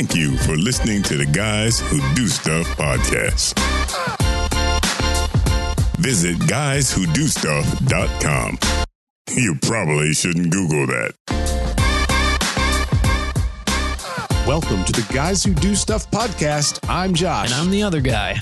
[0.00, 3.52] Thank you for listening to the Guys Who Do Stuff podcast.
[5.98, 8.58] Visit guyswhodostuff.com.
[9.36, 11.12] You probably shouldn't Google that.
[14.46, 16.80] Welcome to the Guys Who Do Stuff podcast.
[16.88, 17.52] I'm Josh.
[17.52, 18.40] And I'm the other guy.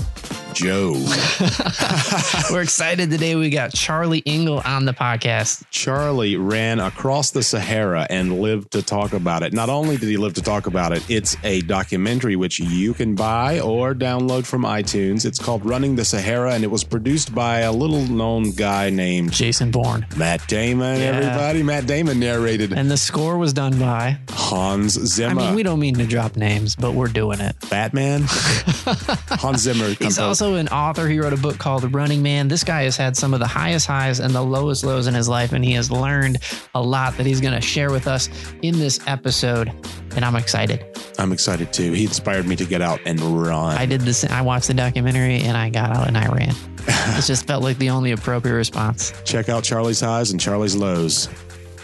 [0.58, 0.90] Joe.
[2.50, 3.36] We're excited today.
[3.36, 5.62] We got Charlie Engle on the podcast.
[5.70, 9.52] Charlie ran across the Sahara and lived to talk about it.
[9.52, 13.14] Not only did he live to talk about it, it's a documentary which you can
[13.14, 15.24] buy or download from iTunes.
[15.24, 19.30] It's called Running the Sahara, and it was produced by a little known guy named
[19.32, 20.06] Jason Bourne.
[20.16, 20.98] Matt Damon.
[20.98, 21.06] Yeah.
[21.18, 22.72] Everybody, Matt Damon narrated.
[22.72, 25.34] And the score was done by, Hans I Zimmer.
[25.36, 27.54] mean, we don't mean to drop names, but we're doing it.
[27.70, 28.22] Batman.
[28.26, 29.86] Hans Zimmer.
[29.90, 31.06] He's composed- also an author.
[31.08, 32.48] He wrote a book called The Running Man.
[32.48, 35.28] This guy has had some of the highest highs and the lowest lows in his
[35.28, 36.38] life, and he has learned
[36.74, 38.30] a lot that he's going to share with us
[38.62, 39.70] in this episode.
[40.16, 40.84] And I'm excited.
[41.18, 41.92] I'm excited too.
[41.92, 43.76] He inspired me to get out and run.
[43.76, 44.24] I did this.
[44.24, 46.54] I watched the documentary and I got out and I ran.
[46.88, 49.12] it just felt like the only appropriate response.
[49.24, 51.28] Check out Charlie's highs and Charlie's lows.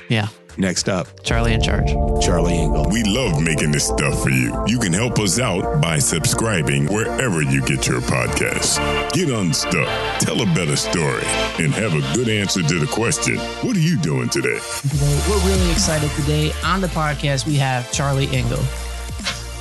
[0.09, 1.91] Yeah, Next up, Charlie in charge.
[2.23, 2.89] Charlie Engle.
[2.91, 4.65] We love making this stuff for you.
[4.67, 8.79] You can help us out by subscribing wherever you get your podcasts.
[9.13, 9.89] Get unstuck,
[10.21, 11.25] tell a better story,
[11.59, 14.59] and have a good answer to the question What are you doing today?
[14.83, 16.53] Today, we're really excited today.
[16.65, 18.63] On the podcast, we have Charlie Engle.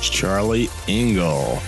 [0.00, 1.60] Charlie Engle.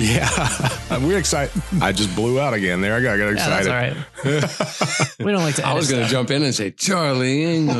[0.00, 1.52] Yeah, we're excited.
[1.82, 2.94] I just blew out again there.
[2.96, 3.96] I got, I got Yeah, excited.
[4.24, 5.18] that's all right.
[5.26, 5.66] we don't like to.
[5.66, 7.74] I was going to jump in and say Charlie Engle.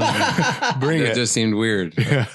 [0.80, 1.14] Bring it it.
[1.14, 1.94] just seemed weird.
[1.96, 2.26] Yeah,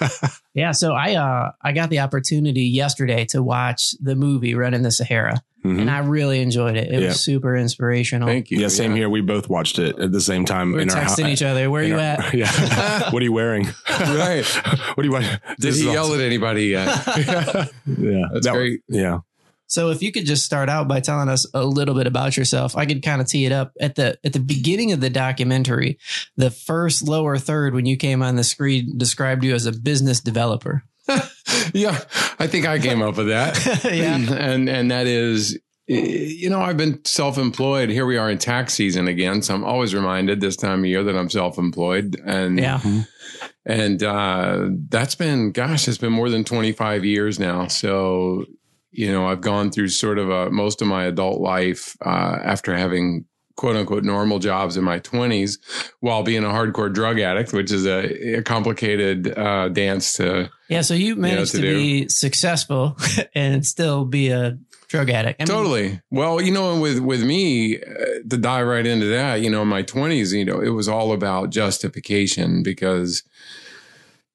[0.56, 0.72] yeah.
[0.72, 5.44] so I uh I got the opportunity yesterday to watch the movie Running the Sahara,
[5.64, 5.82] Mhm.
[5.82, 6.92] and I really enjoyed it.
[6.92, 7.08] It Yeah.
[7.10, 8.28] was super inspirational.
[8.28, 8.60] Thank you.
[8.60, 9.08] yeah, same here.
[9.10, 11.44] We both watched it at the same time We were in our texting hou- each
[11.44, 11.70] other.
[11.70, 12.34] Where are you our- at?
[12.34, 13.12] Yeah.
[13.12, 13.68] what are you wearing?
[13.90, 14.44] Right.
[14.96, 15.28] What are you wearing?
[15.60, 16.88] Did he yell at anybody yet?
[17.06, 17.66] Yeah,
[18.34, 18.82] That's That- great.
[18.90, 19.20] Yeah.
[19.68, 22.76] So if you could just start out by telling us a little bit about yourself,
[22.78, 25.98] I could kind of tee it up at the at the beginning of the documentary.
[26.38, 30.20] The first lower third when you came on the screen described you as a business
[30.22, 30.84] developer.
[31.74, 32.00] yeah,
[32.40, 33.56] I think I came up with that.
[33.86, 34.16] Yeah.
[34.18, 37.90] and and that is, you know, I've been self-employed.
[37.90, 41.04] Here we are in tax season again, so I'm always reminded this time of year
[41.04, 42.20] that I'm self-employed.
[42.26, 42.80] And Yeah.
[43.66, 47.68] and uh, that's been, gosh, it's been more than 25 years now.
[47.68, 48.46] So,
[48.98, 52.76] you know, I've gone through sort of a, most of my adult life uh, after
[52.76, 53.26] having
[53.56, 55.58] quote unquote normal jobs in my 20s
[56.00, 60.50] while being a hardcore drug addict, which is a, a complicated uh, dance to.
[60.70, 60.82] Yeah.
[60.82, 62.98] So you managed to to, be successful
[63.36, 64.58] and still be a
[64.88, 65.42] drug addict.
[65.42, 66.02] I mean, Totally.
[66.12, 69.68] Well, you know, with with me, uh, to dive right into that, you know, in
[69.68, 73.24] my twenties, you know, it was all about justification because,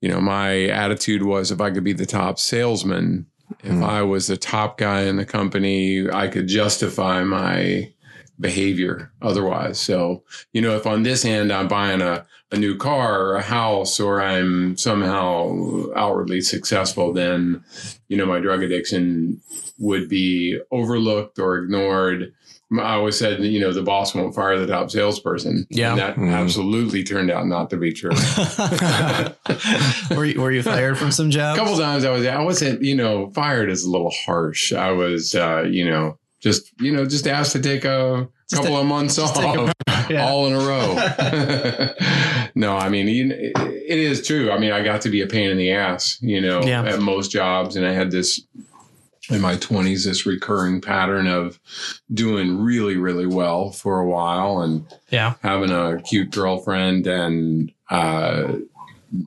[0.01, 3.27] you know, my attitude was if I could be the top salesman,
[3.63, 3.85] if Hmm.
[3.85, 7.93] I was the top guy in the company, I could justify my
[8.39, 9.79] behavior otherwise.
[9.79, 10.23] So,
[10.53, 14.01] you know, if on this end I'm buying a, a new car or a house
[14.01, 17.63] or I'm somehow outwardly successful, then,
[18.09, 19.41] you know, my drug addiction
[19.79, 22.33] would be overlooked or ignored.
[22.79, 25.67] I always said, you know, the boss won't fire the top salesperson.
[25.71, 25.91] Yeah.
[25.91, 26.33] And that Mhm.
[26.33, 28.11] absolutely turned out not to be true.
[30.17, 31.59] were, you, were you fired from some jobs?
[31.59, 34.73] A couple times I was, I wasn't, you know, fired is a little harsh.
[34.73, 38.77] I was, uh, you know, just, you know, just asked to take a Just couple
[38.77, 39.73] a- of months off, a-
[40.13, 40.27] yeah.
[40.29, 41.91] all in a row.
[42.55, 44.51] no, I mean, it, it is true.
[44.51, 46.85] I mean, I got to be a pain in the ass, you know, Yeah.
[46.85, 47.77] at most jobs.
[47.77, 48.41] And I had this
[49.31, 51.59] in my 20s, this recurring pattern of
[52.13, 55.35] doing really, really well for a while and Yeah.
[55.43, 58.55] having a cute girlfriend and, uh,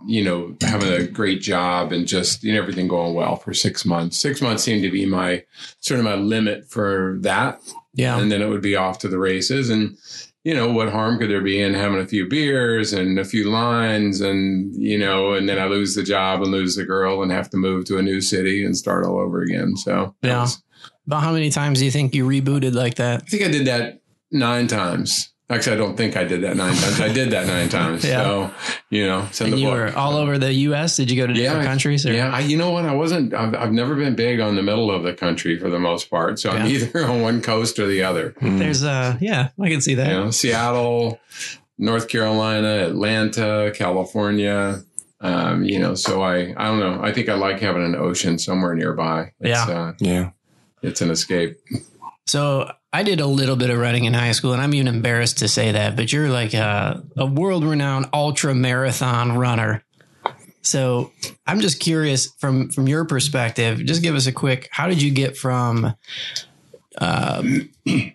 [0.05, 3.85] you know, having a great job and just you know, everything going well for six
[3.85, 4.17] months.
[4.17, 5.43] Six months seemed to be my
[5.81, 7.59] sort of my limit for that.
[7.93, 8.17] Yeah.
[8.19, 9.69] And then it would be off to the races.
[9.69, 9.97] And,
[10.43, 13.49] you know, what harm could there be in having a few beers and a few
[13.49, 17.31] lines and, you know, and then I lose the job and lose the girl and
[17.31, 19.75] have to move to a new city and start all over again.
[19.77, 20.41] So, Yeah.
[20.41, 20.61] was-
[21.07, 23.23] About how many times do you think you rebooted like that?
[23.25, 24.01] I think I did that
[24.31, 25.32] nine times.
[25.49, 27.01] Actually, I don't think I did that nine times.
[27.01, 28.03] I did that nine times.
[28.05, 28.23] Yeah.
[28.23, 28.51] So,
[28.89, 29.77] you know, send And the you book.
[29.77, 30.95] were all over the U.S.
[30.95, 32.05] Did you go to different countries?
[32.05, 32.13] Or?
[32.13, 32.85] Yeah, I, you know what?
[32.85, 33.33] I wasn't.
[33.33, 36.39] I've, I've never been big on the middle of the country for the most part.
[36.39, 38.31] So I'm either on one coast or the other.
[38.41, 38.57] Mm.
[38.57, 40.07] There's uh yeah, I can see that.
[40.07, 41.19] You know, Seattle,
[41.77, 44.81] North Carolina, Atlanta, California.
[45.19, 46.99] Um, you know, so I I don't know.
[47.03, 49.33] I think I like having an ocean somewhere nearby.
[49.41, 49.65] It's, Yeah.
[49.69, 50.29] uh, Yeah.
[50.81, 51.57] it's an escape.
[52.25, 55.39] So I did a little bit of running in high school, and I'm even embarrassed
[55.39, 55.95] to say that.
[55.95, 59.83] But you're like a, a world renowned ultra marathon runner.
[60.61, 61.11] So
[61.47, 63.83] I'm just curious from from your perspective.
[63.83, 64.69] Just give us a quick.
[64.71, 65.95] How did you get from
[66.99, 67.69] um,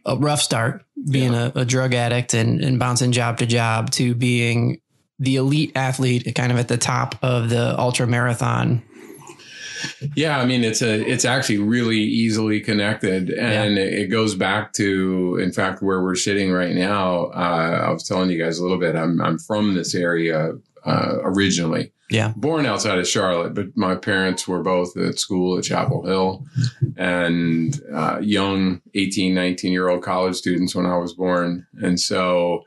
[0.07, 4.15] a rough start, being a, a drug addict and, and bouncing job to job, to
[4.15, 4.81] being
[5.19, 8.83] the elite athlete, kind of at the top of the ultra marathon
[10.15, 15.39] Yeah, I mean it's a it's actually really easily connected, and it goes back to,
[15.43, 17.27] in fact, where we're sitting right now.
[17.27, 18.97] Uh, I was telling you guys a little bit.
[18.97, 20.53] I'm I'm from this area
[20.85, 21.93] uh, originally.
[22.11, 22.33] Yeah.
[22.37, 26.47] Born outside of Charlotte, but my parents were both at school at Chapel Hill
[26.97, 31.67] and uh, young 18, 19 year old college students when I was born.
[31.83, 32.65] And so,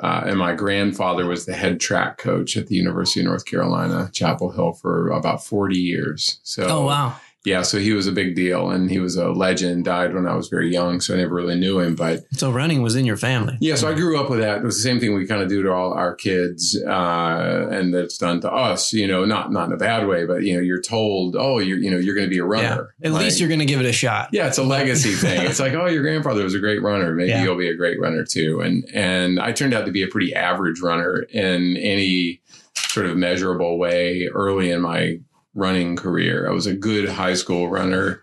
[0.00, 4.10] uh, and my grandfather was the head track coach at the University of North Carolina,
[4.12, 6.38] Chapel Hill, for about 40 years.
[6.42, 7.16] So, Oh wow.
[7.44, 10.34] Yeah, so he was a big deal and he was a legend, died when I
[10.36, 11.00] was very young.
[11.00, 11.96] So I never really knew him.
[11.96, 13.56] But So running was in your family.
[13.60, 14.58] yeah, so I grew up with that.
[14.58, 17.92] It was the same thing we kind of do to all our kids, uh, and
[17.92, 18.92] that's done to us.
[18.92, 21.78] You know, not not in a bad way, but you know, you're told, oh, you're
[21.78, 22.68] you know, you're going to be a Yeah.
[22.74, 22.94] runner.
[23.02, 24.28] At Like, least you're going to give it a shot.
[24.32, 25.42] yeah, it's a legacy thing.
[25.46, 27.12] It's like, oh, your grandfather was a great runner.
[27.14, 27.42] Maybe Yeah.
[27.42, 28.60] you'll be a great runner too.
[28.60, 32.40] And and I turned out to be a pretty average runner in any
[32.88, 35.18] sort of measurable way early in my
[35.54, 36.48] running career.
[36.48, 38.22] I was a good high school runner.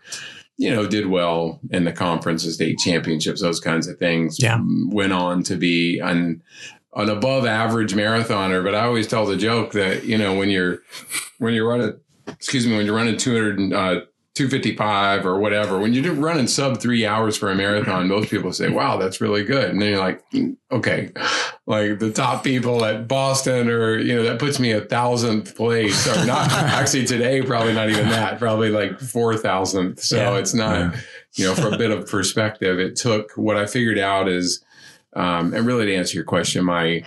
[0.58, 4.42] You know, did well in the conference, the state championships, those kinds of things.
[4.42, 4.60] Yeah.
[4.88, 6.42] Went on to be an
[6.96, 8.64] an above average marathoner.
[8.64, 10.80] But I always tell the joke that you know when you're
[11.38, 11.98] when you're running,
[12.28, 14.02] excuse me, when you're running 200, uh,
[14.40, 18.70] 255 or whatever, when you're running sub three hours for a marathon, most people say,
[18.70, 19.70] wow, that's really good.
[19.70, 21.12] And then you're like, "Mm, okay,
[21.66, 26.08] like the top people at Boston or, you know, that puts me a thousandth place
[26.08, 30.00] or not actually today, probably not even that, probably like 4,000th.
[30.00, 30.38] So Yeah.
[30.40, 30.96] it's not,
[31.36, 34.64] you know, for a bit of perspective, it took what I figured out is,
[35.18, 37.04] um, and really to answer your question, my,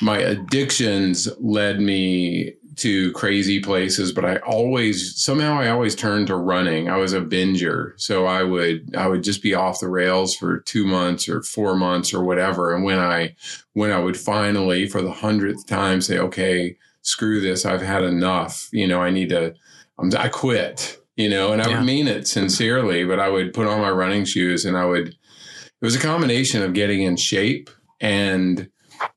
[0.00, 6.36] my addictions led me to crazy places, but I always somehow I always turned to
[6.36, 6.88] running.
[6.88, 7.92] I was a binger.
[7.96, 11.76] So I would I would just be off the rails for two months or four
[11.76, 12.74] months or whatever.
[12.74, 13.36] And when I
[13.74, 18.68] when I would finally for the hundredth time say, okay, screw this, I've had enough,
[18.72, 19.54] you know, I need to
[19.98, 20.96] I'm, I quit.
[21.16, 21.78] You know, and I Yeah.
[21.78, 25.08] would mean it sincerely, but I would put on my running shoes and I would
[25.08, 28.68] it was a combination of getting in shape and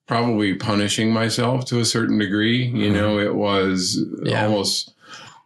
[0.07, 2.65] probably punishing myself to a certain degree.
[2.67, 4.45] You know, it was Yeah.
[4.45, 4.93] almost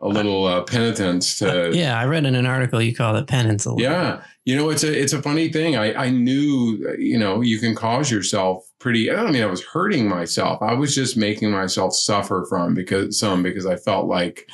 [0.02, 1.72] a little uh, penitence to.
[1.74, 3.66] Yeah, I read in an article you call it penance.
[3.66, 3.82] A little.
[3.82, 5.76] Yeah, you know, it's a it's a funny thing.
[5.76, 9.10] I I knew, you know, you can cause yourself pretty.
[9.10, 10.62] I don't mean I was hurting myself.
[10.62, 14.48] I was just making myself suffer from because some because I felt like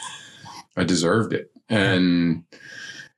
[0.77, 2.43] I deserved it, and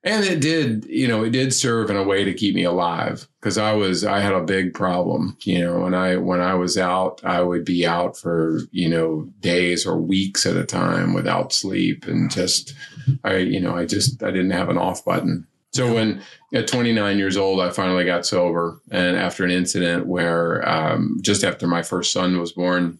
[0.06, 3.28] and it did, you know, it did serve in a way to keep me alive
[3.42, 6.78] because I was I had a big problem, you know, when I when I was
[6.78, 11.52] out, I would be out for you know days or weeks at a time without
[11.52, 12.76] sleep and just
[13.24, 15.48] I you know I just I didn't have an off button.
[15.74, 16.22] So when
[16.54, 21.44] at 29 years old, I finally got sober, and after an incident where um, just
[21.44, 23.00] after my first son was born,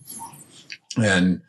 [0.98, 1.42] and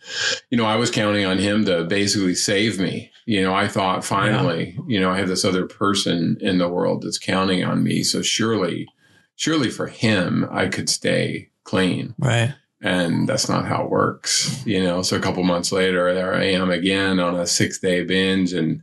[0.50, 3.10] you know I was counting on him to basically save me.
[3.26, 7.02] You know, I thought finally, you know, I have this other person in the world
[7.02, 8.88] that's counting on me, so surely,
[9.34, 12.14] surely for him, I could stay clean.
[12.18, 12.54] Right.
[12.80, 15.02] and that's not how it works you know?
[15.02, 18.82] So a couple months later there i am again on a six day binge and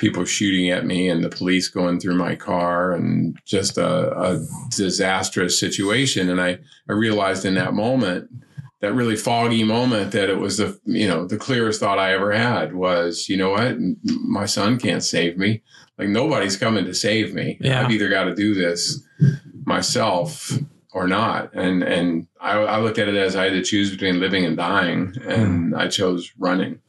[0.00, 4.46] people shooting at me and the police going through my car and just a, a
[4.70, 6.30] disastrous situation.
[6.30, 8.30] And i i realized in that moment
[8.80, 12.32] that really foggy moment that it was the you know the clearest thought i ever
[12.32, 15.62] had was you know what my son can't save me
[15.98, 17.82] like nobody's coming to save me Yeah.
[17.82, 19.02] i've either got to do this
[19.64, 20.52] myself
[20.92, 21.54] or not.
[21.54, 24.56] And and I, I looked at it as I had to choose between living and
[24.56, 25.74] dying, and hmm.
[25.74, 26.80] I chose running.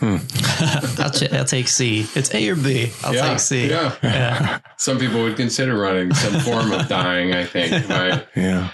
[0.00, 0.16] Hmm.
[1.00, 2.06] I'll, ch- I'll take C.
[2.14, 2.90] It's A or B.
[3.04, 3.70] I'll yeah, take C.
[3.70, 3.94] yeah.
[4.02, 4.58] Yeah.
[4.76, 7.32] Some people would consider running some form of dying.
[7.32, 8.26] I think, right?
[8.34, 8.70] Yeah.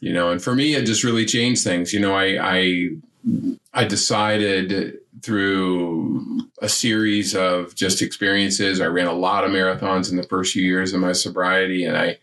[0.00, 1.92] You know, and for me, it just really changed things.
[1.92, 2.88] You know, I I
[3.72, 8.80] I decided through a series of just experiences.
[8.80, 11.96] I ran a lot of marathons in the first few years of my sobriety, and
[11.96, 12.18] I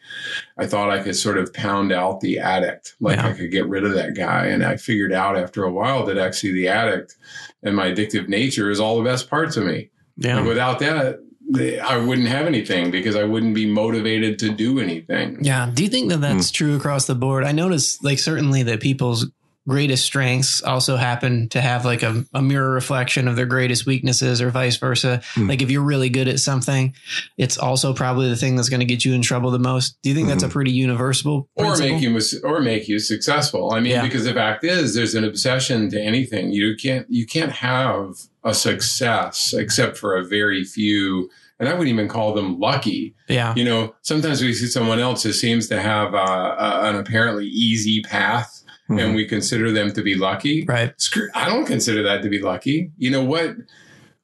[0.58, 3.28] I thought I could sort of pound out the addict, like Yeah.
[3.28, 4.46] I could get rid of that guy.
[4.46, 7.16] And I figured out after a while that actually the addict
[7.64, 9.90] and my addictive nature is all the best parts of me.
[10.18, 10.38] Yeah.
[10.38, 11.20] And without that,
[11.58, 15.38] I wouldn't have anything because I wouldn't be motivated to do anything.
[15.42, 15.70] Yeah.
[15.74, 16.54] Do you think that that's Hmm.
[16.54, 17.44] true across the board?
[17.44, 19.28] I notice, like, certainly that people's
[19.66, 24.42] greatest strengths also happen to have like a, a mirror reflection of their greatest weaknesses
[24.42, 25.22] or vice versa.
[25.36, 25.48] Hmm.
[25.48, 26.94] Like if you're really good at something,
[27.38, 29.96] it's also probably the thing that's going to get you in trouble the most.
[30.02, 31.94] Do you think that's a pretty universal or principle?
[31.94, 33.72] make you mis- or make you successful.
[33.72, 34.02] I mean, Yeah.
[34.04, 36.52] because the fact is, there's an obsession to anything.
[36.52, 41.30] You can't you can't have a success except for a very few,
[41.64, 43.16] and I wouldn't even call them lucky.
[43.28, 43.54] yeah.
[43.56, 47.48] You know, sometimes we see someone else who seems to have uh, a, an apparently
[47.48, 50.66] easy path, and we consider them to be lucky.
[50.66, 50.94] Right.
[51.02, 52.92] Screw, I don't consider that to be lucky.
[52.98, 53.56] You know what?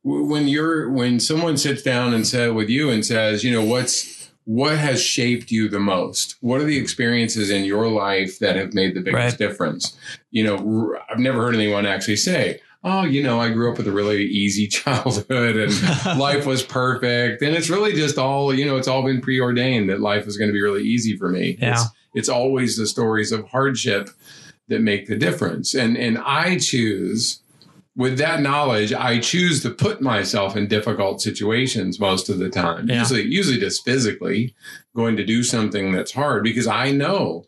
[0.03, 4.31] When you're when someone sits down and said with you and says, you know, what's
[4.45, 6.35] what has shaped you the most?
[6.41, 9.37] What are the experiences in your life that have made the biggest Right.
[9.37, 9.97] difference?
[10.31, 13.87] You know, i've never heard anyone actually say, "Oh, you know, I grew up with
[13.87, 15.73] a really easy childhood and
[16.19, 19.99] life was perfect." And it's really just all, you know, it's all been preordained that
[19.99, 21.57] life is going to be really easy for me.
[21.59, 21.73] Yeah.
[21.73, 24.09] It's, it's always the stories of hardship
[24.67, 25.73] that make the difference.
[25.73, 27.41] And and I choose
[27.95, 32.87] with that knowledge, I choose to put myself in difficult situations most of the time.
[32.87, 32.99] Yeah.
[32.99, 34.55] Usually usually just physically
[34.95, 37.45] going to do something that's hard because I know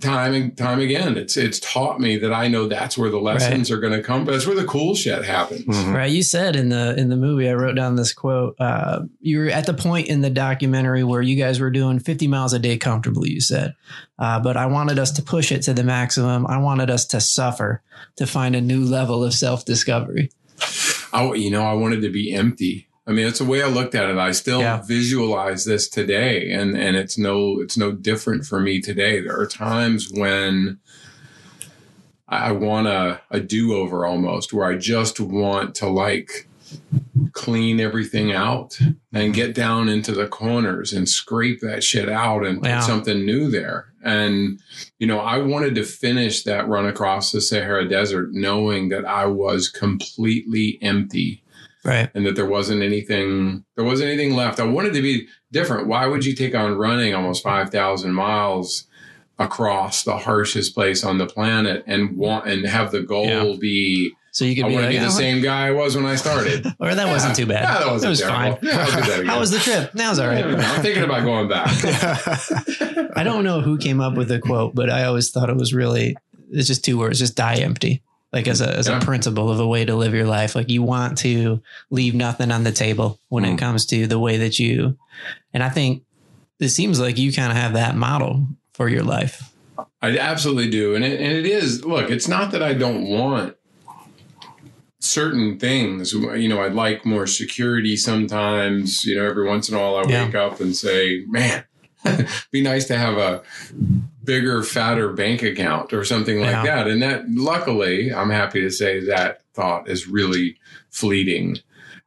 [0.00, 3.70] time and time again it's it's taught me that I know that's where the lessons
[3.70, 4.24] are going to come.
[4.24, 5.64] But that's where the cool shit happens.
[5.64, 5.94] Mhm.
[5.94, 6.10] Right.
[6.10, 8.56] You said in the in the movie, I wrote down this quote.
[8.60, 12.26] Uh, you were at the point in the documentary where you guys were doing 50
[12.26, 13.30] miles a day comfortably.
[13.30, 13.74] You said,
[14.18, 16.46] uh, but I wanted us to push it to the maximum.
[16.46, 17.82] I wanted us to suffer
[18.16, 20.30] to find a new level of self discovery.
[21.12, 22.85] I, you know, I wanted to be empty.
[23.06, 24.18] I mean, it's the way I looked at it.
[24.18, 24.82] I still Yeah.
[24.82, 29.20] visualize this today, and and it's no it's no different for me today.
[29.20, 30.78] There are times when
[32.28, 36.48] I I want a, a do over almost, where I just want to like
[37.32, 38.76] clean everything out
[39.12, 43.48] and get down into the corners and scrape that shit out and put something new
[43.50, 43.86] there.
[44.02, 44.60] And
[44.98, 49.26] you know, I wanted to finish that run across the Sahara Desert knowing that I
[49.26, 51.42] was completely empty
[51.86, 52.10] Right.
[52.14, 54.58] and that there wasn't anything there wasn't anything left.
[54.60, 55.86] I wanted to be different.
[55.86, 58.84] Why would you take on running almost 5,000 miles
[59.38, 63.54] across the harshest place on the planet and want and have the goal Yeah.
[63.60, 66.04] be So you could I be like, be the "Oh, same guy I was when
[66.06, 66.66] I started.
[66.80, 67.62] or that wasn't too bad.
[67.62, 68.56] Yeah, that wasn't it was terrible.
[68.56, 68.58] fine.
[68.62, 69.26] Yeah, that.
[69.30, 69.92] How was the trip?
[69.94, 70.44] That was all right.
[70.44, 71.68] I'm thinking about going back.
[73.16, 75.72] I don't know who came up with the quote, but I always thought it was
[75.72, 76.16] really
[76.50, 78.02] it's just two words, just die empty.
[78.32, 78.98] Like as a as Yeah.
[78.98, 80.54] a principle of a way to live your life.
[80.54, 83.54] Like you want to leave nothing on the table when Mm.
[83.54, 84.98] it comes to the way that you
[85.54, 86.02] and I think
[86.58, 89.52] it seems like you kind of have that model for your life.
[90.02, 90.94] I absolutely do.
[90.94, 93.56] And it, and it is, look, it's not that I don't want
[95.00, 96.12] certain things.
[96.12, 99.04] You know, I'd like more security sometimes.
[99.04, 100.26] You know, every once in a while I Yeah.
[100.26, 101.64] wake up and say, man,
[102.50, 103.42] be nice to have a
[104.26, 106.64] bigger, fatter bank account or something like Yeah.
[106.64, 106.88] that.
[106.88, 110.56] And that, luckily, I'm happy to say that thought is really
[110.90, 111.50] fleeting.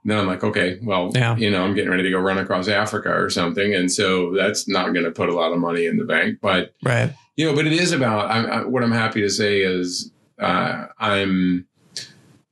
[0.03, 1.35] And then I'm like, okay, well, Yeah.
[1.38, 3.73] you know, I'm getting ready to go run across Africa or something.
[3.73, 6.39] And so that's not going to put a lot of money in the bank.
[6.41, 7.11] But Right.
[7.35, 8.29] you know, but it is about.
[8.29, 11.65] I'm, I, what I'm happy to say is uh, I'm,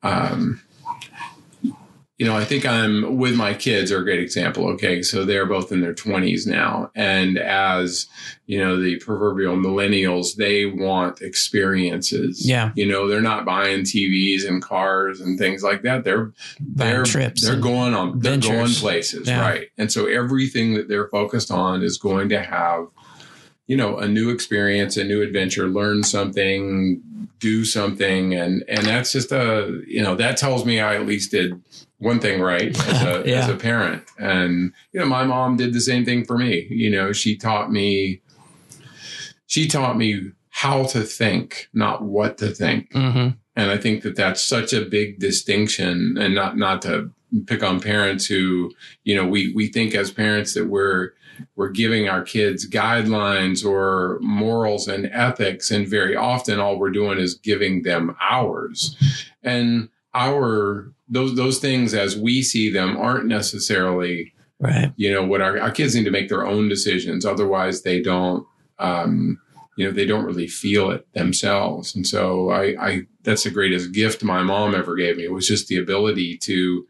[0.04, 0.62] um,
[2.18, 4.68] you know, I think I'm with my kids are a great example.
[4.70, 8.08] Okay, so they're both in their 20s now, and as
[8.48, 12.48] you know, the proverbial millennials, they want experiences.
[12.48, 12.72] Yeah.
[12.76, 16.04] you know, they're not buying TVs and cars and things like that.
[16.04, 18.20] They're Buying they're trips They're going on.
[18.20, 19.42] They're going places, Yeah.
[19.42, 19.68] right?
[19.78, 22.88] And so everything that they're focused on is going to have
[23.68, 27.02] you know a new experience a new adventure learn something
[27.40, 31.32] do something and and that's just a you know that tells me i at least
[31.32, 31.62] did
[32.00, 33.40] one thing right as a, Yeah.
[33.44, 36.90] as a parent and you know my mom did the same thing for me you
[36.90, 38.22] know she taught me
[39.46, 43.30] she taught me how to think not what to think Mm-hmm.
[43.56, 47.12] and I think that that's such a big distinction and not, not to
[47.46, 48.72] pick on parents who,
[49.04, 51.12] you know, we, we think as parents that we're,
[51.56, 55.70] we're giving our kids guidelines or morals and ethics.
[55.70, 58.96] And very often all we're doing is giving them ours
[59.44, 64.92] and our, those, those things as we see them aren't necessarily Right.
[64.96, 68.44] you know what our, our kids need to make their own decisions otherwise they don't
[68.80, 69.40] um,
[69.76, 73.92] you know they don't really feel it themselves and so I, I that's the greatest
[73.92, 76.88] gift my mom ever gave me It was just the ability to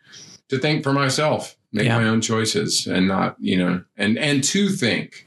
[0.48, 1.98] to think for myself make Yeah.
[2.00, 5.26] my own choices and not you know and and to think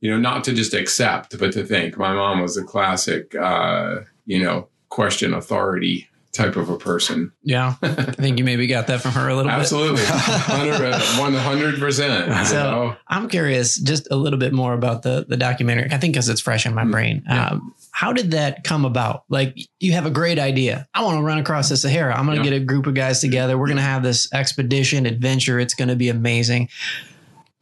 [0.00, 4.00] you know not to just accept but to think my mom was a classic uh
[4.26, 7.74] you know question authority type of a person Yeah.
[7.82, 9.58] I think you maybe got that from her a little bit.
[9.58, 15.88] absolutely 100 percent So- I'm curious just a little bit more about the the documentary.
[15.90, 17.22] I think because it's fresh in my Mm, brain.
[17.28, 17.48] yeah.
[17.48, 19.24] Um, how did that come about?
[19.28, 20.88] Like you have a great idea.
[20.94, 22.16] I want to run across the Sahara.
[22.18, 22.50] I'm going to Yeah.
[22.50, 23.58] get a group of guys together.
[23.58, 25.60] We're going to have this expedition adventure.
[25.60, 26.70] It's going to be amazing.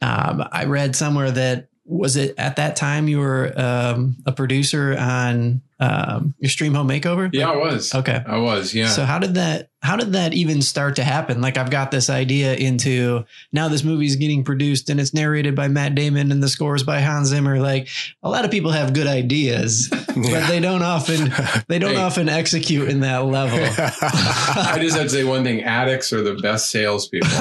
[0.01, 4.95] Um, I read somewhere that was it at that time you were um, a producer
[4.97, 7.29] on um, Extreme Home Makeover.
[7.33, 7.93] Yeah, I was.
[7.93, 8.21] Okay.
[8.25, 8.73] I was.
[8.73, 8.87] Yeah.
[8.87, 11.41] So how did that how did that even start to happen?
[11.41, 15.69] Like I've got this idea into now this movie's getting produced and it's narrated by
[15.69, 17.59] Matt Damon and the scores by Hans Zimmer.
[17.59, 17.87] Like
[18.21, 21.33] a lot of people have good ideas, but they don't often
[21.67, 22.01] they don't Hey.
[22.01, 23.57] often execute in that level.
[24.01, 27.29] I just have to say one thing: addicts are the best salespeople.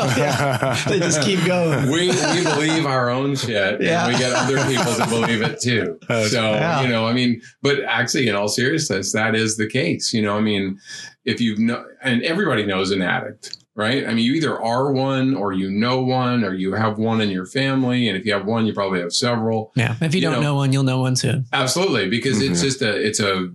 [0.89, 1.91] they just keep going.
[1.91, 4.07] we we believe our own shit, Yeah.
[4.07, 5.99] and we get other people to believe it too.
[6.09, 6.81] So Yeah.
[6.83, 10.15] you know, I mean, but actually, in all seriousness, that is the case.
[10.15, 10.79] You know, I mean,
[11.25, 14.07] if you've no, and everybody knows an addict, right?
[14.07, 17.31] I mean, you either are one, or you know one, or you have one in
[17.31, 19.73] your family, and if you have one, you probably have several.
[19.75, 19.97] Yeah.
[20.01, 21.47] If you You don't know- know one, you'll know one soon.
[21.53, 22.67] Absolutely, because it's mm-hmm.
[22.69, 23.51] just a, it's a,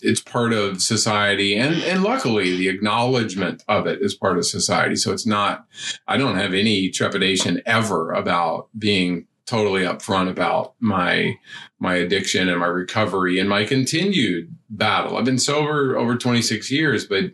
[0.00, 4.96] it's part of society, and and luckily the acknowledgement of it is part of society.
[4.96, 5.66] So it's not.
[6.06, 11.36] I don't have any trepidation ever about being totally upfront about my
[11.80, 15.16] my addiction and my recovery and my continued battle.
[15.16, 17.24] I've been sober over 26 years, but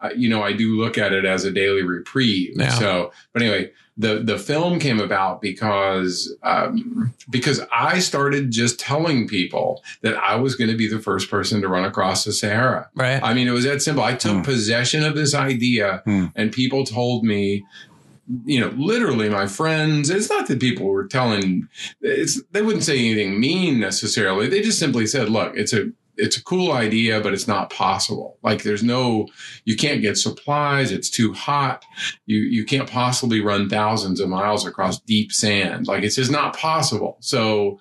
[0.00, 2.54] uh, you know I do look at it as a daily reprieve.
[2.56, 2.68] Yeah.
[2.70, 9.26] So, but anyway, the the film came about because um, because I started just telling
[9.26, 12.90] people that I was going to be the first person to run across the Sahara.
[12.94, 13.22] Right.
[13.22, 14.04] I mean, it was that simple.
[14.04, 14.42] I took Hmm.
[14.42, 16.26] possession of this idea, Hmm.
[16.36, 17.64] and people told me.
[18.44, 20.10] You know, literally, my friends.
[20.10, 21.68] It's not that people were telling.
[22.00, 24.48] It's they wouldn't say anything mean necessarily.
[24.48, 28.38] They just simply said, "Look, it's a it's a cool idea, but it's not possible.
[28.42, 29.26] Like, there's no,
[29.64, 30.92] you can't get supplies.
[30.92, 31.84] It's too hot.
[32.26, 35.86] You you can't possibly run thousands of miles across deep sand.
[35.86, 37.16] Like, it's just not possible.
[37.20, 37.80] So,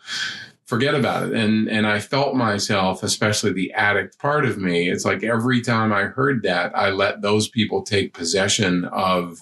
[0.66, 1.34] forget about it.
[1.34, 4.90] And and I felt myself, especially the addict part of me.
[4.90, 9.38] It's like every time I heard that, I let those people take possession of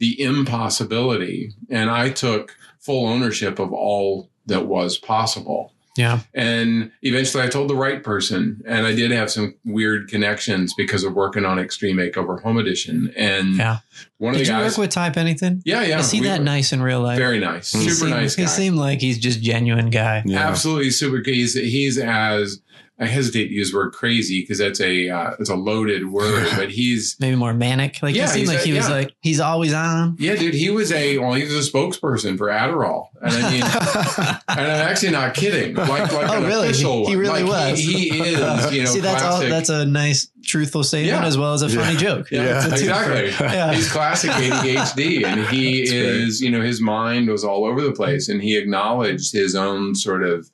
[0.00, 5.72] the impossibility, and I took full ownership of all that was possible.
[5.96, 6.20] yeah.
[6.34, 8.62] And eventually I told the right person.
[8.66, 13.12] And I did have some weird connections because of working on Extreme Makeover Home Edition.
[13.16, 13.78] And Yeah.
[14.16, 14.72] one of Did the you guys.
[14.72, 15.62] work with Ty Pennington?
[15.66, 15.98] yeah, yeah.
[15.98, 17.18] Is he we that were- nice in real life?
[17.18, 17.72] Very nice.
[17.72, 18.42] He Super seemed- nice guy.
[18.42, 20.22] He seemed like he's just genuine guy.
[20.24, 20.48] Yeah.
[20.48, 21.20] Absolutely super.
[21.24, 22.62] He's, he's as,
[23.00, 26.48] I hesitate to use the word crazy because that's a, uh, it's a loaded word,
[26.56, 28.02] but he's, Maybe more manic.
[28.02, 28.94] Like Yeah, he seemed like a- he was yeah.
[28.94, 30.16] like he's always on.
[30.18, 33.06] yeah, dude, he was a, well, he was a spokesperson for Adderall.
[33.22, 33.62] And I mean,
[34.48, 35.74] and I'm actually not kidding.
[35.76, 36.68] Like, like Oh, an really?
[36.68, 37.18] official He one.
[37.18, 37.78] really Like, was.
[37.78, 39.40] He, he is, you know, See, that's all.
[39.40, 41.26] That's a nice, truthful statement Yeah.
[41.26, 41.98] as well as a funny Yeah.
[41.98, 42.30] joke.
[42.30, 43.22] Yeah, It's a twofer.
[43.24, 43.46] exactly.
[43.46, 43.72] Yeah.
[43.74, 46.02] He's classic ADHD, and he That's great.
[46.06, 49.94] is, you know, his mind was all over the place, and he acknowledged his own
[49.94, 50.50] sort of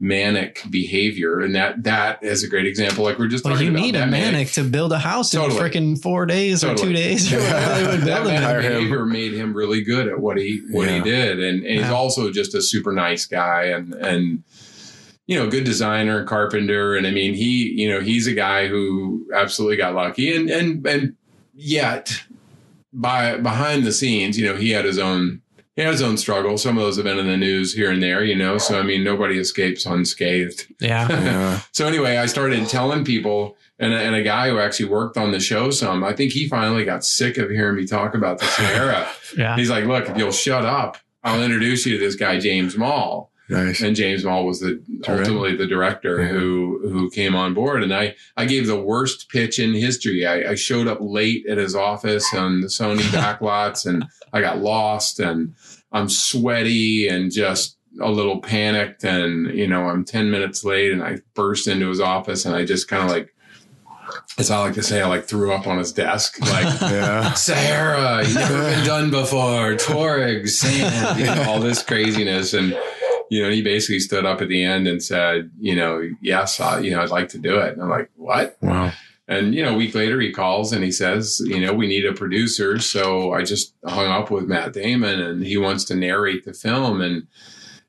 [0.00, 3.04] manic behavior, and that that is a great example.
[3.04, 5.56] Like we're just Well, you need a that manic to build a house Totally.
[5.58, 5.62] in
[5.96, 8.24] freaking four days or two days or whatever they would that.
[8.24, 8.72] Manic him.
[8.72, 10.96] behavior made him really good at what he what Yeah.
[10.96, 14.44] he did, and, and he's also just a super nice guy, and and
[15.26, 18.68] you know, good designer, and carpenter, and I mean, he you know he's a guy
[18.68, 21.16] who absolutely got lucky, and and and
[21.54, 22.22] yet
[22.92, 25.42] by behind the scenes, you know, he had his own
[25.78, 26.64] he had his own struggles.
[26.64, 28.58] Some of those have been in the news here and there, you know.
[28.58, 30.66] So I mean, nobody escapes unscathed.
[30.80, 31.06] Yeah.
[31.28, 31.60] Yeah.
[31.72, 35.30] So anyway, I started telling people, and a, and a guy who actually worked on
[35.30, 38.46] the show some, I think he finally got sick of hearing me talk about the
[38.46, 39.08] Sahara.
[39.36, 39.56] Yeah.
[39.56, 43.30] He's like, "Look, if you'll shut up, I'll introduce you to this guy James Moll."
[43.50, 43.80] Nice.
[43.80, 46.28] And James Moll was the Direct- ultimately the director Yeah.
[46.28, 50.26] who who came on board, and I I gave the worst pitch in history.
[50.26, 54.58] I, I showed up late at his office on the Sony backlots, and I got
[54.58, 55.54] lost, and
[55.92, 61.02] I'm sweaty and just a little panicked, and you know I'm ten minutes late, and
[61.02, 63.34] I burst into his office, and I just kind of like.
[64.38, 67.34] As I like to say, I like threw up on his desk, like Yeah.
[67.34, 69.74] Sahara, you've never been done before.
[69.74, 72.54] Tuareg, sand, you know, all this craziness.
[72.54, 72.72] And,
[73.30, 76.80] you know, he basically stood up at the end and said, you know, yes, I,
[76.80, 77.74] you know, I'd like to do it.
[77.74, 78.56] And I'm like, what?
[78.60, 78.92] Wow.
[79.26, 82.06] And, you know, a week later he calls and he says, you know, we need
[82.06, 82.78] a producer.
[82.78, 87.02] So I just hung up with Matt Damon and he wants to narrate the film
[87.02, 87.26] and,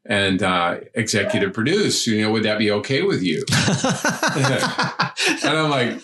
[0.05, 3.45] and, uh, executive produce, you know, would that be okay with you?
[5.43, 6.01] And I'm like,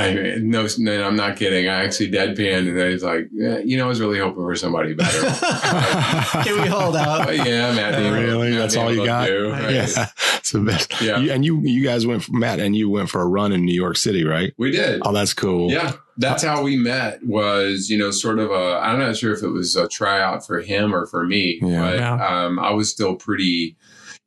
[0.00, 1.68] I no, no, I'm not kidding.
[1.68, 4.54] I actually deadpanned, and I was like, yeah, you know, I was really hoping for
[4.56, 5.20] somebody better.
[6.44, 7.34] Can we hold out?
[7.36, 7.94] Yeah, Matt.
[7.94, 8.50] Damon- Really?
[8.50, 9.26] Matt That's all you got?
[9.26, 9.70] do, right?
[9.74, 10.06] Yeah.
[10.38, 11.02] It's the best.
[11.02, 11.18] Yeah.
[11.18, 13.66] You- and you, you guys went, for, Matt, and you went for a run in
[13.66, 14.54] New York City, right?
[14.56, 15.02] We did.
[15.04, 15.70] Oh, that's cool.
[15.70, 17.22] Yeah, that's how we met.
[17.24, 18.78] Was you know sort of a.
[18.82, 21.80] I'm not sure if it was a tryout for him or for me, Yeah.
[21.80, 22.26] but Yeah.
[22.46, 23.76] um, I was still pretty.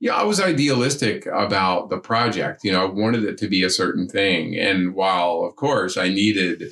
[0.01, 2.63] Yeah, I was idealistic about the project.
[2.63, 4.57] You know, I wanted it to be a certain thing.
[4.57, 6.71] And while, of course, I needed,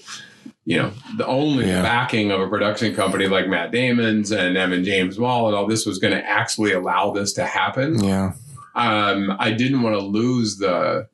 [0.65, 1.83] you know, the only Yeah.
[1.83, 5.85] backing of a production company like Matt Damon's and Evan James Moll and all this
[5.85, 8.03] was going to actually allow this to happen.
[8.03, 8.31] Yeah.
[8.73, 11.07] Um, I didn't want to lose the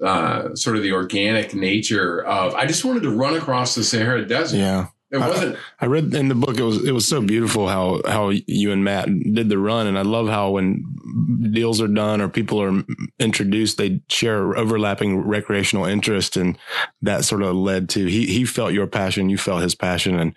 [0.00, 2.54] uh, sort of the organic nature of.
[2.54, 4.58] I just wanted to run across the Sahara Desert.
[4.58, 4.86] Yeah.
[5.10, 5.56] It wasn't.
[5.80, 8.84] I read in the book it was it was so beautiful how how you and
[8.84, 10.84] Matt did the run, and I love how when
[11.50, 12.84] deals are done or people are
[13.18, 16.58] introduced, they share overlapping recreational interest, and
[17.00, 20.34] that sort of led to he he felt your passion, you felt his passion, and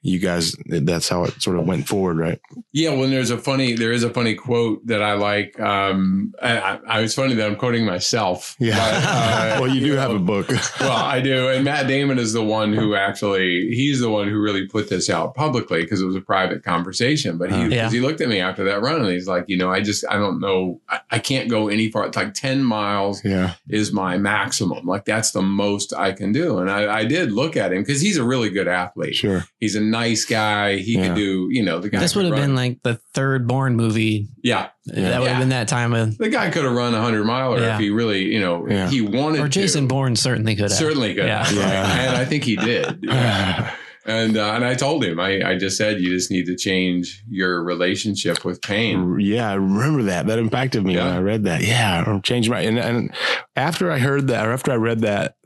[0.00, 2.40] you guys that's how it sort of went forward, right?
[2.72, 5.58] Yeah, well, there's a funny, there is a funny quote that I like.
[5.60, 8.56] Um, I, I, I was funny that I'm quoting myself.
[8.58, 8.76] Yeah.
[8.76, 10.48] but, uh, well, you do know, have a book.
[10.80, 14.40] well, I do, and Matt Damon is the one who actually he's the one who
[14.40, 17.36] really put this out publicly because it was a private conversation.
[17.38, 17.90] But he, Uh, 'cause Yeah.
[17.90, 20.14] he looked at me after that run and he's like, you know, I just I
[20.14, 22.06] don't know, I, I can't go any far.
[22.06, 23.54] It's like ten miles yeah.
[23.68, 24.86] is my maximum.
[24.86, 26.58] Like that's the most I can do.
[26.58, 29.14] And I, I did look at him because he's a really good athlete.
[29.16, 29.44] Sure.
[29.60, 30.76] He's a nice guy.
[30.76, 31.08] He Yeah.
[31.08, 32.00] could do, you know, the guy.
[32.00, 34.28] This would have been like the third Bourne movie.
[34.42, 34.68] yeah.
[34.86, 35.08] Yeah.
[35.10, 35.30] That would Yeah.
[35.32, 37.74] have been that time of, The guy could have run a hundred miler Yeah.
[37.74, 38.90] if he really, you know, Yeah.
[38.90, 39.88] he wanted to or Jason to.
[39.88, 40.72] Bourne certainly could have.
[40.72, 41.24] Certainly could.
[41.24, 41.42] Yeah.
[41.44, 41.66] have, right?
[41.66, 42.08] Yeah.
[42.08, 43.02] And I think he did.
[44.06, 47.22] And uh, and I told him, I, I just said, you just need to change
[47.28, 49.18] your relationship with pain.
[49.18, 50.26] Yeah, I remember that.
[50.26, 51.62] That impacted me when I read that.
[51.62, 53.14] Yeah, or changed my and, and
[53.56, 55.36] after I heard that, or after I read that,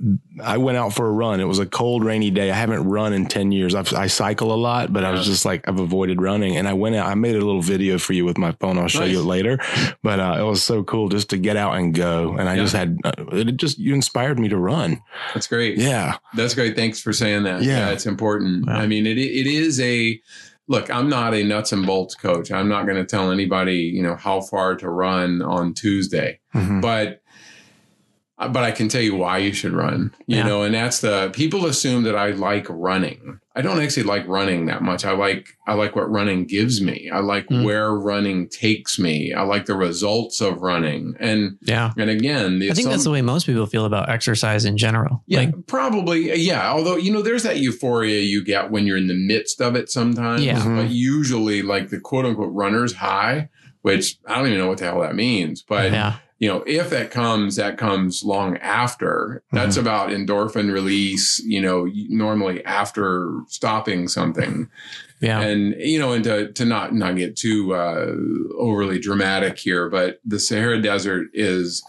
[0.42, 1.38] I went out for a run.
[1.40, 2.50] It was a cold, rainy day.
[2.50, 3.76] I haven't run in ten years.
[3.76, 6.56] I've, I cycle a lot, but I was just like I've avoided running.
[6.56, 7.06] And I went out.
[7.06, 8.76] I made a little video for you with my phone.
[8.76, 9.12] I'll show Nice.
[9.12, 9.58] you it later.
[10.02, 12.36] But uh, it was so cool just to get out and go.
[12.36, 12.62] And I Yeah.
[12.62, 13.56] just had uh, it.
[13.56, 15.00] Just you inspired me to run.
[15.32, 15.78] That's great.
[15.78, 16.74] Yeah, That's great.
[16.74, 17.62] Thanks for saying that.
[17.62, 17.78] Yeah.
[17.78, 18.47] Yeah, it's important.
[18.66, 18.74] Wow.
[18.74, 20.20] I mean, it it is a
[20.68, 20.90] look.
[20.90, 22.50] I'm not a nuts and bolts coach.
[22.52, 26.40] I'm not going to tell anybody, you know, how far to run on Tuesday.
[26.54, 26.80] Mhm.
[26.82, 27.22] but
[28.52, 30.12] but I can tell you why you should run.
[30.28, 30.46] You Yeah.
[30.46, 33.40] know, and that's the people assume that I like running.
[33.58, 35.04] I don't actually like running that much.
[35.04, 37.10] I like I like what running gives me.
[37.12, 37.64] I like Mm.
[37.64, 39.32] where running takes me.
[39.34, 41.14] I like the results of running.
[41.18, 41.90] And Yeah.
[41.98, 45.24] and again, the I think that's the way most people feel about exercise in general.
[45.26, 46.32] yeah, Like, probably.
[46.40, 46.70] Yeah.
[46.70, 49.90] Although, you know, there's that euphoria you get when you're in the midst of it
[49.90, 50.44] sometimes.
[50.44, 50.60] Yeah.
[50.62, 50.76] Mhm.
[50.76, 53.48] But usually, like the quote unquote runner's high,
[53.82, 55.64] which I don't even know what the hell that means.
[55.68, 56.14] But, yeah.
[56.38, 59.42] You know, if that comes, that comes long after.
[59.52, 64.70] That's about endorphin release, you know, normally after stopping something
[65.20, 65.40] Yeah.
[65.40, 68.14] and you know and to, to not not get too uh,
[68.56, 71.82] overly dramatic here but the sahara desert is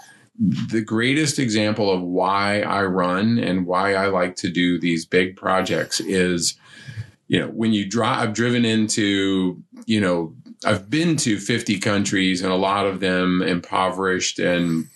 [0.71, 5.35] the greatest example of why i run and why i like to do these big
[5.35, 6.57] projects is
[7.27, 10.33] you know when you drive i've driven into you know
[10.65, 14.87] i've been to 50 countries and a lot of them impoverished and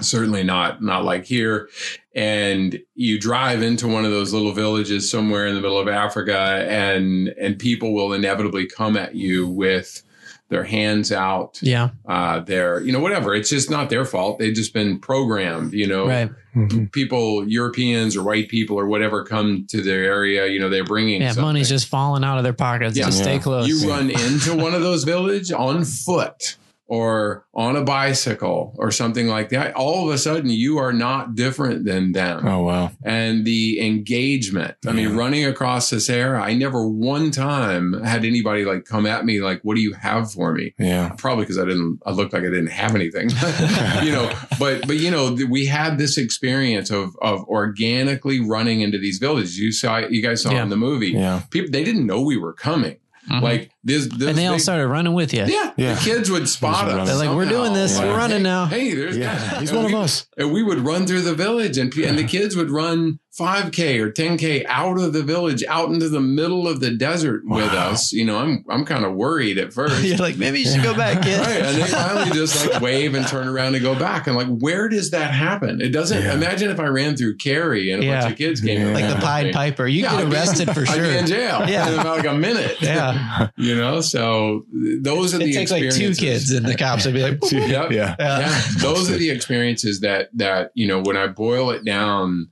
[0.00, 1.68] certainly not not like here.
[2.14, 6.66] And you drive into one of those little villages somewhere in the middle of Africa
[6.68, 10.02] and and people will inevitably come at you with
[10.48, 11.90] their hands out Yeah.
[12.06, 15.86] uh their you know whatever it's just not their fault they've just been programmed you
[15.88, 16.30] know Right.
[16.54, 16.92] Mhm.
[16.92, 21.20] people Europeans or white people or whatever come to their area you know they're bringing
[21.20, 21.28] Yeah.
[21.30, 21.42] something.
[21.44, 22.96] Money's just falling out of their pockets.
[22.96, 23.06] Yeah.
[23.06, 23.66] Just stay close.
[23.68, 26.56] you run into one of those villages on foot
[26.88, 31.34] or on a bicycle or something like that all of a sudden you are not
[31.34, 32.92] different than them Oh wow.
[33.04, 34.76] and the engagement.
[34.86, 35.16] I mean, Yeah.
[35.16, 39.60] running across the Sahara, I never one time had anybody like come at me like,
[39.62, 41.10] "What do you have for me?" Yeah.
[41.18, 42.00] Probably because I didn't.
[42.06, 43.30] I looked like I didn't have anything,
[44.04, 44.30] you know.
[44.58, 49.58] But but you know, we had this experience of of organically running into these villages.
[49.58, 50.62] You saw, you guys saw Yeah.
[50.62, 51.10] in the movie.
[51.10, 51.42] Yeah.
[51.50, 52.96] People they didn't know we were coming.
[53.30, 53.42] Mhm.
[53.42, 55.44] Like this, this and they all started running with you.
[55.46, 55.94] Yeah, Yeah.
[55.94, 57.08] the kids would spot Just us.
[57.08, 57.74] They're like, "We're doing somehow.
[57.74, 57.98] this.
[57.98, 59.60] We're running hey, now." Hey, there's Yeah.
[59.60, 60.26] He's and one we- of us.
[60.36, 64.10] and we would run through the village and, and the kids would run 5k or
[64.10, 68.24] 10k out of the village out into the middle of the desert with us you
[68.24, 71.20] know i'm i'm kind of worried at first You're like, maybe you should go back,
[71.22, 71.38] kid.
[71.40, 74.26] Right, and they finally just like wave and turn around and go back.
[74.26, 75.80] And like, where does that happen?
[75.82, 76.22] It doesn't.
[76.22, 76.32] Yeah.
[76.34, 78.20] Imagine if I ran through Cary and a Yeah.
[78.20, 78.80] bunch of kids came.
[78.80, 78.94] Yeah.
[78.94, 79.52] like the Pied.
[79.52, 79.86] Piper.
[79.86, 81.02] You Yeah, get I'd be- arrested for I'd sure.
[81.02, 81.88] be in jail Yeah.
[81.92, 82.76] in about like a minute.
[82.80, 83.48] Yeah.
[83.56, 84.00] you know.
[84.00, 86.18] So those are It the takes like two experiences.
[86.20, 87.90] kids, and the cops would be like, Yep.
[87.92, 88.16] Yeah.
[88.18, 88.38] Yeah.
[88.40, 92.48] yeah, those are the experiences that that you know when I boil it down.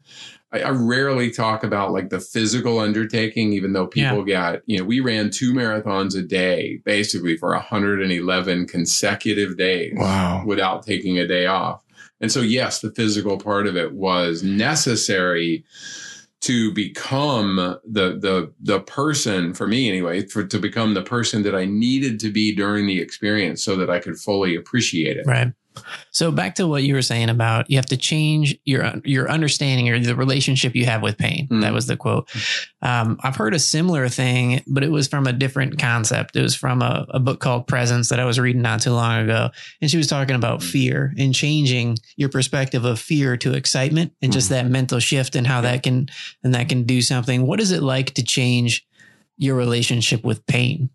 [0.53, 4.85] I, I rarely talk about like the physical undertaking, even though people got you know
[4.85, 10.45] we ran two marathons a day basically for 111 consecutive days Wow.
[10.47, 11.83] without taking a day off.
[12.21, 15.65] And so yes, the physical part of it was necessary
[16.45, 21.55] to become the the the person for me anyway for to become the person that
[21.55, 25.27] I needed to be during the experience so that I could fully appreciate it.
[25.27, 25.55] Right.
[26.11, 29.89] So back to what you were saying about you have to change your your understanding
[29.89, 31.49] or the relationship you have with pain.
[31.49, 31.63] Mm.
[31.63, 32.29] That was the quote.
[32.83, 36.37] Um, I've heard a similar thing, but it was from a different concept.
[36.37, 39.25] It was from a, a book called Presence that I was reading not too long
[39.25, 44.13] ago, and she was talking about fear and changing your perspective of fear to excitement
[44.23, 46.09] and just that mental shift and how that can
[46.43, 47.47] and that can do something.
[47.47, 48.87] What is it like to change
[49.37, 50.91] your relationship with pain?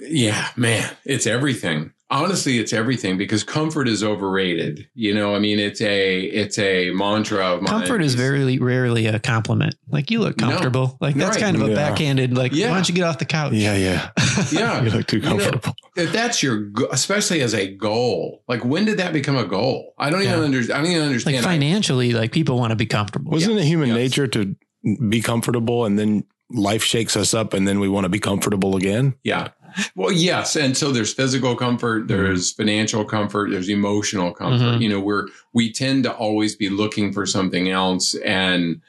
[0.00, 1.92] Yeah, man, it's everything.
[2.12, 4.86] Honestly, it's everything because comfort is overrated.
[4.94, 7.70] You know, I mean, it's a it's a mantra of mine.
[7.70, 9.74] Comfort is very rarely a compliment.
[9.88, 10.48] Like you look No.
[10.50, 10.98] comfortable.
[11.00, 11.42] Like that's Right.
[11.44, 11.74] kind of a Yeah.
[11.74, 12.36] backhanded.
[12.36, 12.68] Like Yeah.
[12.68, 13.54] why don't you get off the couch?
[13.54, 14.10] Yeah, yeah.
[14.52, 14.82] yeah.
[14.84, 15.74] you look too You know, comfortable.
[15.96, 20.08] if that's your especially as a goal like when did that become a goal i
[20.10, 22.86] don't even understand i don't even understand Like understand financially, like people want to be
[22.86, 23.32] comfortable.
[23.32, 23.96] Wasn't it human Yes.
[23.96, 24.54] nature to
[25.08, 28.76] be comfortable and then life shakes us up and then we want to be comfortable
[28.76, 29.14] again?
[29.24, 29.48] yeah
[29.94, 34.80] well yes and so there's physical comfort there's financial comfort there's emotional comfort Mhm.
[34.82, 38.80] you know we're we tend to always be looking for something else and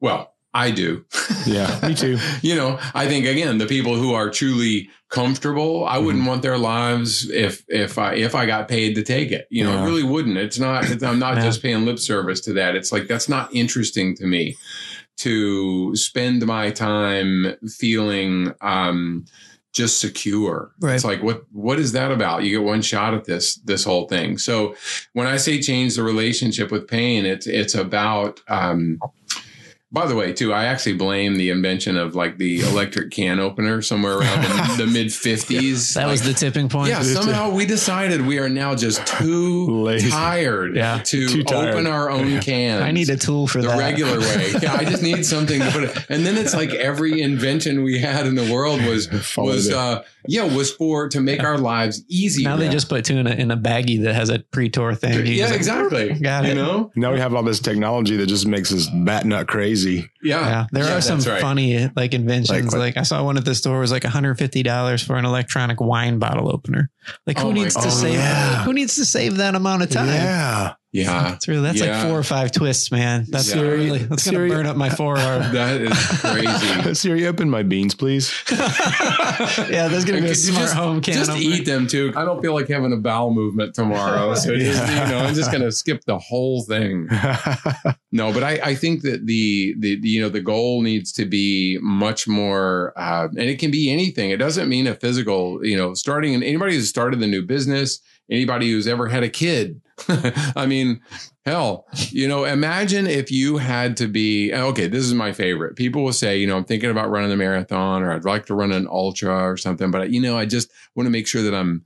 [0.00, 1.04] well i do
[1.46, 2.18] Yeah, me too.
[2.42, 6.58] you know, I think again, the people who are truly comfortable, I wouldn't want their
[6.58, 9.48] lives if if I if I got paid to take it.
[9.50, 9.82] You know, Yeah.
[9.82, 10.36] I really wouldn't.
[10.36, 10.88] It's not.
[10.90, 11.42] It's, I'm not Yeah.
[11.44, 12.76] just paying lip service to that.
[12.76, 14.56] It's like that's not interesting to me
[15.18, 19.24] to spend my time feeling um
[19.72, 20.72] just secure.
[20.80, 20.94] Right.
[20.94, 22.44] It's like what what is that about?
[22.44, 24.38] You get one shot at this this whole thing.
[24.38, 24.74] So
[25.14, 29.00] when I say change the relationship with pain, it's it's about um
[29.92, 33.82] by the way, too, I actually blame the invention of like the electric can opener
[33.82, 35.94] somewhere around the, the mid 50s.
[35.94, 36.88] that was the tipping point.
[36.88, 40.10] yeah, somehow we decided we are now just too Lazy.
[40.10, 40.98] tired Yeah.
[41.04, 41.74] to Too tired.
[41.74, 42.82] open our own cans.
[42.82, 43.78] I need a tool for the that.
[43.78, 44.52] regular way.
[44.62, 46.06] Yeah, I just need something to put it.
[46.08, 50.44] And then it's like every invention we had in the world was was uh yeah
[50.54, 52.48] was for to make our lives easier.
[52.48, 55.14] Now they just put two in a, in a baggie that has a pre-tour thing.
[55.26, 56.12] You yeah, just- exactly.
[56.14, 56.48] Got it.
[56.48, 56.64] You it.
[56.64, 56.92] know?
[56.96, 59.81] Now we have all this technology that just makes us bat nut crazy.
[59.86, 60.00] Yeah.
[60.22, 61.40] Yeah, there Yeah, are some right.
[61.40, 62.72] funny like inventions.
[62.72, 62.96] Like Like.
[62.96, 66.90] I saw one at the store was like $150 for an electronic wine bottle opener.
[67.26, 67.90] Like who Oh needs to God.
[67.90, 68.64] save Yeah.
[68.64, 70.08] who needs to save that amount of time?
[70.08, 70.74] Yeah.
[70.92, 71.34] Yeah.
[71.34, 73.24] It's really that's like four or five twists, man.
[73.28, 73.62] That's Yeah.
[73.62, 75.42] really that's gonna burn up my forearm.
[75.52, 76.94] That is crazy.
[77.00, 78.30] Siri, open my beans, please.
[78.50, 81.14] yeah, there's gonna be a Could you smart just, home can.
[81.14, 81.42] Just opener.
[81.44, 82.12] eat them too.
[82.14, 84.34] I don't feel like having a bowel movement tomorrow.
[84.34, 87.08] So just, you know, I'm just gonna skip the whole thing.
[88.14, 91.24] No, but I, I think that the, the the, you know the goal needs to
[91.24, 94.30] be much more, uh, and it can be anything.
[94.30, 95.64] It doesn't mean a physical.
[95.64, 98.00] You know, starting and anybody who's started the new business,
[98.32, 99.80] anybody who's ever had a kid.
[100.56, 101.00] I mean,
[101.44, 104.88] hell, you know, imagine if you had to be okay.
[104.88, 105.76] This is my favorite.
[105.76, 108.54] People will say, you know, I'm thinking about running a marathon, or I'd like to
[108.54, 111.54] run an ultra or something, but you know, I just want to make sure that
[111.54, 111.84] I'm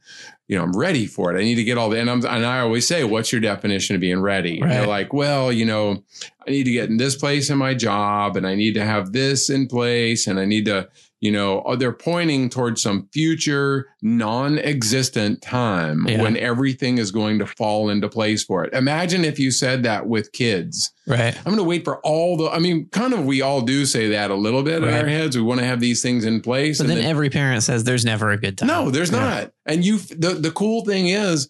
[0.48, 1.40] you know, I'm ready for it.
[1.40, 3.96] I need to get all the, and I'm, and I always say, what's your definition
[3.96, 4.60] of being ready?
[4.60, 6.04] And they're like, well, you know,
[6.46, 9.12] I need to get in this place in my job and I need to have
[9.12, 10.88] this in place and I need to,
[11.26, 16.22] you know, oh, they're pointing towards some future non-existent time Yeah.
[16.22, 18.72] when everything is going to fall into place for it.
[18.72, 20.92] Imagine if you said that with kids.
[21.06, 21.36] Right.
[21.36, 24.08] I'm going to wait for all the, I mean, kind of, we all do say
[24.10, 25.36] that a little bit in our heads.
[25.36, 26.78] We want to have these things in place.
[26.78, 28.68] But and then, then- every parent says there's never a good time.
[28.68, 29.18] no, there's Yeah.
[29.20, 29.52] not.
[29.66, 31.48] And you, the the cool thing is,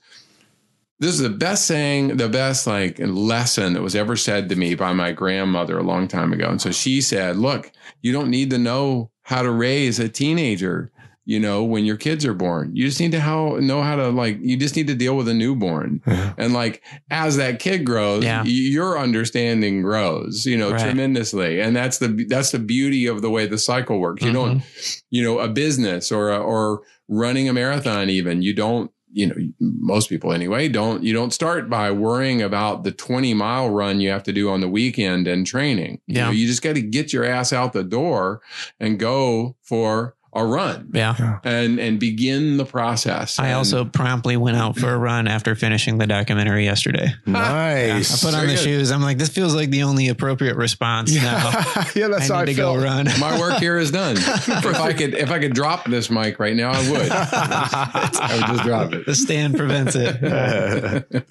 [0.98, 4.74] this is the best saying, the best like lesson that was ever said to me
[4.74, 6.48] by my grandmother a long time ago.
[6.48, 10.90] And so she said, "Look, you don't need to know how to raise a teenager."
[11.28, 14.10] You know, when your kids are born, you just need to how know how to
[14.10, 14.38] like.
[14.40, 16.00] You just need to deal with a newborn,
[16.38, 18.42] and like as that kid grows, Yeah.
[18.42, 20.46] y- your understanding grows.
[20.46, 20.80] You know, Right.
[20.80, 24.22] tremendously, and that's the that's the beauty of the way the cycle works.
[24.24, 25.00] You don't Mhm.
[25.10, 29.34] you know, a business or a, or running a marathon even, you don't, you know,
[29.60, 34.10] most people anyway, don't, you don't start by worrying about the 20 mile run you
[34.10, 36.00] have to do on the weekend and training.
[36.06, 36.24] You Yeah.
[36.26, 38.42] know, you just got to get your ass out the door
[38.78, 41.38] and go for a run Yeah.
[41.44, 43.38] and, and begin the process.
[43.38, 47.14] I And- also promptly went out for a run after finishing the documentary yesterday.
[47.26, 48.22] nice.
[48.22, 48.64] I put on Very the good.
[48.64, 48.90] shoes.
[48.92, 51.50] I'm like, this feels like the only appropriate response now.
[51.94, 52.76] yeah, that's how I I need to felt.
[52.78, 53.06] go run.
[53.18, 54.16] my work here is done.
[54.16, 57.10] if I could, if I could drop this mic right now, I would.
[57.10, 59.06] I would just drop it.
[59.06, 61.26] the stand prevents it.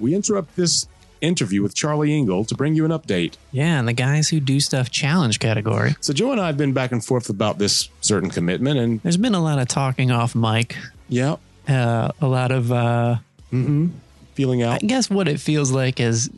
[0.00, 0.86] We interrupt this
[1.20, 3.34] interview with Charlie Engle to bring you an update.
[3.50, 5.96] Yeah, and the guys who do stuff challenge category.
[6.00, 9.16] So Joe and I have been back and forth about this certain commitment, and There's
[9.16, 10.76] been a lot of talking off mic,
[11.08, 11.36] yeah,
[11.68, 12.70] uh, a lot of.
[12.70, 13.16] Uh,
[14.34, 14.80] feeling out I out.
[14.82, 16.30] guess what it feels like is,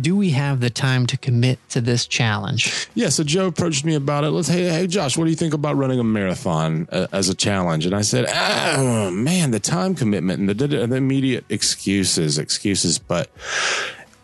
[0.00, 2.88] do we have the time to commit to this challenge?
[2.94, 4.30] Yeah, so Joe approached me about it.
[4.30, 7.34] Let's, hey, hey, Josh, what do you think about running a marathon uh, as a
[7.34, 7.86] challenge?
[7.86, 12.98] And I said, oh man, the time commitment and the, the immediate excuses, excuses.
[12.98, 13.30] But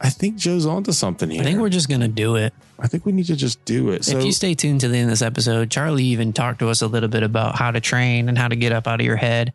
[0.01, 1.41] I think Joe's onto something here.
[1.41, 2.53] I think we're just gonna do it.
[2.79, 4.05] I think we need to just do it.
[4.05, 6.69] So if you stay tuned to the end of this episode, Charlie even talked to
[6.69, 9.07] us a little bit about how to train and how to get up out of
[9.07, 9.53] your head,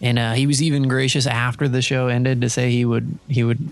[0.00, 3.44] and uh, he was even gracious after the show ended to say he would he
[3.44, 3.68] would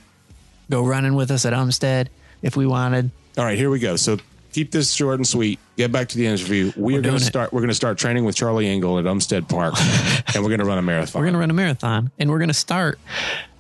[0.70, 2.09] go running with us at Umstead
[2.42, 3.11] if we wanted.
[3.37, 3.96] All right, here we go.
[3.96, 4.16] So
[4.52, 5.59] keep this short and sweet.
[5.76, 6.72] Get back to the interview.
[6.76, 7.52] We We're are going to start.
[7.52, 9.74] We're going to start training with Charlie Engle at Umstead Park,
[10.35, 11.20] and we're going to run a marathon.
[11.20, 12.98] We're gonna run a marathon, and we're gonna start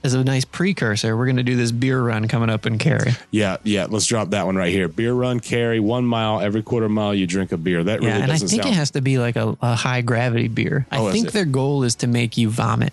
[0.02, 1.16] as a nice precursor.
[1.16, 3.12] We're gonna do this beer run coming up in Cary.
[3.30, 3.86] yeah, yeah.
[3.88, 4.88] Let's drop that one right here.
[4.88, 7.14] Beer run, Cary one mile every quarter mile.
[7.14, 7.84] You drink a beer.
[7.84, 8.74] That Yeah, really and I think sound.
[8.74, 10.86] it has to be like a, a high gravity beer.
[10.90, 12.92] I Oh, think their goal is to make you vomit.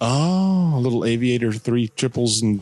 [0.00, 2.60] Oh, a little aviator, three triples, and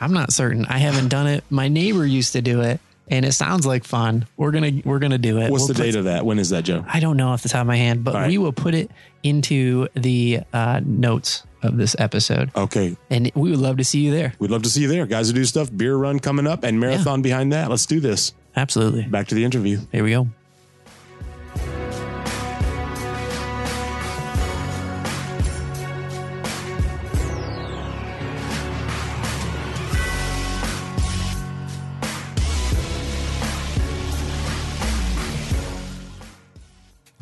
[0.00, 0.64] I'm not certain.
[0.66, 1.44] I haven't done it.
[1.50, 4.26] My neighbor used to do it, and it sounds like fun.
[4.36, 5.50] We're gonna we're gonna do it.
[5.50, 6.24] what's We'll the date of that?
[6.24, 6.84] When is that, Joe?
[6.86, 8.28] I don't know off the top of my hand, but right.
[8.28, 8.90] we will put it
[9.22, 14.12] into the uh, notes of this episode, Okay, and we would love to see you
[14.12, 14.32] there.
[14.38, 15.28] we'd love to see you there, guys.
[15.28, 15.70] Who do stuff?
[15.76, 17.68] Beer run coming up, and marathon behind that.
[17.68, 18.32] Let's do this.
[18.56, 19.02] Absolutely.
[19.02, 19.80] Back to the interview.
[19.92, 20.28] Here we go.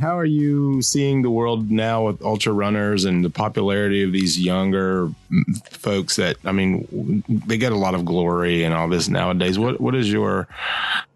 [0.06, 4.38] How are you seeing the world now with ultra runners and the popularity of these
[4.38, 5.10] younger
[5.68, 9.58] folks that I mean they get a lot of glory and all this nowadays.
[9.58, 10.46] What what is your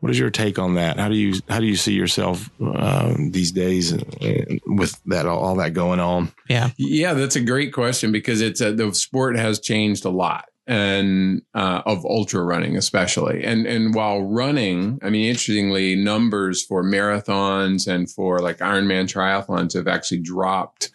[0.00, 0.98] what is your take on that?
[0.98, 5.54] How do you how do you see yourself um, these days uh, with that all
[5.54, 6.32] that going on?
[6.48, 6.70] Yeah.
[6.76, 11.42] Yeah, that's a great question because it's a, the sport has changed a lot and
[11.52, 13.42] uh, of ultra running especially.
[13.44, 19.74] And and while running i mean interestingly numbers for marathons and for like ironman triathlons
[19.74, 20.90] have actually dropped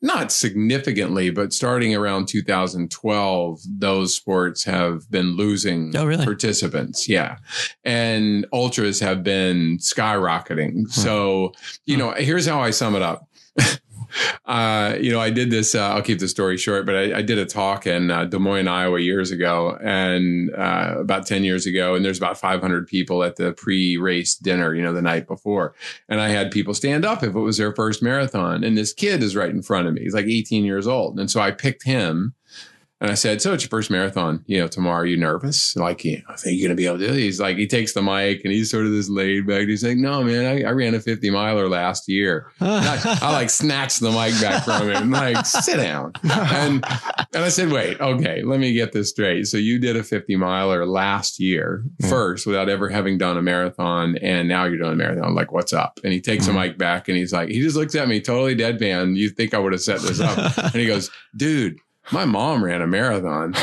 [0.00, 6.24] not significantly but starting around 2012 those sports have been losing Oh, really?
[6.24, 7.08] participants.
[7.08, 7.38] Yeah.
[7.84, 10.88] And ultras have been skyrocketing.
[10.90, 11.52] So
[11.86, 13.28] you know here's how i sum it up
[14.46, 15.74] uh, you know, I did this.
[15.74, 18.38] Uh, I'll keep the story short, but I, I did a talk in uh, Des
[18.38, 21.94] Moines, Iowa, years ago, and uh, about ten years ago.
[21.94, 25.74] And there's about 500 people at the pre-race dinner, you know, the night before.
[26.08, 28.64] And I had people stand up if it was their first marathon.
[28.64, 30.02] And this kid is right in front of me.
[30.02, 32.34] He's like 18 years old, and so I picked him.
[33.00, 34.98] And I said, "So it's your first marathon, you know, tomorrow.
[34.98, 35.76] Are you nervous?
[35.76, 37.66] Like, you know, I think you're gonna be able to do it." He's like, he
[37.66, 39.68] takes the mic and he's sort of this laid back.
[39.68, 43.50] He's like, "No, man, I, I ran a 50 miler last year." I, I like
[43.50, 46.12] snatched the mic back from him and like, sit down.
[46.24, 46.84] And
[47.34, 49.46] and I said, wait, okay, let me get this straight.
[49.46, 52.08] So you did a 50 miler last year Yeah.
[52.08, 55.24] first without ever having done a marathon, and now you're doing a marathon.
[55.24, 56.00] I'm like, what's up?
[56.02, 56.60] And he takes the mm-hmm.
[56.60, 59.16] mic back and he's like, he just looks at me totally deadpan.
[59.16, 60.56] You think I would have set this up?
[60.58, 61.78] and he goes, dude.
[62.12, 63.54] My mom ran a marathon.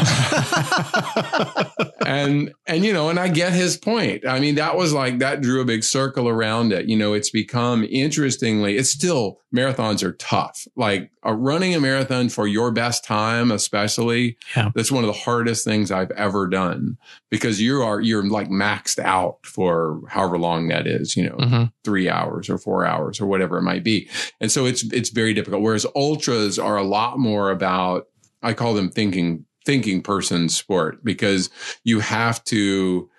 [2.06, 5.42] and and you know and i get his point i mean that was like that
[5.42, 10.14] drew a big circle around it you know it's become interestingly it's still marathons are
[10.14, 14.70] tough like uh, running a marathon for your best time especially Yeah.
[14.76, 16.98] that's one of the hardest things i've ever done
[17.32, 21.72] because you are you're like maxed out for however long that is you know Mhm.
[21.84, 24.08] three hours or four hours or whatever it might be.
[24.40, 25.62] And so it's it's very difficult.
[25.62, 28.08] Whereas ultras are a lot more about
[28.46, 31.50] I call them thinking thinking person sport because
[31.84, 33.10] you have to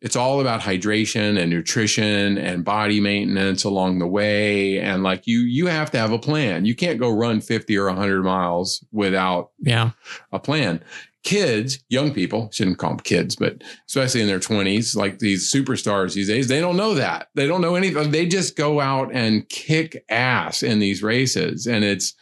[0.00, 5.40] it's all about hydration and nutrition and body maintenance along the way and like you
[5.40, 6.64] you have to have a plan.
[6.64, 9.90] You can't go run 50 or 100 miles without Yeah.
[10.32, 10.80] a plan.
[11.24, 16.14] Kids, young people, shouldn't call them kids, but especially in their 20s, like these superstars
[16.14, 17.28] these days, they don't know that.
[17.34, 18.12] They don't know anything.
[18.12, 21.66] They just go out and kick ass in these races.
[21.66, 22.14] And it's,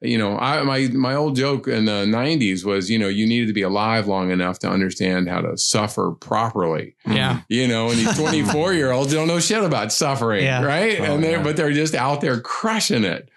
[0.00, 3.48] you know, I, my, my old joke in the 90s was, you know, you needed
[3.48, 7.40] to be alive long enough to understand how to suffer properly Yeah.
[7.48, 10.62] you know, and these 24 year olds don't know shit about suffering, Yeah.
[10.62, 11.00] right?
[11.00, 11.42] Oh, and they yeah.
[11.42, 13.28] but they're just out there crushing it.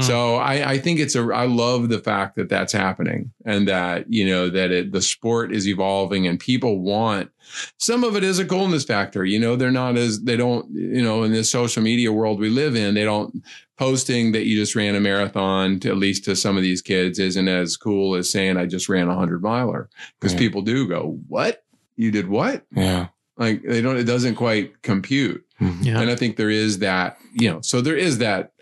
[0.00, 4.12] so I, I think it's a, I love the fact that that's happening and that,
[4.12, 7.30] you know, that it, the sport is evolving and people want,
[7.78, 9.24] some of it is a coolness factor.
[9.24, 12.48] You know, they're not as, they don't, you know, in this social media world we
[12.50, 13.42] live in, they don't
[13.82, 17.18] posting that you just ran a marathon to at least to some of these kids
[17.18, 19.88] isn't as cool as saying I just ran a hundred miler
[20.20, 20.38] because Yeah.
[20.38, 21.64] people do go, what?
[21.96, 22.64] You did what?
[22.74, 23.08] Yeah.
[23.36, 25.44] Like they don't, it doesn't quite compute.
[25.80, 26.00] Yeah.
[26.00, 28.52] And I think there is that, you know, so there is that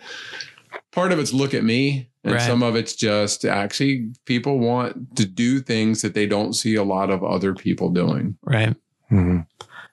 [0.92, 2.08] part of it's look at me.
[2.24, 2.42] And Right.
[2.42, 6.82] some of it's just actually people want to do things that they don't see a
[6.84, 8.36] lot of other people doing.
[8.42, 8.74] Right.
[9.10, 9.46] Mhm.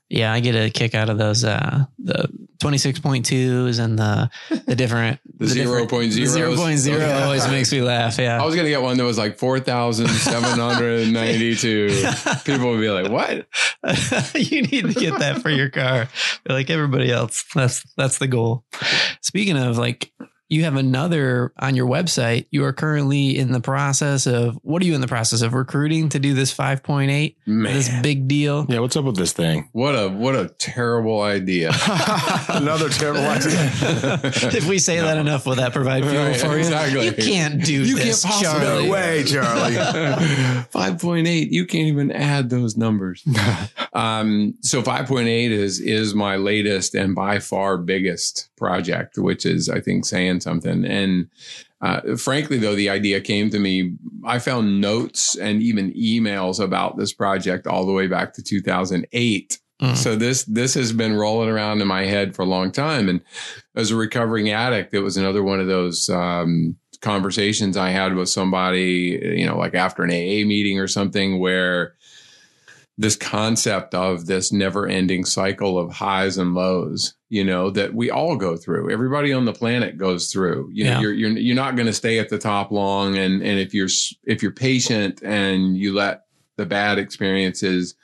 [0.09, 2.29] Yeah, I get a kick out of those uh the
[2.59, 4.29] 26.2s and the
[4.65, 6.15] the different The different- 0.0s.
[6.15, 7.23] the 0.0 Okay.
[7.23, 8.17] always makes me laugh.
[8.17, 8.41] Yeah.
[8.41, 12.03] I was gonna get one that was like four thousand seven hundred ninety-two.
[12.45, 13.47] People would be like, "What?"
[14.35, 16.07] you need to get that for your car.
[16.47, 17.43] Like everybody else.
[17.53, 18.63] That's that's the goal.
[19.21, 20.11] Speaking of like
[20.49, 22.45] you have another on your website.
[22.51, 26.09] You are currently in the process of what are you in the process of recruiting
[26.09, 27.35] to do this 5.8?
[27.45, 28.65] Man, This big deal.
[28.69, 28.79] Yeah.
[28.79, 29.67] What's up with this thing?
[29.73, 31.71] what a what a terrible idea.
[32.49, 33.53] Another terrible idea.
[34.23, 36.57] if we say that enough, will that provide fuel Right, for you?
[36.59, 37.05] exactly.
[37.07, 38.85] You can't do You this, can't possibly- Charlie.
[38.85, 39.75] No way, Charlie.
[40.71, 43.23] 5.8 you can't even add those numbers
[43.93, 49.79] um, so 5.8 is is my latest and by far biggest project which is i
[49.79, 50.85] think saying something.
[50.85, 51.29] And
[51.81, 53.93] uh, frankly though the idea came to me
[54.25, 59.59] i found notes and even emails about this project all the way back to 2008
[59.79, 59.95] Mm.
[59.95, 63.07] so this this has been rolling around in my head for a long time.
[63.07, 63.21] And
[63.75, 68.27] as a recovering addict it was another one of those um, conversations i had with
[68.27, 71.93] somebody you know like after an aa meeting or something where
[72.97, 78.09] this concept of this never ending cycle of highs and lows you know that we
[78.09, 78.89] all go through.
[78.89, 80.69] Everybody on the planet goes through.
[80.71, 80.99] You know Yeah.
[81.01, 83.89] you're you're, you're not going to stay at the top long and and if you're
[84.23, 86.21] if you're patient and you let
[86.55, 87.95] the bad experiences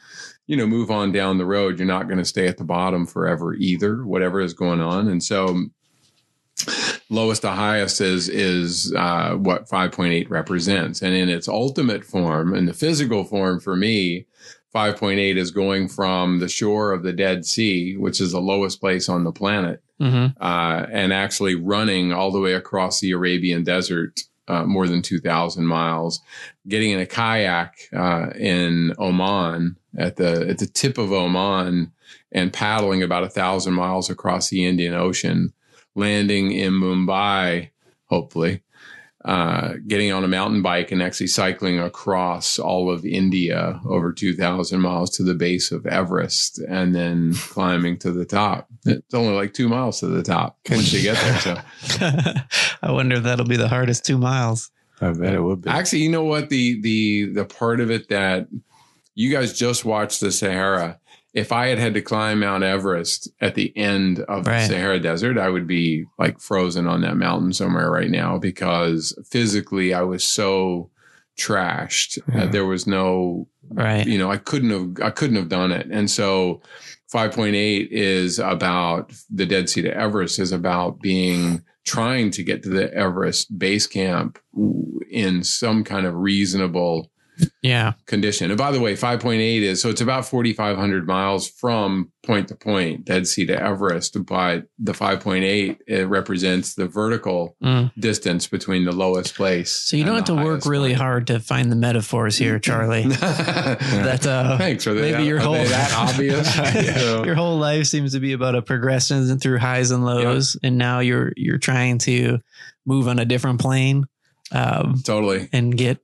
[0.45, 3.05] you know move on down the road you're not going to stay at the bottom
[3.05, 5.07] forever either whatever is going on.
[5.07, 5.67] And so
[7.09, 11.01] lowest to highest is is uh, what 5.8 represents.
[11.01, 14.25] And in its ultimate form in the physical form for me
[14.73, 19.07] 5.8 is going from the shore of the dead sea which is the lowest place
[19.09, 20.35] on the planet Mhm.
[20.41, 25.65] uh, and actually running all the way across the Arabian desert, uh, more than 2,000
[25.65, 26.19] miles,
[26.67, 31.91] getting in a kayak uh, in Oman at the at the tip of Oman
[32.31, 35.53] and paddling about a thousand miles across the Indian Ocean,
[35.95, 37.69] landing in Mumbai,
[38.07, 38.61] hopefully.
[39.25, 44.81] Uh, getting on a mountain bike and actually cycling across all of India over 2,000
[44.81, 48.67] miles to the base of Everest and then climbing to the top.
[48.85, 51.39] It's only like two miles to the top once you get there.
[51.39, 51.57] So
[52.81, 54.71] I wonder if that'll be the hardest two miles.
[54.99, 55.69] I bet it would be.
[55.69, 56.49] actually, you know what?
[56.49, 58.47] The, the, the part of it that
[59.15, 60.99] you guys just watched the Sahara.
[61.33, 64.61] If I had had to climb Mount Everest at the end of Right.
[64.61, 69.17] the Sahara Desert, I would be like frozen on that mountain somewhere right now because
[69.31, 70.89] physically I was so
[71.39, 72.19] trashed.
[72.19, 72.45] Uh, Yeah.
[72.45, 74.05] there was no Right.
[74.05, 76.61] you know i couldn't have i couldn't have done it and so
[77.11, 82.69] 5.8 is about the dead sea to everest is about being trying to get to
[82.69, 84.37] the everest base camp
[85.09, 87.09] in some kind of reasonable
[87.63, 87.93] Yeah.
[88.05, 92.55] condition and by the way 5.8 is so it's about 4500 miles from point to
[92.55, 97.91] point dead sea to everest but the 5.8 it represents the vertical Mm.
[97.97, 101.01] distance between the lowest place So you don't have to work really point.
[101.01, 103.07] hard to find the metaphors here, Charlie.
[103.07, 104.83] That uh, Thanks.
[104.85, 106.55] They maybe that, your whole that obvious?
[106.57, 107.23] Yeah.
[107.25, 110.99] your whole life seems to be about a progression through highs and lows, and now
[110.99, 112.39] you're you're trying to
[112.85, 114.05] move on a different plane
[114.51, 115.47] um, Totally.
[115.53, 115.99] and get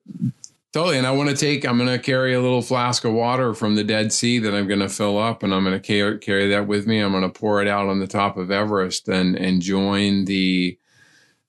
[0.71, 0.99] Totally.
[0.99, 3.73] And I want to take, I'm going to carry a little flask of water from
[3.73, 6.67] the Dead Sea that I'm going to fill up and I'm going to carry, that
[6.67, 6.99] with me.
[6.99, 10.77] I'm going to pour it out on the top of Everest and, and join the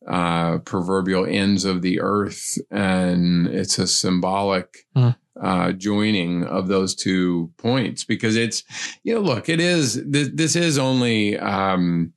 [0.08, 2.56] uh, proverbial ends of the earth.
[2.70, 5.10] And it's a symbolic Hmm.
[5.38, 8.64] uh, joining of those two points because it's,
[9.02, 12.14] you know, look, it is, this, this is only, um,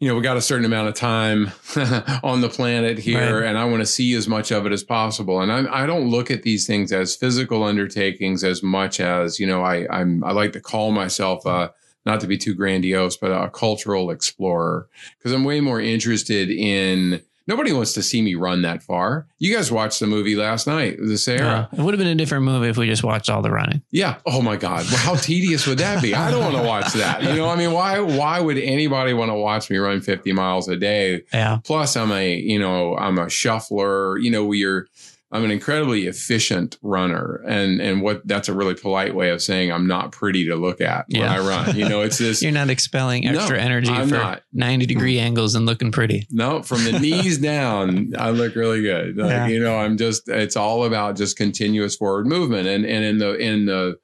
[0.00, 1.52] you know, we got a certain amount of time
[2.24, 3.48] on the planet here, Right.
[3.48, 5.40] and I want to see as much of it as possible.
[5.40, 9.46] And I, I don't look at these things as physical undertakings as much as, you
[9.46, 11.72] know, I, I'm, I like to call myself a,
[12.06, 14.88] not to be too grandiose, but a cultural explorer
[15.18, 17.22] because I'm way more interested in.
[17.50, 19.26] Nobody wants to see me run that far.
[19.40, 21.68] You guys watched the movie last night, The Sahara.
[21.72, 23.82] uh, it would have been a different movie if we just watched all the running.
[23.90, 24.18] Yeah.
[24.24, 24.86] Oh my God.
[24.86, 26.14] Well, how tedious would that be?
[26.14, 27.24] I don't want to watch that.
[27.24, 30.68] You know, I mean, why why would anybody want to watch me run 50 miles
[30.68, 31.24] a day?
[31.32, 31.58] Yeah.
[31.64, 34.86] Plus, I'm a, you know, I'm a shuffler, you know, we're
[35.32, 39.70] I'm an incredibly efficient runner, and and what that's a really polite way of saying
[39.70, 41.34] I'm not pretty to look at when Yeah.
[41.34, 41.76] I run.
[41.76, 42.42] You know, it's this.
[42.42, 44.42] You're not expelling No, extra energy I'm for not.
[44.52, 45.20] 90 degree mm.
[45.22, 46.26] angles and looking pretty.
[46.32, 49.16] No, from the knees down, I look really good.
[49.16, 49.46] Like, Yeah.
[49.46, 52.66] You know, I'm just it's all about just continuous forward movement.
[52.66, 53.98] And and in the in the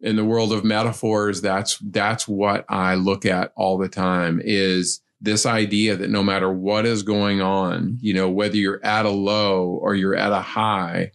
[0.00, 5.01] in the world of metaphors, that's that's what I look at all the time is
[5.22, 9.10] this idea that no matter what is going on, you know, whether you're at a
[9.10, 11.12] low or you're at a high,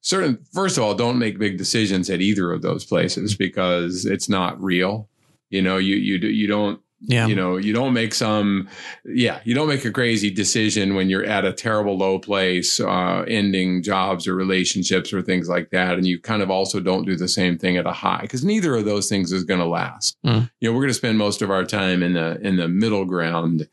[0.00, 4.28] certain first of all, don't make big decisions at either of those places because it's
[4.28, 5.08] not real.
[5.50, 7.26] You know, you you you don't Yeah.
[7.26, 8.68] you know, you don't make some,
[9.04, 13.24] yeah, you don't make a crazy decision when you're at a terrible low place, uh,
[13.28, 15.94] ending jobs or relationships or things like that.
[15.94, 18.74] And you kind of also don't do the same thing at a high because neither
[18.76, 20.16] of those things is going to last.
[20.24, 20.50] Mm.
[20.60, 23.04] You know, we're going to spend most of our time in the, in the middle
[23.04, 23.68] ground to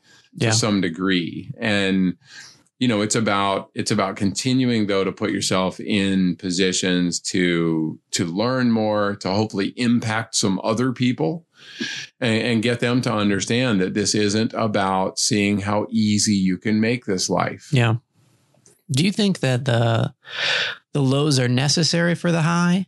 [0.46, 0.52] Yeah.
[0.52, 1.52] some degree.
[1.58, 2.18] And,
[2.80, 8.26] you know, it's about, it's about continuing though to put yourself in positions to, to
[8.26, 11.46] learn more, to hopefully impact some other people
[12.20, 16.80] and, and get them to understand that this isn't about seeing how easy you can
[16.80, 17.70] make this life.
[17.72, 17.96] Yeah.
[18.92, 20.14] Do you think that the
[20.94, 22.88] the lows are necessary for the high?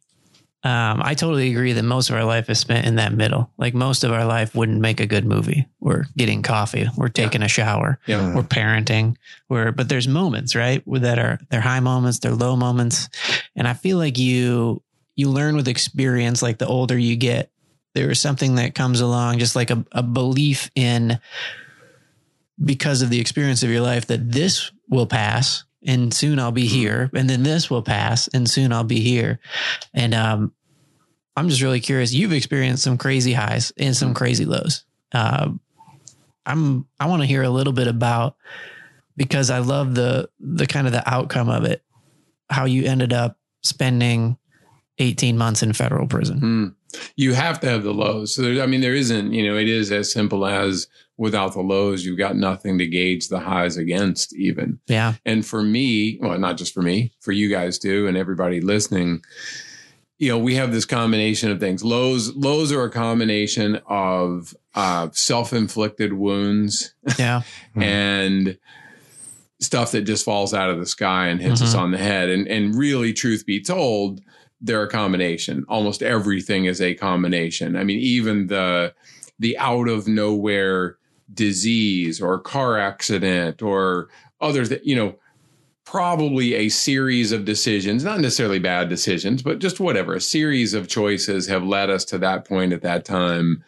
[0.66, 3.52] Um, I totally agree that most of our life is spent in that middle.
[3.58, 5.68] Like most of our life wouldn't make a good movie.
[5.82, 6.88] We're getting coffee.
[6.96, 8.00] We're taking a shower.
[8.06, 8.34] Yeah.
[8.34, 9.18] We're parenting.
[9.50, 10.82] We're but there's moments, right?
[10.88, 13.10] That are they're high moments, they're low moments.
[13.58, 14.82] And I feel like you
[15.16, 17.52] you learn with experience, like the older you get,
[17.94, 21.20] there is something that comes along, just like a, a belief in
[22.64, 26.66] because of the experience of your life that this will pass and soon I'll be
[26.66, 27.10] here.
[27.14, 29.40] And then this will pass and soon I'll be here.
[29.94, 30.54] And um,
[31.36, 32.14] I'm just really curious.
[32.14, 34.86] You've experienced some crazy highs and some crazy lows.
[35.12, 35.52] Uh,
[36.46, 38.36] I'm I want to hear a little bit about
[39.16, 41.84] because I love the the kind of the outcome of it,
[42.50, 44.38] how you ended up spending
[45.00, 46.40] 18 months in federal prison.
[46.40, 46.68] Hmm.
[47.16, 48.36] You have to have the lows.
[48.36, 50.88] So I mean, there isn't, you know, it is as simple as
[51.18, 54.80] without the lows, you've got nothing to gauge the highs against even.
[54.88, 55.14] Yeah.
[55.26, 59.22] And for me, well, not just for me, for you guys too, and everybody listening,
[60.18, 61.84] you know, we have this combination of things.
[61.84, 67.42] Lows, lows are a combination of uh, self-inflicted wounds Yeah.
[67.76, 68.58] and
[69.60, 71.80] stuff that just falls out of the sky and hits us Mhm.
[71.80, 72.30] on the head.
[72.30, 74.20] And and really, truth be told,
[74.64, 75.66] they're a combination.
[75.68, 77.76] Almost everything is a combination.
[77.76, 78.96] I mean, even the
[79.38, 80.98] the out of nowhere
[81.34, 84.10] disease or car accident or
[84.40, 85.16] other th- you know
[85.86, 90.88] probably a series of decisions not necessarily bad decisions but just whatever a series of
[90.88, 93.62] choices have led us to that point at that time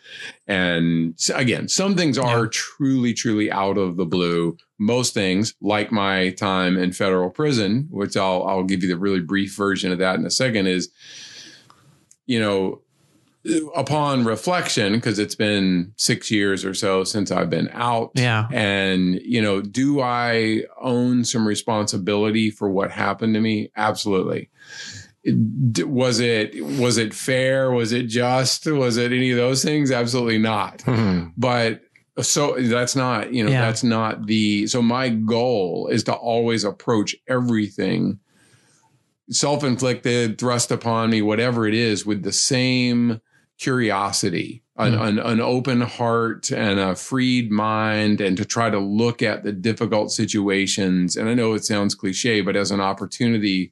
[0.47, 2.49] and again some things are Yeah.
[2.51, 8.15] truly truly out of the blue most things like my time in federal prison which
[8.15, 10.89] I'll I'll give you the really brief version of that in a second is
[12.27, 12.81] you know
[13.75, 18.47] upon reflection because it's been 6 years or so since I've been out Yeah.
[18.51, 23.69] and, you know, do I own some responsibility for what happened to me?
[23.75, 24.49] Absolutely.
[25.71, 27.71] D- Was it was it fair?
[27.71, 28.65] Was it just?
[28.67, 29.91] Was it any of those things?
[29.91, 30.81] Absolutely not.
[30.81, 31.25] Hmm.
[31.37, 31.81] But
[32.21, 33.61] so that's not, you know, Yeah.
[33.61, 38.19] that's not the so my goal is to always approach everything
[39.29, 43.19] self-inflicted, thrust upon me, whatever it is, with the same
[43.57, 45.01] curiosity, an, Hmm.
[45.01, 49.51] an, an open heart and a freed mind, and to try to look at the
[49.51, 51.15] difficult situations.
[51.15, 53.71] And I know it sounds cliche, but as an opportunity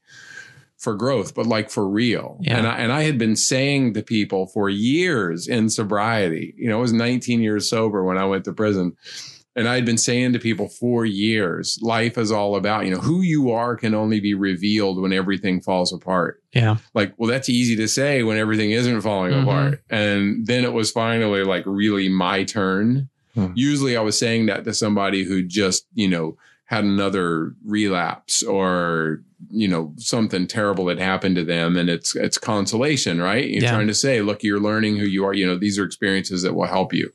[0.77, 2.37] for growth, but like for real.
[2.41, 2.57] Yeah.
[2.57, 6.77] And I, and I had been saying to people for years in sobriety, you know,
[6.77, 8.97] I was 19 years sober when I went to prison.
[9.55, 12.99] And I had been saying to people for years, life is all about, you know,
[12.99, 16.41] who you are can only be revealed when everything falls apart.
[16.53, 16.77] Yeah.
[16.95, 19.43] Like, well, that's easy to say when everything isn't falling Mhm.
[19.43, 19.81] apart.
[19.91, 23.09] And then it was finally like really my turn.
[23.35, 23.47] Hmm.
[23.53, 26.35] Usually I was saying that to somebody who just, you know,
[26.65, 31.77] had another relapse or, you know, something terrible had happened to them.
[31.77, 33.47] And it's, it's consolation, right?
[33.47, 33.71] You're Yeah.
[33.71, 35.33] trying to say, look, you're learning who you are.
[35.33, 37.11] You know, these are experiences that will help you.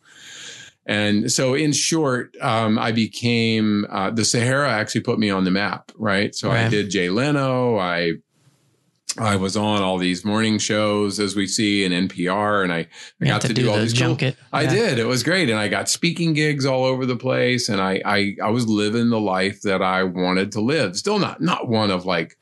[0.88, 5.50] And so, in short, um, I became uh, the Sahara actually put me on the
[5.50, 6.34] map, right?
[6.34, 7.78] So I did Jay Leno.
[7.78, 8.14] I
[9.18, 12.86] I was on all these morning shows as we see in NPR, and I,
[13.20, 14.36] I got have to, do, all the these cool- junket.
[14.52, 14.98] I did.
[14.98, 18.36] It was great, and I got speaking gigs all over the place, and I I
[18.42, 20.96] I was living the life that I wanted to live.
[20.96, 22.38] Still not not one of like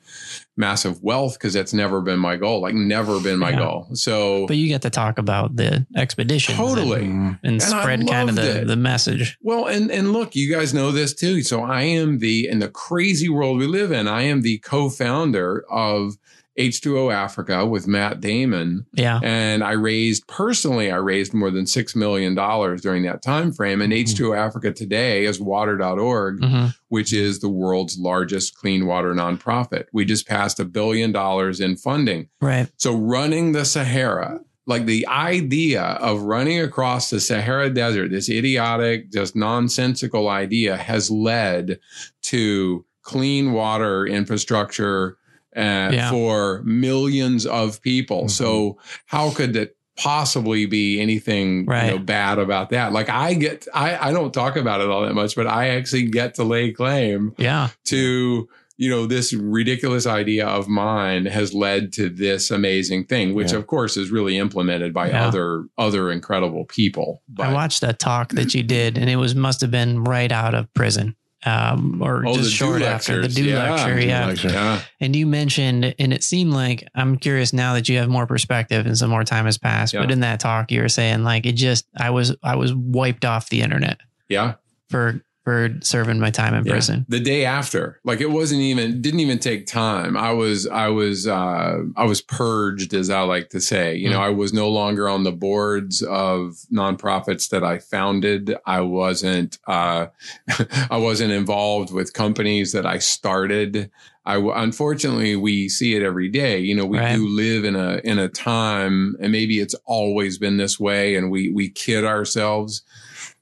[0.57, 2.61] massive wealth because that's never been my goal.
[2.61, 3.59] Like never been my Yeah.
[3.59, 3.87] goal.
[3.93, 7.01] So But you get to talk about the expedition and- totally.
[7.03, 7.27] Mm-hmm.
[7.43, 8.67] And, And I spread kind of the, it.
[8.67, 9.37] the message.
[9.41, 11.43] Well, and and look, you guys know this too.
[11.43, 14.07] So I am the in the crazy world we live in.
[14.07, 16.17] I am the co-founder of
[16.57, 19.19] H2O Africa with Matt Damon, Yeah.
[19.23, 20.91] and I raised personally.
[20.91, 23.81] I raised more than six million dollars during that time frame.
[23.81, 29.87] And H2O Africa today is Water.org, hmm which is the world's largest clean water nonprofit.
[29.91, 32.29] We just passed a billion dollars in funding.
[32.39, 32.69] Right.
[32.77, 39.11] So running the Sahara, like the idea of running across the Sahara Desert, this idiotic,
[39.11, 41.79] just nonsensical idea has led
[42.23, 45.17] to clean water infrastructure
[45.57, 46.11] uh, Yeah.
[46.11, 48.25] for millions of people.
[48.25, 48.29] Mhm.
[48.31, 48.77] So
[49.07, 52.93] how could that possibly be anything you know, bad about that?
[52.93, 56.03] Like I get, I, I don't talk about it all that much, but I actually
[56.07, 57.69] get to lay claim Yeah.
[57.85, 58.47] to
[58.79, 63.57] you know this ridiculous idea of mine has led to this amazing thing which Yeah.
[63.57, 65.27] of course is really implemented by Yeah.
[65.29, 69.61] other other incredible people I watched a talk that you did, and it was must
[69.61, 73.71] have been right out of prison, um, or Oh, just short after the do Yeah.
[73.75, 73.99] lecture.
[73.99, 74.25] Yeah.
[74.27, 74.49] lecture.
[74.49, 78.25] yeah And you mentioned, and it seemed like I'm curious now that you have more
[78.25, 79.93] perspective and some more time has passed.
[79.93, 83.23] But in that talk, you were saying like it just I was I was wiped
[83.25, 84.55] off the internet yeah
[84.89, 86.73] for for serving my time in Yeah.
[86.73, 87.05] prison.
[87.07, 91.25] the day after like it wasn't even didn't even take time i was i was
[91.25, 95.07] uh i was purged as i like to say you know i was no longer
[95.07, 100.07] on the boards of nonprofits that i founded i wasn't uh
[100.91, 103.89] i wasn't involved with companies that i started
[104.25, 106.59] I unfortunately we see it every day.
[106.59, 107.15] You know, we Right.
[107.15, 111.31] do live in a in a time, and maybe it's always been this way, and
[111.31, 112.81] we we kid ourselves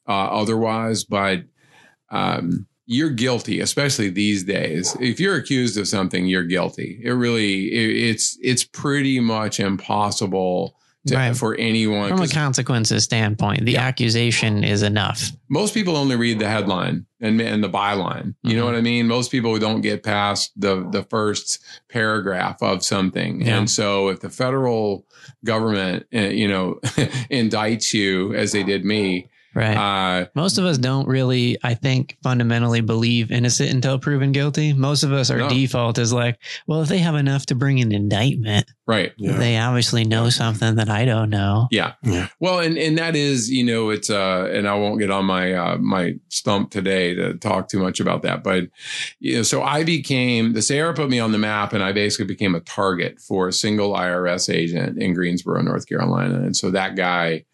[0.08, 1.04] uh, otherwise.
[1.04, 1.46] But
[2.16, 4.96] um, you're guilty, especially these days.
[5.00, 7.02] If you're accused of something, you're guilty.
[7.04, 10.76] It really it, it's it's pretty much impossible
[11.08, 11.36] to, Right.
[11.38, 12.10] for anyone.
[12.10, 13.84] From a consequences standpoint, the Yeah.
[13.84, 15.32] accusation is enough.
[15.50, 18.34] most people only read the headline and, and the byline.
[18.44, 18.66] You know Mhm.
[18.66, 19.08] what I mean?
[19.08, 21.60] Most people don't get past the the first
[21.90, 23.42] paragraph of something.
[23.42, 23.58] Yeah.
[23.60, 25.06] And so if the federal
[25.44, 26.80] government, uh, you know,
[27.32, 29.78] indicts you as they did me, Right.
[29.78, 34.74] uh, Most of us don't really, I think, fundamentally believe innocent until proven guilty.
[34.74, 35.50] Most of us, our No.
[35.50, 36.38] default is like,
[36.68, 39.14] well, if they have enough to bring an indictment, right.
[39.18, 39.38] Yeah.
[39.38, 41.70] they obviously know something that I don't know.
[41.72, 41.94] Yeah.
[42.04, 42.28] Yeah.
[42.42, 45.54] Well, and, and that is, you know, it's, uh, and I won't get on my,
[45.54, 48.66] uh, my stump today to talk too much about that, but,
[49.22, 52.26] you know, so I became, the Sahara put me on the map and I basically
[52.26, 56.36] became a target for a single IRS agent in Greensboro, North Carolina.
[56.42, 57.46] And so that guy,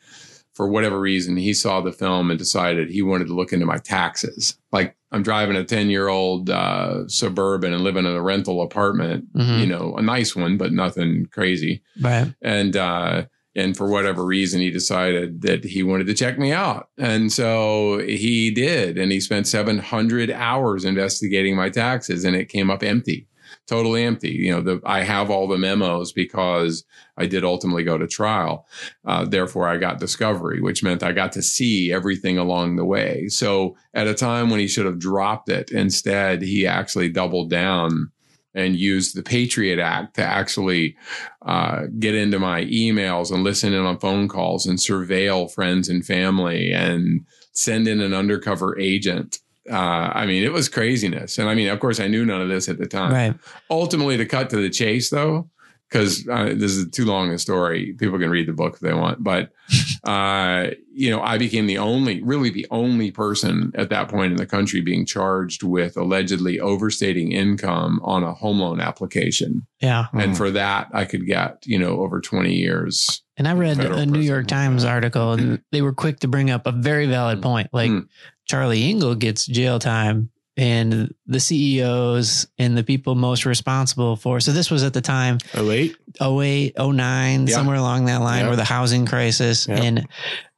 [0.61, 3.77] for whatever reason, he saw the film and decided he wanted to look into my
[3.79, 4.59] taxes.
[4.71, 9.25] Like I'm driving a 10 year old, uh, suburban and living in a rental apartment,
[9.35, 9.59] Mhm.
[9.61, 12.31] you know, a nice one, but nothing crazy Right.
[12.43, 13.23] and uh
[13.55, 17.97] and for whatever reason he decided that he wanted to check me out and so
[18.07, 23.27] he did and he spent 700 hours investigating my taxes and it came up empty
[23.71, 26.83] totally empty you know the i have all the memos because
[27.15, 28.67] i did ultimately go to trial
[29.05, 33.29] uh, therefore i got discovery which meant i got to see everything along the way
[33.29, 38.11] so at a time when he should have dropped it instead he actually doubled down
[38.53, 40.97] and used the Patriot Act to actually
[41.45, 46.05] uh, get into my emails and listen in on phone calls and surveil friends and
[46.05, 49.39] family and send in an undercover agent.
[49.69, 49.75] Uh,
[50.13, 51.37] I mean, it was craziness.
[51.37, 53.13] And I mean, of course, I knew none of this at the time.
[53.13, 53.35] Right.
[53.69, 55.49] Ultimately, to cut to the chase, though,
[55.89, 57.93] because uh, this is too long a story.
[57.93, 59.23] People can read the book if they want.
[59.23, 59.51] But,
[60.03, 64.37] uh, you know, I became the only, really the only person at that point in
[64.37, 69.67] the country being charged with allegedly overstating income on a home loan application.
[69.79, 70.07] Yeah.
[70.13, 73.21] And for that, I could get, you know, over 20 years.
[73.37, 74.19] And I read a New.
[74.19, 77.69] York Times article and they were quick to bring up a very valid point.
[77.73, 78.07] Like Mm.
[78.51, 84.41] Charlie Engle gets jail time and the CEOs and the people most responsible for.
[84.41, 85.95] So this was at the time Oh, eight?
[86.19, 87.55] 08, 09, Yeah.
[87.55, 88.47] somewhere along that line Yeah.
[88.47, 89.77] where the housing crisis Yeah.
[89.81, 90.05] and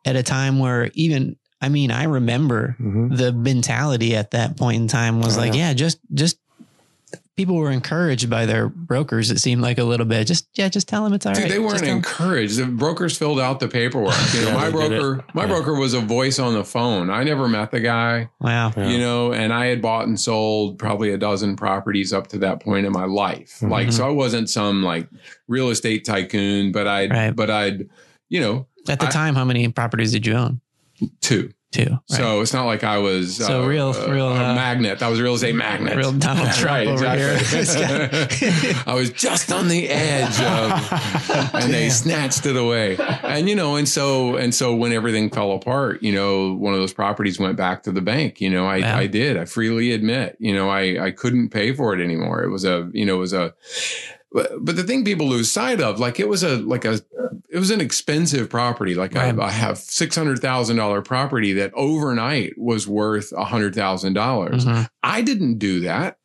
[0.06, 3.16] at a time where even I mean, I remember Mhm.
[3.16, 6.36] the mentality at that point in time was Oh, like, yeah, just just
[7.36, 9.32] people were encouraged by their brokers.
[9.32, 10.26] It seemed like a little bit.
[10.28, 11.52] Just yeah, just tell them it's all Dude, right.
[11.52, 12.58] they weren't Just tell 'em- encouraged.
[12.58, 14.14] The brokers filled out the paperwork.
[14.34, 15.48] You know, Yeah, my broker, my Yeah.
[15.48, 17.10] broker was a voice on the phone.
[17.10, 18.30] I never met the guy.
[18.40, 18.72] Wow.
[18.78, 18.90] Yeah.
[18.90, 22.62] you know, and I had bought and sold probably a dozen properties up to that
[22.62, 23.58] point in my life.
[23.62, 23.70] Mhm.
[23.72, 25.08] Like, so I wasn't some like
[25.48, 27.36] real estate tycoon, but I'd, Right.
[27.36, 27.88] but I'd,
[28.30, 30.62] you know, At the I- time, how many properties did you own?
[31.22, 31.52] two.
[31.74, 31.90] Two.
[31.90, 32.02] Right.
[32.08, 35.00] So it's not like I was So uh, real- uh, real, uh, magnet.
[35.00, 35.98] That was real estate magnet.
[35.98, 38.38] Real Donald Trump right, over exactly.
[38.48, 38.76] here.
[38.86, 42.96] I was just on the edge of, and they snatched it away.
[43.24, 46.80] And you know, and so and so when everything fell apart, you know, one of
[46.80, 48.40] those properties went back to the bank.
[48.40, 48.98] You know, I Yeah.
[48.98, 49.36] I did.
[49.38, 52.44] I freely admit, you know, I I couldn't pay for it anymore.
[52.44, 53.54] It was a you know it was a.
[54.34, 57.00] But the thing people lose sight of, like it was a like a,
[57.50, 58.96] it was an expensive property.
[58.96, 59.38] Like Right.
[59.38, 64.14] I, I have six hundred thousand dollar property that overnight was worth a hundred thousand
[64.14, 64.66] dollars.
[64.66, 64.90] Mhm.
[65.04, 66.18] I didn't do that.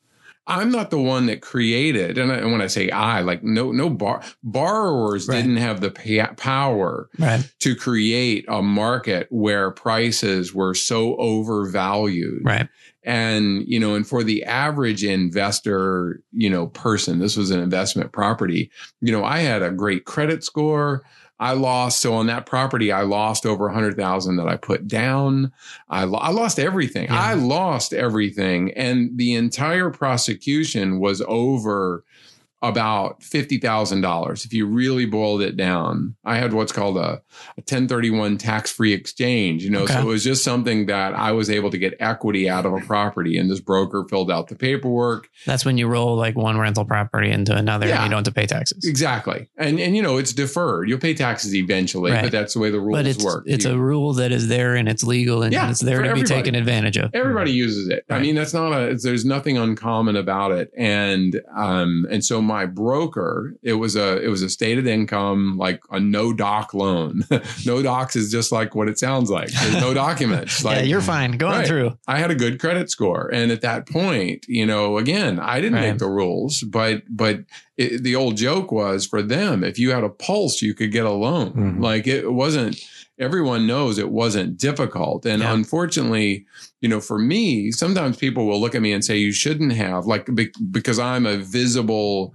[0.50, 3.70] I'm not the one that created, and, I, and when I say I, like no
[3.70, 5.36] no bar, borrowers Right.
[5.42, 7.46] didn't have the pa- power Right.
[7.58, 12.68] to create a market where prices were so overvalued, Right.
[13.08, 18.12] And you know, and for the average investor, you know, person, this was an investment
[18.12, 18.70] property.
[19.00, 21.02] You know, I had a great credit score.
[21.40, 24.86] I lost so on that property, I lost over a hundred thousand that I put
[24.86, 25.52] down.
[25.88, 27.04] I, lo- I lost everything.
[27.04, 27.18] Yeah.
[27.18, 32.04] I lost everything, and the entire prosecution was over
[32.62, 34.44] about fifty thousand dollars.
[34.44, 37.22] If you really boiled it down, I had what's called a,
[37.56, 39.64] a ten thirty one tax free exchange.
[39.64, 42.66] You know, so it was just something that I was able to get equity out
[42.66, 45.28] of a property, and this broker filled out the paperwork.
[45.46, 47.96] That's when you roll like one rental property into another Yeah.
[47.96, 48.84] and you don't have to pay taxes.
[48.84, 50.88] Exactly, and and you know it's deferred.
[50.88, 52.22] You'll pay taxes eventually, Right.
[52.24, 53.44] but that's the way the rules But it's work.
[53.46, 56.14] it's You- a rule that is there and it's legal and Yeah, it's there to
[56.14, 57.10] be taken advantage of.
[57.14, 58.04] Everybody uses it.
[58.10, 58.94] I mean, that's not a.
[59.00, 64.28] There's nothing uncommon about it, and um, and so my broker, it was a, it
[64.28, 67.22] was a stated income, like a no doc loan.
[67.66, 69.50] no docs is just like what it sounds like.
[69.50, 70.64] There's no documents.
[70.64, 71.32] Like yeah, you're fine.
[71.32, 71.66] Go on Right.
[71.66, 71.96] through.
[72.08, 75.74] I had a good credit score, and at that point, you know, again, I didn't
[75.78, 75.90] Right.
[75.90, 77.44] make the rules, but but
[77.76, 81.04] it, the old joke was for them, if you had a pulse, you could get
[81.06, 81.52] a loan.
[81.52, 81.82] Mhm.
[81.82, 82.76] Like it wasn't.
[83.18, 85.52] Everyone knows it wasn't difficult, and Yeah.
[85.52, 86.46] unfortunately,
[86.80, 90.06] you know, for me, sometimes people will look at me and say you shouldn't have,
[90.06, 92.32] like, be- because I'm a visible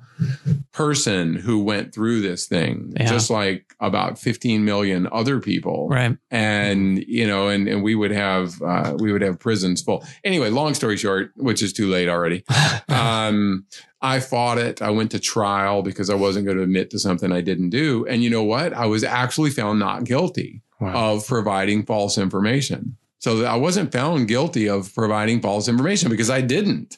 [0.71, 3.05] person who went through this thing, Yeah.
[3.07, 6.17] just like about 15 million other people Right.
[6.31, 10.49] and you know and, and we would have uh, we would have prisons full anyway
[10.49, 12.43] long story short which is too late already
[12.89, 13.65] um,
[14.01, 17.31] i fought it i went to trial because i wasn't going to admit to something
[17.31, 21.13] i didn't do and you know what i was actually found not guilty Wow.
[21.15, 26.41] of providing false information so I wasn't found guilty of providing false information because I
[26.41, 26.97] didn't.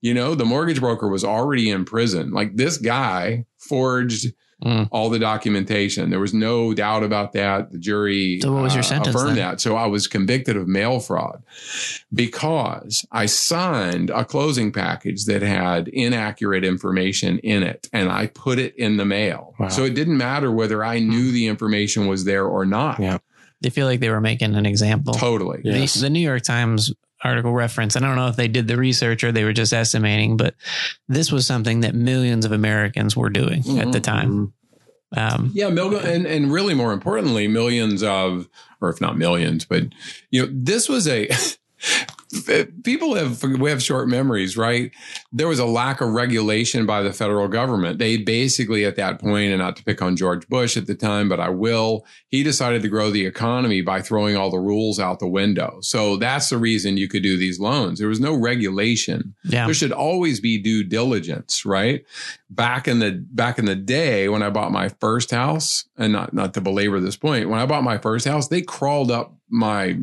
[0.00, 2.30] You know, the mortgage broker was already in prison.
[2.32, 4.32] Like this guy forged
[4.64, 4.88] Mm.
[4.90, 6.08] all the documentation.
[6.08, 7.72] There was no doubt about that.
[7.72, 9.50] The jury So what was your uh, sentence affirmed then?
[9.50, 9.60] that.
[9.60, 11.42] So I was convicted of mail fraud
[12.10, 18.58] because I signed a closing package that had inaccurate information in it and I put
[18.58, 19.54] it in the mail.
[19.58, 19.68] Wow.
[19.68, 22.98] So it didn't matter whether I knew the information was there or not.
[22.98, 23.18] Yeah.
[23.62, 25.14] They feel like they were making an example.
[25.14, 25.60] Totally.
[25.64, 25.72] Yeah.
[25.72, 25.94] The, Yes.
[25.94, 26.92] the New York Times
[27.24, 30.36] article reference, I don't know if they did the research or they were just estimating,
[30.36, 30.54] but
[31.08, 34.52] this was something that millions of Americans were doing at the time.
[35.16, 38.48] Um, Yeah, mil- and and really more importantly, millions of,
[38.80, 39.84] or if not millions, but
[40.30, 41.28] you know, this was a.
[42.84, 44.92] People have we have short memories, right?
[45.32, 47.98] There was a lack of regulation by the federal government.
[47.98, 51.28] They basically at that point, and not to pick on George Bush at the time,
[51.28, 52.06] but I will.
[52.28, 55.78] He decided to grow the economy by throwing all the rules out the window.
[55.82, 57.98] So that's the reason you could do these loans.
[57.98, 59.64] There was no regulation yeah.
[59.64, 62.04] there should always be due diligence, right?
[62.50, 66.32] Back in the back in the day when I bought my first house, and not
[66.32, 69.96] not to belabor this point, when I bought my first house, they crawled up my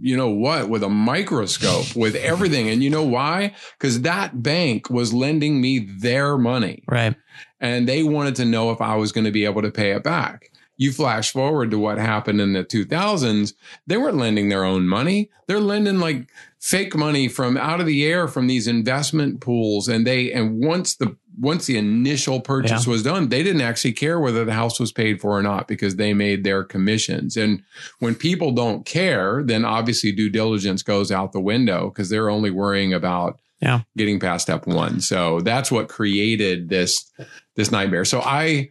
[0.00, 2.68] you know what with a microscope with everything.
[2.68, 3.54] And you know why?
[3.78, 7.14] Because that bank was lending me their money Right.
[7.60, 10.02] and they wanted to know if I was going to be able to pay it
[10.02, 10.50] back.
[10.78, 13.52] You flash forward to what happened in the 2000s,
[13.86, 15.28] they weren't lending their own money.
[15.48, 16.28] They're lending like
[16.60, 20.94] fake money from out of the air from these investment pools and they and once
[20.96, 22.92] the once the initial purchase Yeah.
[22.92, 25.94] was done, they didn't actually care whether the house was paid for or not because
[25.94, 27.36] they made their commissions.
[27.36, 27.62] And
[28.00, 32.50] when people don't care, then obviously due diligence goes out the window because they're only
[32.50, 33.80] worrying about Yeah.
[33.96, 35.00] getting past step one.
[35.00, 37.08] So that's what created this
[37.56, 38.04] this nightmare.
[38.04, 38.70] So I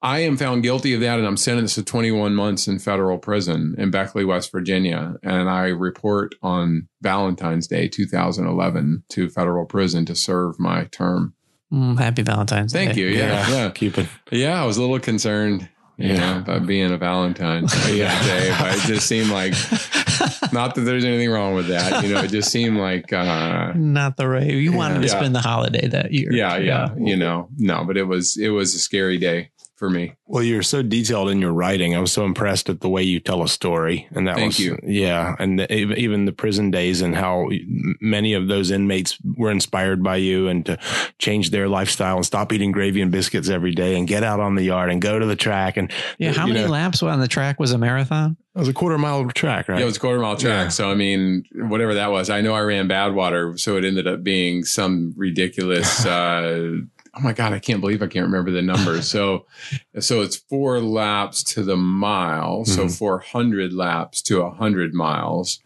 [0.00, 3.74] I am found guilty of that and I'm sentenced to 21 months in federal prison
[3.78, 5.16] in Beckley, West Virginia.
[5.24, 11.34] And I report on Valentine's Day 2011 to federal prison to serve my term.
[11.72, 12.84] Mm, happy Valentine's Day.
[12.84, 13.00] Thank Day.
[13.02, 13.06] you.
[13.08, 13.48] Yeah.
[13.50, 13.70] Yeah.
[13.70, 14.08] Cupid.
[14.30, 14.62] Yeah.
[14.62, 16.18] I was a little concerned, you Yeah.
[16.34, 18.22] know, about being a Valentine Yeah.
[18.22, 19.52] day, but it just seemed like,
[20.52, 22.04] not that there's anything wrong with that.
[22.04, 24.46] You know, it just seemed like, uh, Not the right.
[24.46, 26.32] You wanted to spend the holiday that year.
[26.32, 30.14] yeah, yeah, you know, no, but it was, it was a scary day for me.
[30.26, 31.94] Well, you're so detailed in your writing.
[31.94, 34.58] I was so impressed at the way you tell a story, and that Thank was
[34.60, 34.78] you.
[34.82, 37.48] yeah, and the, even the prison days and how
[38.00, 40.78] many of those inmates were inspired by you and to
[41.18, 44.56] change their lifestyle and stop eating gravy and biscuits every day and get out on
[44.56, 46.32] the yard and go to the track and Yeah.
[46.32, 48.36] How many know, laps on the track was a marathon?
[48.54, 49.78] It was a quarter mile track, right?
[49.78, 50.64] Yeah, it was a quarter mile track.
[50.64, 50.68] Yeah.
[50.68, 54.24] So I mean, whatever that was, I know I ran Badwater, so it ended up
[54.24, 56.04] being some ridiculous.
[56.06, 56.78] uh,
[57.18, 59.08] oh my god, I can't believe I can't remember the numbers.
[59.18, 59.46] So,
[59.98, 62.98] so it's four laps to the mile, so Mhm.
[62.98, 65.60] four hundred laps to a hundred miles.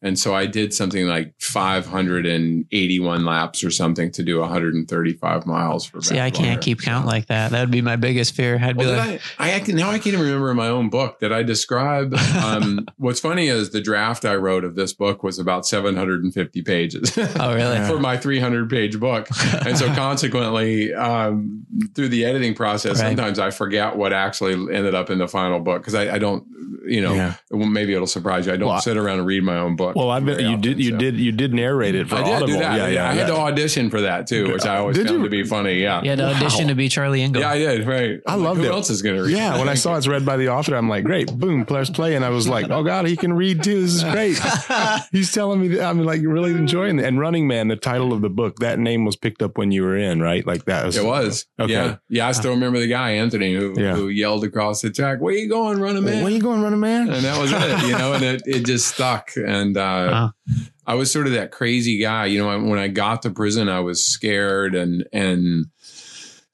[0.00, 6.00] And so I did something like 581 laps or something to do 135 miles for
[6.00, 6.62] See, I can't Badwater.
[6.64, 7.50] keep count like that.
[7.50, 8.58] That would be my biggest fear.
[8.62, 10.88] I'd be like, I, I, I can, now I can't even remember in my own
[10.88, 12.14] book that I describe.
[12.14, 17.16] Um, what's funny is the draft I wrote of this book was about 750 pages.
[17.18, 17.78] oh, really?
[17.88, 19.28] For my 300 page book.
[19.66, 23.08] And so consequently, um, through the editing process, Right.
[23.08, 26.46] sometimes I forget what actually ended up in the final book because I, I don't,
[26.86, 27.34] you know, Yeah.
[27.50, 28.52] maybe it'll surprise you.
[28.52, 29.87] I don't Well, sit around and read my own book.
[29.96, 30.78] Well, I've very you often, did.
[30.80, 30.96] You so.
[30.98, 31.18] did.
[31.18, 32.46] You did narrate it for I did Audible.
[32.54, 32.76] do that.
[32.76, 33.08] Yeah, yeah.
[33.10, 35.24] I had to audition for that too, which I always Did found you?
[35.24, 35.80] to be funny.
[35.80, 36.02] Yeah.
[36.02, 37.42] You had to audition to be Charlie Engle.
[37.42, 37.86] Yeah, I did.
[37.86, 38.20] Right.
[38.26, 38.70] I I'm like, Who it.
[38.70, 39.36] else is going to read?
[39.36, 42.14] Yeah, when I saw it's read by the author, I'm like, great, boom, press play,
[42.14, 43.80] and I was like, oh god, he can read too.
[43.82, 44.38] This is great.
[45.12, 47.04] He's telling me that I'm like really enjoying it.
[47.04, 49.82] And Running Man, the title of the book, that name was picked up when you
[49.82, 50.46] were in, right?
[50.46, 50.96] Like that was.
[50.96, 51.46] It was.
[51.58, 51.72] Okay.
[51.72, 51.96] Yeah.
[52.08, 52.28] Yeah.
[52.28, 53.94] I still remember the guy, Anthony, who, Yeah.
[53.94, 56.22] who yelled across the track, Where you going, running man?
[56.22, 57.08] Where you going, Running Man?
[57.08, 59.30] and that was it, you know, and it, it just stuck.
[59.36, 60.32] And uh, Wow.
[60.86, 62.26] I was sort of that crazy guy.
[62.26, 65.66] You know, when I got to prison, I was scared and, and,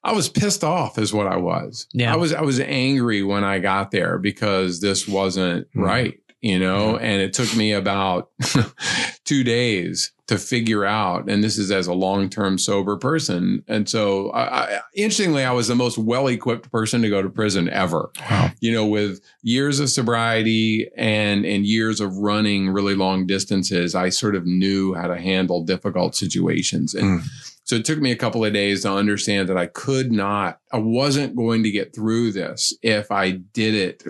[0.06, 1.86] I was pissed off is what I was.
[1.94, 2.12] Yeah.
[2.12, 5.82] I was I was angry when I got there because this wasn't Mhm.
[5.82, 8.30] right, you know, and it took me about
[9.24, 13.62] 2 days to figure out and this is as a long-term sober person.
[13.68, 14.42] And so I,
[14.76, 18.10] I interestingly I was the most well-equipped person to go to prison ever.
[18.30, 18.50] Wow.
[18.60, 24.08] You know, with years of sobriety and and years of running really long distances, I
[24.10, 26.94] sort of knew how to handle difficult situations.
[26.94, 27.53] And Mm.
[27.64, 30.78] So it took me a couple of days to understand that I could not, I
[30.78, 34.04] wasn't going to get through this if I did it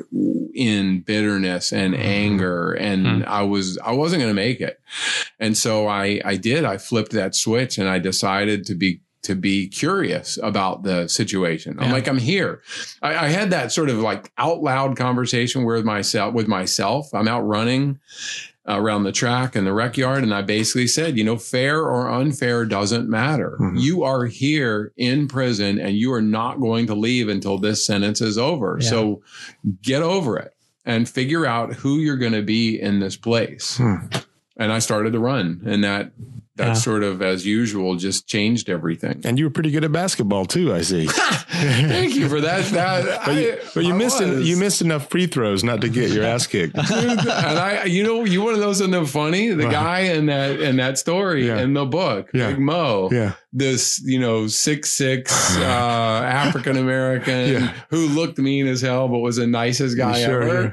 [0.55, 1.99] in bitterness and Mhm.
[1.99, 2.73] anger.
[2.73, 4.81] And I was, I wasn't going to make it.
[5.41, 9.35] And so I, I did, I flipped that switch and I decided to be, to
[9.35, 11.77] be curious about the situation.
[11.79, 11.93] I'm Yeah.
[11.93, 12.61] like, I'm here.
[13.03, 17.09] I, I had that sort of like out loud conversation with myself, with myself.
[17.15, 17.99] I'm out running
[18.67, 20.23] around the track and the rec yard.
[20.23, 23.59] And I basically said, you know, fair or unfair doesn't matter.
[23.61, 23.81] Mhm.
[23.81, 28.21] You are here in prison and you are not going to leave until this sentence
[28.21, 28.79] is over.
[28.81, 28.89] Yeah.
[28.89, 29.23] So
[29.83, 30.55] get over it
[30.87, 33.77] and figure out who you're going to be in this place.
[33.77, 33.97] Hmm.
[34.57, 36.13] And I started to run and that,
[36.57, 36.73] that Yeah.
[36.75, 39.21] sort of as usual just changed everything.
[39.25, 41.07] And you were pretty good at basketball too, I see.
[41.49, 42.65] Thank you for that.
[42.67, 45.89] That But you, I- but you missed en- you missed enough free throws not to
[45.89, 46.75] get your ass kicked.
[46.75, 47.29] Dude, and
[47.59, 49.49] I, you know, you one of those in the funny?
[49.51, 51.61] The guy in that in that story Yeah.
[51.61, 52.51] in the book, Yeah.
[52.51, 53.33] Big Mo, Yeah.
[53.57, 57.73] This you know six six uh, African American Yeah.
[57.89, 60.69] who looked mean as hell, but was the nicest guy Sure, ever.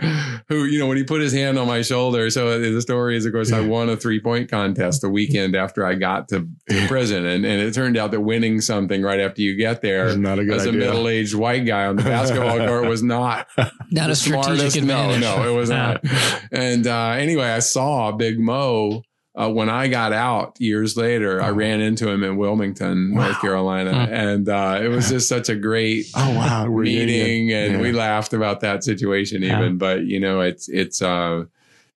[0.49, 2.29] Who you know when he put his hand on my shoulder.
[2.31, 5.85] So the story is, of course, I won a three point contest the weekend after
[5.85, 6.87] I got to Yeah.
[6.87, 10.17] prison, and and it turned out that winning something right after you get there.
[10.17, 13.47] Not a good as a middle-aged white guy on the basketball court was not
[13.91, 14.77] Not a the strategic smartest.
[14.77, 15.21] advantage.
[15.21, 15.97] No, no, it was Yeah.
[16.03, 16.05] not.
[16.51, 19.03] And uh, anyway, I saw Big Mo
[19.39, 21.41] uh, when I got out years later.
[21.41, 21.53] I Oh.
[21.53, 23.25] ran into him in Wilmington, Wow.
[23.27, 26.65] North Carolina, and uh, it was just such a great Oh wow.
[26.67, 27.81] meeting, and Yeah.
[27.81, 29.59] we laughed about that situation Yeah.
[29.59, 29.77] even.
[29.77, 31.01] But you know, it's it's.
[31.01, 31.45] Uh,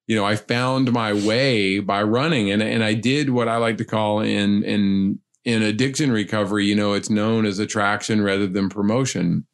[0.08, 3.76] you know, I found my way by running, and and I did what I like
[3.78, 6.64] to call in in in addiction recovery.
[6.64, 9.46] You know, it's known as attraction rather than promotion.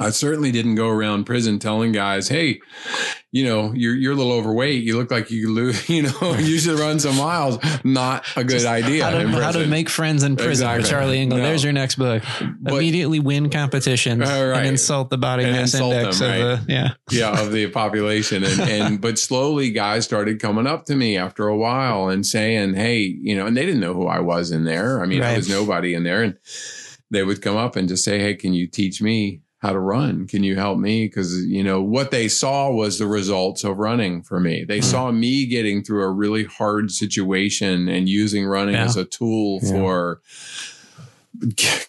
[0.00, 2.60] I certainly didn't go around prison telling guys, "Hey,
[3.30, 4.82] you know, you're you're a little overweight.
[4.82, 5.88] You look like you lose.
[5.92, 9.04] You know, you should run some miles." Not a good idea.
[9.04, 10.90] How to, how to make friends in prison Exactly.
[10.90, 11.38] Charlie Engle.
[11.38, 11.44] No.
[11.44, 12.22] There's your next book.
[12.60, 14.58] But- Immediately win competitions All right.
[14.58, 16.94] and insult the body And mass index them, of the yeah.
[17.10, 21.46] yeah of the population and and but slowly guys started coming up to me after
[21.48, 24.64] a while and saying hey you know and they didn't know who i was in
[24.64, 26.36] there i mean i was nobody in there and
[27.10, 30.26] they would come up and just say hey can you teach me how to run
[30.26, 34.20] can you help me because you know what they saw was the results of running
[34.22, 34.84] for me they Mhm.
[34.84, 38.84] saw me getting through a really hard situation and using running Yeah.
[38.84, 39.70] as a tool Yeah.
[39.70, 40.20] for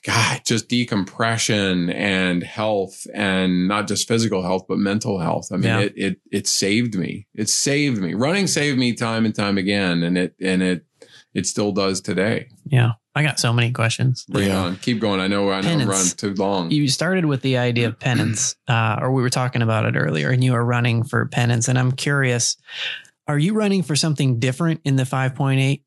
[0.06, 5.50] God, just decompression and health and not just physical health, but mental health.
[5.52, 5.80] I mean, Yeah.
[5.82, 7.28] it, it, it saved me.
[7.36, 8.14] It saved me.
[8.14, 10.02] Running saved me time and time again.
[10.02, 10.86] And it, and it,
[11.34, 12.48] it still does today.
[12.66, 12.92] Yeah.
[13.16, 14.26] I got so many questions.
[14.28, 14.58] Bring Yeah.
[14.64, 14.76] on.
[14.78, 15.20] Keep going.
[15.20, 16.72] I know I know I'm running too long.
[16.72, 20.30] You started with the idea of penance, uh, or we were talking about it earlier,
[20.32, 21.68] and you are running for penance.
[21.68, 22.58] And I'm curious,
[23.28, 25.82] are you running for something different in the 5.8?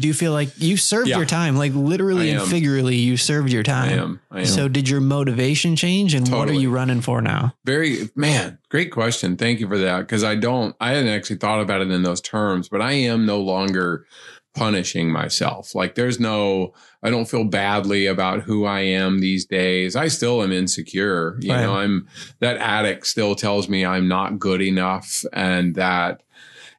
[0.00, 1.18] Do you feel like you served Yeah.
[1.18, 3.98] your time, like literally and figuratively, you served your I time?
[3.98, 4.20] am.
[4.30, 4.46] I am.
[4.46, 7.54] So, did your motivation change, and what are you running for now?
[7.64, 9.36] Very man, great question.
[9.36, 10.00] Thank you for that.
[10.00, 13.26] Because I don't, I hadn't actually thought about it in those terms, but I am
[13.26, 14.06] no longer
[14.54, 15.74] punishing myself.
[15.74, 19.96] Like there's no, I don't feel badly about who I am these days.
[19.96, 21.38] I still am insecure.
[21.40, 21.62] You Right.
[21.62, 22.06] know, I'm
[22.40, 26.22] that addict still tells me I'm not good enough and that,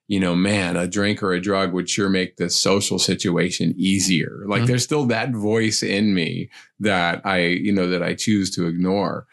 [0.07, 4.43] you know, man, a drink or a drug would sure make this social situation easier.
[4.45, 4.67] Like Mhm.
[4.67, 6.49] there's still that voice in me
[6.79, 9.25] that I, you know, that I choose to ignore.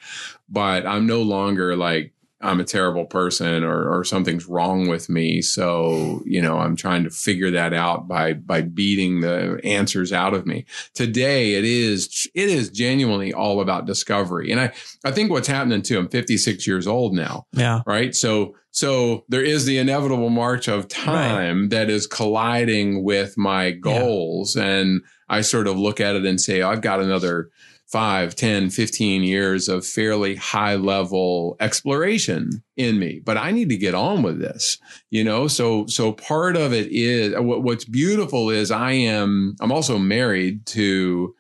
[0.48, 2.12] But I'm no longer like,
[2.42, 5.42] I'm a terrible person or, or something's wrong with me.
[5.42, 10.32] So, you know, I'm trying to figure that out by, by beating the answers out
[10.32, 10.64] of me.
[10.94, 14.50] Today it is, it is genuinely all about discovery.
[14.50, 14.72] And I,
[15.04, 17.80] I think what's happening too, I'm 56 years old now Yeah.
[17.86, 18.14] right?
[18.14, 24.54] So so there is the inevitable march of time that is colliding with my goals
[24.56, 27.50] and I sort of look at it and say I've got another
[27.90, 33.76] 5, 10, 15 years of fairly high level exploration in me, but I need to
[33.76, 34.78] get on with this,
[35.10, 35.48] you know?
[35.48, 40.66] So so part of it is what, what's beautiful is I am I'm also married
[40.66, 41.34] to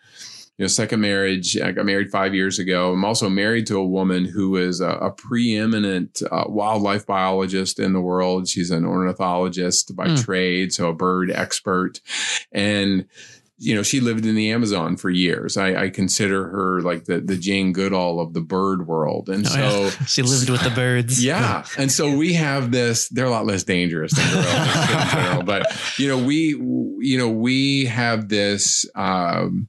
[0.58, 1.56] you know, second marriage.
[1.58, 2.92] I got married five years ago.
[2.92, 7.94] I'm also married to a woman who is a, a preeminent uh, wildlife biologist in
[7.94, 8.46] the world.
[8.46, 10.16] She's an ornithologist by Hmm.
[10.16, 12.00] trade, so a bird expert.
[12.52, 13.06] And,
[13.62, 15.58] you know, she lived in the Amazon for years.
[15.58, 19.28] I, I consider her like the, the Jane Goodall of the bird world.
[19.28, 19.90] And Oh, so, yeah.
[20.06, 21.22] she lived with the birds.
[21.32, 21.64] yeah.
[21.76, 26.18] And so we have this, they're a lot less dangerous than gorillas but you know,
[26.18, 26.48] we,
[27.06, 29.68] you know, we have this, um,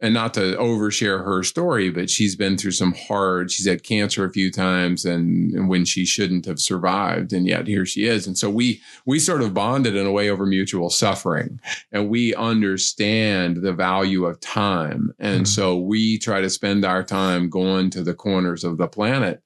[0.00, 4.24] and not to overshare her story, but she's been through some hard, she's had cancer
[4.24, 7.32] a few times and, and when she shouldn't have survived.
[7.32, 8.24] And yet here she is.
[8.26, 11.58] And so we, we sort of bonded in a way over mutual suffering
[11.90, 15.12] and we understand the value of time.
[15.18, 15.48] And Mhm.
[15.48, 19.42] so we try to spend our time going to the corners of the planet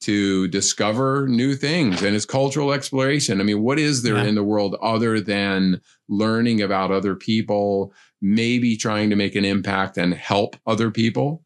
[0.00, 3.40] to discover new things and it's cultural exploration.
[3.40, 4.24] I mean, what is there Yeah.
[4.24, 7.92] in the world other than learning about other people,
[8.22, 11.42] maybe trying to make an impact and help other people?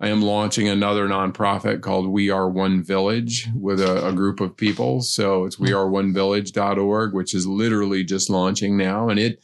[0.00, 4.56] I am launching another nonprofit called We Are One Village with a, a group of
[4.56, 5.00] people.
[5.02, 9.08] So it's weareonevillage.org, which is literally just launching now.
[9.08, 9.40] And it,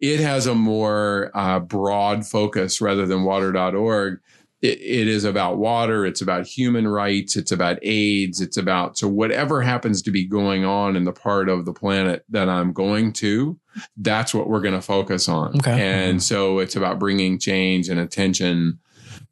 [0.00, 4.20] it has a more uh, broad focus rather than water.org
[4.62, 6.06] it, it is about water.
[6.06, 7.36] It's about human rights.
[7.36, 8.40] It's about AIDS.
[8.40, 12.24] It's about, so whatever happens to be going on in the part of the planet
[12.30, 13.58] that I'm going to,
[13.96, 15.56] that's what we're going to focus on.
[15.58, 15.78] Okay.
[15.80, 18.78] And so it's about bringing change and attention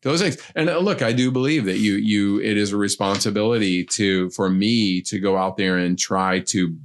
[0.02, 0.36] to those things.
[0.54, 4.50] And uh, look, I do believe that you, you, it is a responsibility to, for
[4.50, 6.76] me to go out there and try to,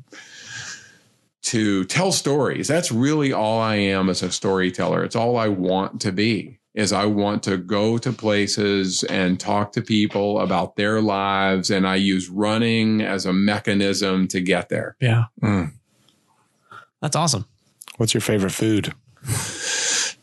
[1.41, 2.67] to tell stories.
[2.67, 5.03] That's really all I am as a storyteller.
[5.03, 9.71] It's all I want to be is I want to go to places and talk
[9.73, 14.95] to people about their lives and I use running as a mechanism to get there.
[15.01, 15.25] Yeah.
[15.41, 15.73] Mm.
[17.01, 17.45] That's awesome.
[17.97, 18.93] What's your favorite food?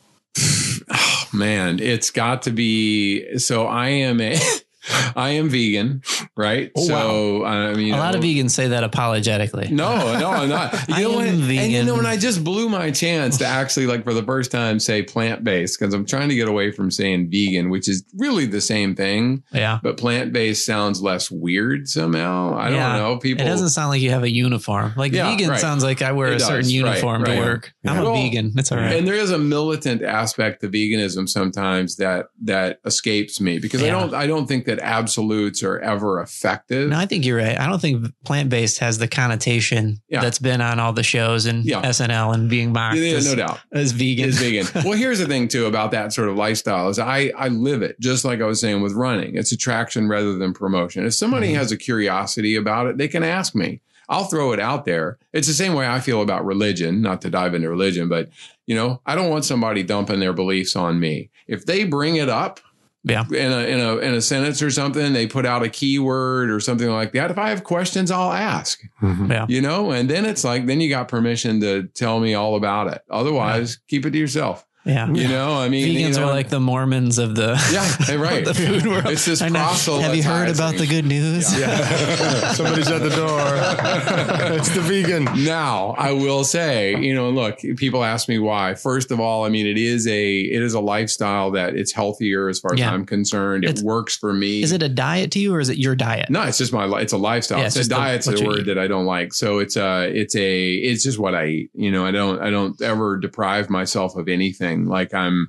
[0.89, 4.39] Oh, man, it's got to be so I am a
[5.17, 6.03] I am vegan,
[6.37, 6.71] right?
[6.77, 8.25] Oh, so I mean a lot of oh.
[8.25, 9.69] vegans say that apologetically.
[9.71, 10.75] No, no, I'm not.
[10.89, 11.51] You I know am what?
[11.51, 14.51] And you know, and I just blew my chance to actually, like, for the first
[14.51, 18.05] time, say plant based because I'm trying to get away from saying vegan, which is
[18.17, 19.43] really the same thing.
[19.53, 19.81] Yeah.
[19.83, 22.55] But plant based sounds less weird somehow.
[22.57, 22.93] I Yeah.
[22.93, 23.17] don't know.
[23.19, 23.45] People.
[23.45, 24.93] It doesn't sound like you have a uniform.
[24.97, 25.61] Like Yeah, vegan right.
[25.61, 26.67] sounds like I wear It a certain does.
[26.67, 27.35] Right, uniform right.
[27.35, 27.75] to work.
[27.87, 28.53] I'm Well, a vegan.
[28.57, 28.93] It's all right.
[28.97, 33.89] And there is a militant aspect to veganism sometimes that that escapes me because I
[33.89, 36.91] don't I don't think that absolutes are ever effective.
[36.91, 37.59] No, I think you're right.
[37.59, 40.21] I don't think plant based has the connotation Yeah.
[40.21, 41.83] that's been on all the shows and Yeah.
[41.83, 43.61] SNL and being mocked Yeah, as, no doubt.
[43.73, 44.29] as vegan.
[44.29, 44.67] is vegan.
[44.85, 47.99] well, here's the thing too about that sort of lifestyle is I I live it
[48.01, 49.37] just like I was saying with running.
[49.37, 51.07] It's attraction rather than promotion.
[51.07, 51.57] If somebody Mhm.
[51.57, 53.81] has a curiosity about it, they can ask me.
[54.09, 55.19] I'll throw it out there.
[55.33, 58.29] It's the same way I feel about religion, not to dive into religion, but
[58.67, 61.31] you know, I don't want somebody dumping their beliefs on me.
[61.49, 62.59] If they bring it up
[63.07, 63.25] Yeah.
[63.31, 66.61] in a in a in a sentence or something, they put out a keyword or
[66.61, 67.31] something like that.
[67.31, 69.31] If I have questions, I'll ask mm-hmm.
[69.31, 69.47] Yeah.
[69.49, 72.89] you know and then it's like then you got permission to tell me all about
[72.89, 75.09] it otherwise keep it to yourself Yeah.
[75.13, 78.17] You know, I mean, Vegans you know, are like the Mormons of the yeah, hey,
[78.29, 78.45] right.
[78.45, 79.07] the food world.
[79.07, 79.59] It's this I know.
[80.01, 81.59] Have you heard about the good news?
[81.59, 81.77] Yeah.
[82.53, 83.41] Somebody's at the door.
[84.57, 85.25] it's the vegan.
[85.45, 88.75] Now, I will say, you know, look, people ask me why.
[88.75, 92.49] First of all, I mean, it is a it is a lifestyle that it's healthier
[92.49, 92.93] as far as Yeah.
[92.93, 93.65] I'm concerned.
[93.65, 94.63] It works for me.
[94.63, 96.31] Is it a diet to you or is it your diet?
[96.31, 97.59] No, it's just my li- it's a lifestyle.
[97.59, 98.67] Yeah, it's it's a just the- diet's what a word eat.
[98.67, 99.35] that I don't like.
[99.35, 101.71] So it's a it's a it's just what I eat.
[101.75, 104.76] You know, I don't I don't ever deprive myself of anything.
[104.85, 105.49] Like I'm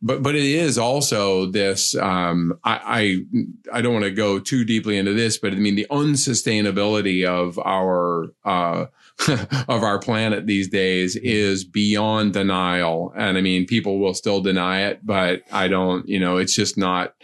[0.00, 3.24] but but it is also this um I
[3.72, 7.26] I, I don't want to go too deeply into this, but I mean the unsustainability
[7.26, 8.86] of our uh
[9.68, 13.12] of our planet these days is beyond denial.
[13.16, 16.76] And I mean people will still deny it, but I don't, you know, it's just
[16.76, 17.14] not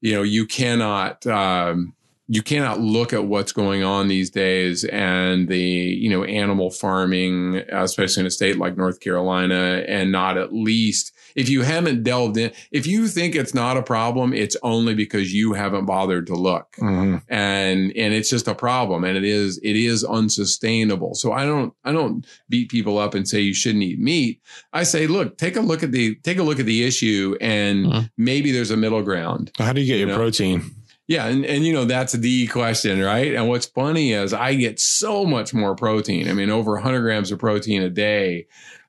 [0.00, 1.94] you know, you cannot um
[2.34, 7.56] you cannot look at what's going on these days and the you know animal farming
[7.70, 12.36] especially in a state like north carolina and not at least if you haven't delved
[12.38, 16.34] in if you think it's not a problem it's only because you haven't bothered to
[16.34, 17.20] look Mhm.
[17.28, 21.74] and and it's just a problem and it is it is unsustainable so i don't
[21.84, 24.40] i don't beat people up and say you shouldn't eat meat
[24.72, 27.86] i say look take a look at the take a look at the issue and
[27.86, 28.10] Mhm.
[28.16, 30.16] maybe there's a middle ground How do you get You your know?
[30.16, 30.62] protein?
[31.08, 33.34] Yeah, and, and you know that's the question, right?
[33.34, 36.28] And what's funny is I get so much more protein.
[36.28, 38.46] I mean, over 100 grams of protein a day,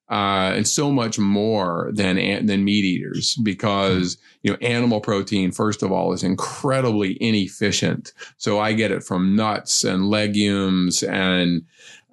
[0.10, 5.82] uh, and so much more than than meat eaters because you know animal protein first
[5.82, 8.14] of all is incredibly inefficient.
[8.38, 11.64] So I get it from nuts and legumes, and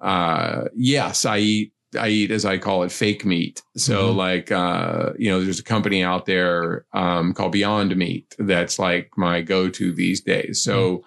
[0.01, 1.73] uh, yes, I eat.
[1.99, 3.61] I eat, as I call it, fake meat.
[3.75, 4.15] So, Mhm.
[4.15, 9.11] like, uh, you know, there's a company out there um, called Beyond Meat that's like
[9.17, 10.61] my go-to these days.
[10.61, 11.03] So,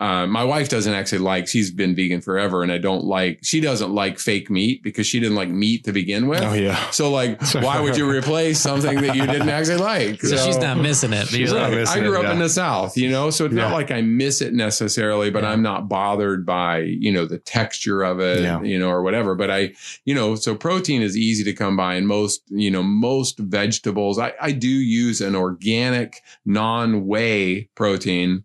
[0.00, 1.48] uh, my wife doesn't actually like.
[1.48, 3.40] She's been vegan forever, and I don't like.
[3.42, 6.42] She doesn't like fake meat because she didn't like meat to begin with.
[6.42, 6.90] Oh yeah.
[6.90, 10.20] So, like, why would you replace something that you didn't actually like?
[10.22, 11.28] So, she's not missing it.
[11.28, 13.54] She's not like, missing I grew it, up in the South, you know, so it's
[13.54, 13.62] Yeah.
[13.62, 15.50] not like I miss it necessarily, but Yeah.
[15.50, 18.62] I'm not bothered by, you know, the texture of it, Yeah.
[18.62, 19.34] you know, or whatever.
[19.34, 19.72] But I,
[20.04, 24.18] you know, so protein is easy to come by and most, you know, most vegetables.
[24.18, 28.44] I, I do use an organic non whey protein.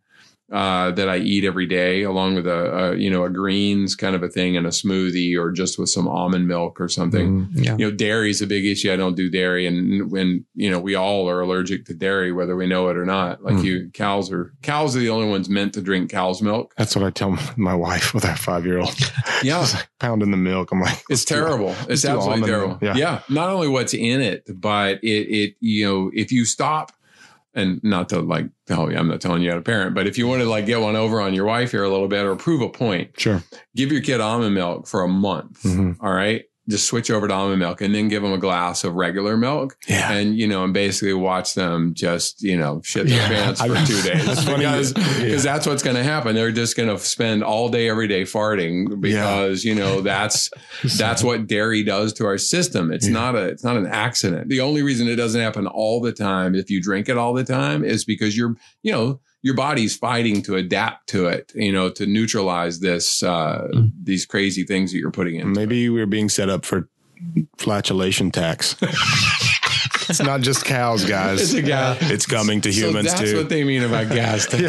[0.53, 4.15] Uh, that I eat every day, along with a, a you know a greens kind
[4.15, 7.65] of a thing and a smoothie, or just with some almond milk or something Mhm.
[7.65, 7.71] yeah.
[7.75, 8.93] you know, dairy is a big issue.
[8.93, 12.55] I don't do dairy, and when you know, we all are allergic to dairy, whether
[12.55, 13.43] we know it or not.
[13.43, 13.63] Like Mm.
[13.63, 16.71] you, cows are cows are the only ones meant to drink cow's milk.
[16.77, 18.95] That's what I tell my wife with our five year old.
[19.43, 20.71] Yeah, like Pounding the milk.
[20.71, 21.73] I'm like, it's terrible.
[21.89, 22.77] It's absolutely terrible.
[22.79, 22.95] Yeah.
[22.95, 23.19] Yeah.
[23.27, 26.91] not only what's in it, but it it you know, if you stop.
[27.55, 30.17] And not to like tell you, I'm not telling you how to parent, but if
[30.17, 32.35] you want to like get one over on your wife here a little bit or
[32.35, 33.43] prove a point, Sure.
[33.75, 35.61] give your kid almond milk for a month.
[35.63, 35.97] Mhm.
[35.99, 36.45] all right.
[36.69, 39.75] Just switch over to almond milk and then give them a glass of regular milk.
[39.89, 40.13] Yeah.
[40.13, 43.27] and you know, and basically watch them just you know shit their Yeah.
[43.27, 44.59] pants for two days That's funny.
[44.59, 45.35] because Yeah.
[45.37, 46.35] that's what's going to happen.
[46.35, 50.49] They're just going to spend all day every day farting because you know that's
[50.97, 52.93] that's what dairy does to our system.
[52.93, 54.47] It's not a it's not an accident.
[54.47, 57.43] The only reason it doesn't happen all the time if you drink it all the
[57.43, 61.89] time is because you're you know your body's fighting to adapt to it, you know,
[61.91, 63.91] to neutralize this uh Mm.
[64.03, 65.51] these crazy things that you're putting in.
[65.53, 66.87] Maybe we're being set up for
[67.57, 68.75] flatulation tax.
[70.09, 71.41] it's not just cows, guys.
[71.41, 71.97] It's a guy.
[72.01, 73.37] It's coming to So humans that's too.
[73.37, 74.61] what they mean about gas tax.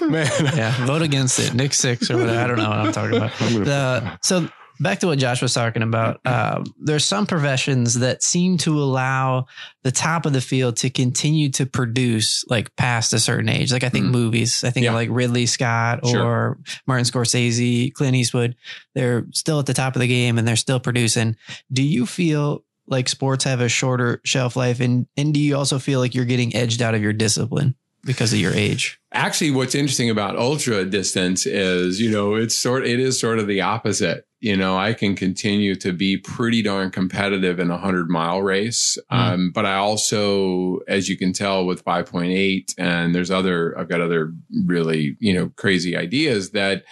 [0.00, 0.06] Yeah.
[0.06, 0.26] Man.
[0.56, 1.54] yeah, vote against it.
[1.54, 2.38] Nick six or whatever.
[2.38, 3.32] I don't know what I'm talking about.
[3.42, 4.48] I'm The, so
[4.80, 6.20] back to what Josh was talking about.
[6.26, 9.46] Um, there's some professions that seem to allow
[9.82, 13.72] the top of the field to continue to produce like past a certain age.
[13.72, 14.10] Like I think Mhm.
[14.12, 14.62] movies.
[14.64, 14.92] I think Yeah.
[14.92, 16.58] like Ridley Scott or Sure.
[16.86, 18.54] Martin Scorsese, Clint Eastwood.
[18.94, 21.36] They're still at the top of the game and they're still producing.
[21.72, 25.78] Do you feel like sports have a shorter shelf life, and and do you also
[25.78, 27.74] feel like you're getting edged out of your discipline
[28.08, 28.98] because of your age?
[29.12, 33.46] Actually, what's interesting about ultra distance is, you know, it's sort it is sort of
[33.46, 34.24] the opposite.
[34.40, 38.98] You know, I can continue to be pretty darn competitive in a hundred mile race.
[39.12, 39.16] Mm.
[39.16, 44.00] Um, but I also, as you can tell with 5.8 and there's other, I've got
[44.00, 44.32] other
[44.64, 46.84] really, you know, crazy ideas that,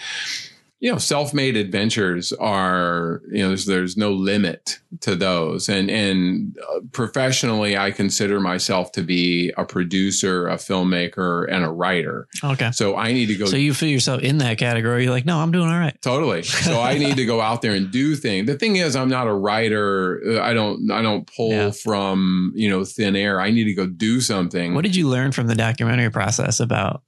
[0.78, 5.70] you know, self-made adventures are, you know, there's, there's no limit to those.
[5.70, 11.70] And, and uh, professionally, I consider myself to be a producer, a filmmaker, and a
[11.70, 12.28] writer.
[12.44, 12.70] Okay.
[12.72, 15.04] So I need to go So you feel yourself in that category.
[15.04, 15.96] You're like, no, I'm doing all right.
[16.02, 16.42] Totally.
[16.66, 18.46] So I need to go out there and do things.
[18.46, 20.40] The thing is, I'm not a writer.
[20.42, 20.90] I don't.
[20.90, 21.70] I don't pull Yeah.
[21.70, 23.40] from you know thin air.
[23.40, 24.74] I need to go do something.
[24.74, 27.02] What did you learn from the documentary process about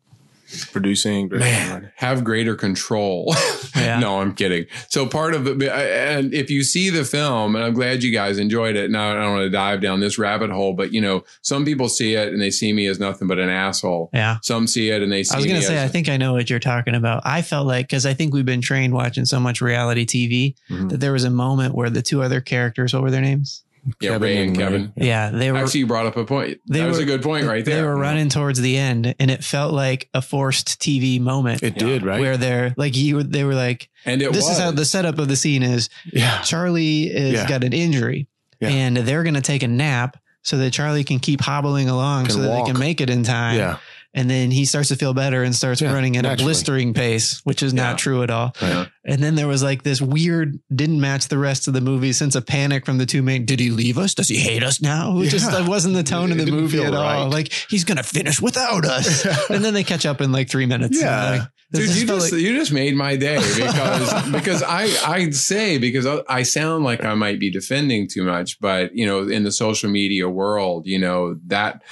[0.70, 1.28] producing.
[1.28, 3.34] man have greater control
[3.76, 3.98] Yeah.
[4.00, 7.74] no i'm kidding so part of it and if you see the film and i'm
[7.74, 10.72] glad you guys enjoyed it now i don't want to dive down this rabbit hole
[10.72, 13.48] but you know some people see it and they see me as nothing but an
[13.48, 14.38] asshole Yeah.
[14.42, 16.50] some see it and they see I was gonna say, I think I know what
[16.50, 17.22] you're talking about.
[17.24, 20.90] I felt like because I think we've been trained watching so much reality TV Mhm.
[20.90, 23.62] that there was a moment where the two other characters, what were their names?
[24.00, 24.64] Yeah Kevin ray and and Ray.
[24.64, 25.58] kevin Yeah, they were.
[25.58, 27.76] actually you brought up a point They that was were- a good point right there
[27.76, 31.62] They were running towards the end, and it felt like a forced TV moment.
[31.62, 32.20] It did, right?
[32.20, 35.18] Where they're like you, they were like, and it "This was is how the setup
[35.18, 36.40] of the scene is." yeah.
[36.42, 37.48] Charlie is Yeah.
[37.48, 38.26] got an injury,
[38.60, 38.68] Yeah.
[38.70, 42.34] and they're going to take a nap so that Charlie can keep hobbling along, Can
[42.36, 43.56] so that they can make it in time.
[43.56, 43.76] Yeah.
[44.18, 46.42] And then he starts to feel better and starts Yeah, running at naturally.
[46.42, 47.82] a blistering pace, which is Yeah.
[47.84, 48.52] not true at all.
[48.60, 48.86] Yeah.
[49.04, 52.34] And then there was like this weird, didn't match the rest of the movie sense
[52.34, 53.44] of panic from the two main.
[53.44, 54.14] Did he leave us?
[54.14, 55.20] Does he hate us now?
[55.20, 55.60] It just Yeah.
[55.60, 57.28] that wasn't the tone of the movie feel at all.
[57.30, 61.00] Like he's gonna finish without us, and then they catch up in like three minutes.
[61.00, 61.30] Yeah.
[61.30, 65.30] Like, this Dude, you just like- you just made my day because because I I
[65.30, 69.28] say because I, I sound like I might be defending too much, but you know,
[69.28, 71.82] in the social media world, you know that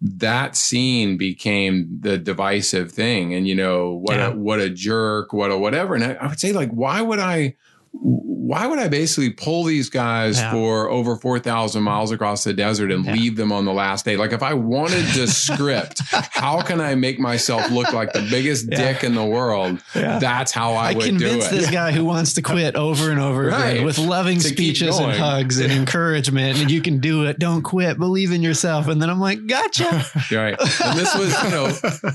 [0.00, 4.28] that scene became the divisive thing, and you know what Yeah.
[4.32, 7.18] a what a jerk, what a whatever, and I, I would say like, why would
[7.18, 7.56] I?
[7.98, 10.52] Why would I basically pull these guys Yeah.
[10.52, 13.12] for over 4,000 miles across the desert and Yeah.
[13.14, 14.16] leave them on the last day?
[14.16, 18.66] Like, if I wanted to script, how can I make myself look like the biggest
[18.70, 18.92] Yeah.
[18.92, 19.80] dick in the world?
[19.96, 20.18] Yeah.
[20.20, 21.56] That's how I, I would do convinced it.
[21.56, 23.70] this guy who wants to quit over and over Right.
[23.72, 26.60] again with loving To speeches and hugs and encouragement.
[26.60, 27.38] And you can do it.
[27.40, 27.98] Don't quit.
[27.98, 28.86] Believe in yourself.
[28.86, 30.04] And then I'm like, gotcha.
[30.30, 30.56] Right.
[30.84, 31.68] And this was, you know,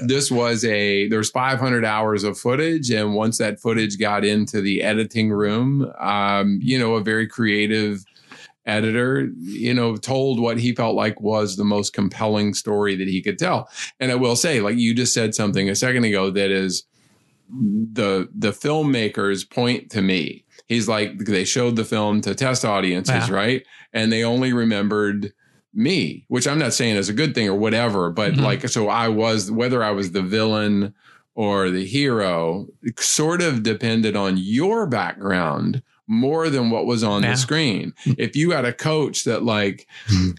[0.06, 2.90] this was a, there's 500 hours of footage.
[2.92, 8.04] And once that footage got into the editing room, um, you know, a very creative
[8.66, 13.22] editor, you know, told what he felt like was the most compelling story that he
[13.22, 13.68] could tell.
[14.00, 16.84] And I will say, like you just said something a second ago that is
[17.50, 20.46] the, the filmmakers point to me.
[20.68, 23.66] He's like, they showed the film to test audiences, right?
[23.94, 25.34] And they only remembered
[25.74, 28.44] me, which I'm not saying is a good thing or whatever, but Mhm.
[28.44, 30.94] like, so I was, whether I was the villain
[31.36, 32.68] or the hero,
[33.00, 37.32] sort of depended on your background more than what was on Yeah.
[37.32, 37.94] the screen.
[38.18, 39.88] If you had a coach that like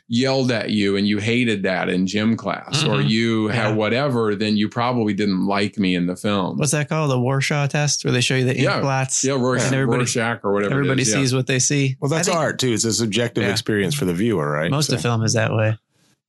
[0.06, 3.08] yelled at you and you hated that in gym class or Mhm.
[3.08, 6.58] you had whatever, then you probably didn't like me in the film.
[6.58, 7.10] What's that called?
[7.10, 8.80] The Warshaw test where they show you the ink Yeah.
[8.80, 9.24] blots.
[9.24, 10.72] yeah, Rorsch, And everybody- Rorschach or whatever.
[10.72, 11.14] it Everybody is, yeah.
[11.16, 11.96] sees what they see.
[12.00, 12.72] Well, that's think art too.
[12.74, 13.50] It's a subjective Yeah.
[13.50, 14.70] experience for the viewer, right?
[14.70, 15.78] Most So- of film is that way.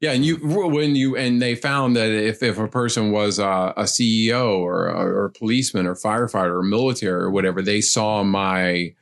[0.04, 3.72] Yeah, and you when you and they found that if if a person was uh,
[3.78, 8.22] a, a CEO or or a policeman or firefighter or military or whatever, they saw
[8.22, 8.94] my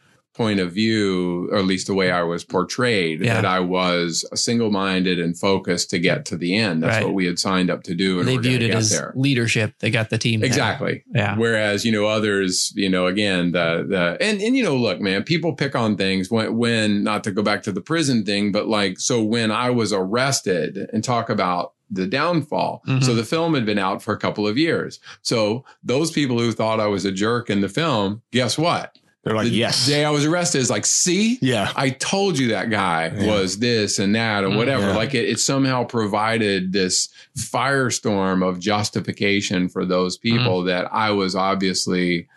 [0.41, 3.35] point of view, or at least the way I was portrayed, Yeah.
[3.35, 6.81] that I was single minded and focused to get to the end.
[6.81, 7.05] That's Right.
[7.05, 9.11] what we had signed up to do, and they viewed it as there.
[9.15, 9.73] leadership.
[9.79, 10.39] They got the team.
[10.39, 10.47] there.
[10.47, 11.03] Exactly.
[11.13, 11.35] Yeah.
[11.37, 15.23] Whereas, you know, others, you know, again, the, the, and, and, you know, look, man,
[15.23, 18.67] people pick on things when, when, not to go back to the prison thing, but
[18.67, 22.81] like, so when I was arrested and talk about the downfall.
[22.87, 23.03] Mhm.
[23.03, 24.99] So the film had been out for a couple of years.
[25.21, 28.95] So those people who thought I was a jerk in the film, guess what?
[29.23, 29.85] They're like, the yes.
[29.85, 31.71] day I was arrested is like, see, yeah.
[31.75, 33.27] I told you that guy Yeah.
[33.39, 34.87] was this and that or Mm, whatever.
[34.87, 34.95] yeah.
[34.95, 37.07] Like it, it somehow provided this
[37.37, 40.37] firestorm of justification for those Mm-hmm.
[40.37, 42.27] people that I was obviously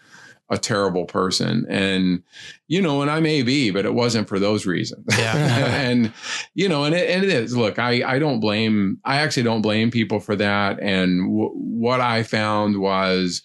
[0.51, 1.65] a terrible person.
[1.71, 2.23] And,
[2.69, 5.07] you know, and I may be, but it wasn't for those reasons.
[5.19, 5.35] Yeah.
[5.81, 6.13] and,
[6.55, 9.63] you know, and it, and it is, look, I, I don't blame, I actually don't
[9.63, 10.79] blame people for that.
[10.81, 13.43] And w- what I found was,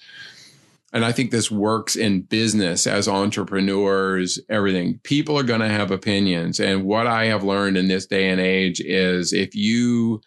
[0.91, 4.99] and I think this works in business as entrepreneurs, everything.
[5.03, 6.59] People are going to have opinions.
[6.59, 10.21] And what I have learned in this day and age is if you,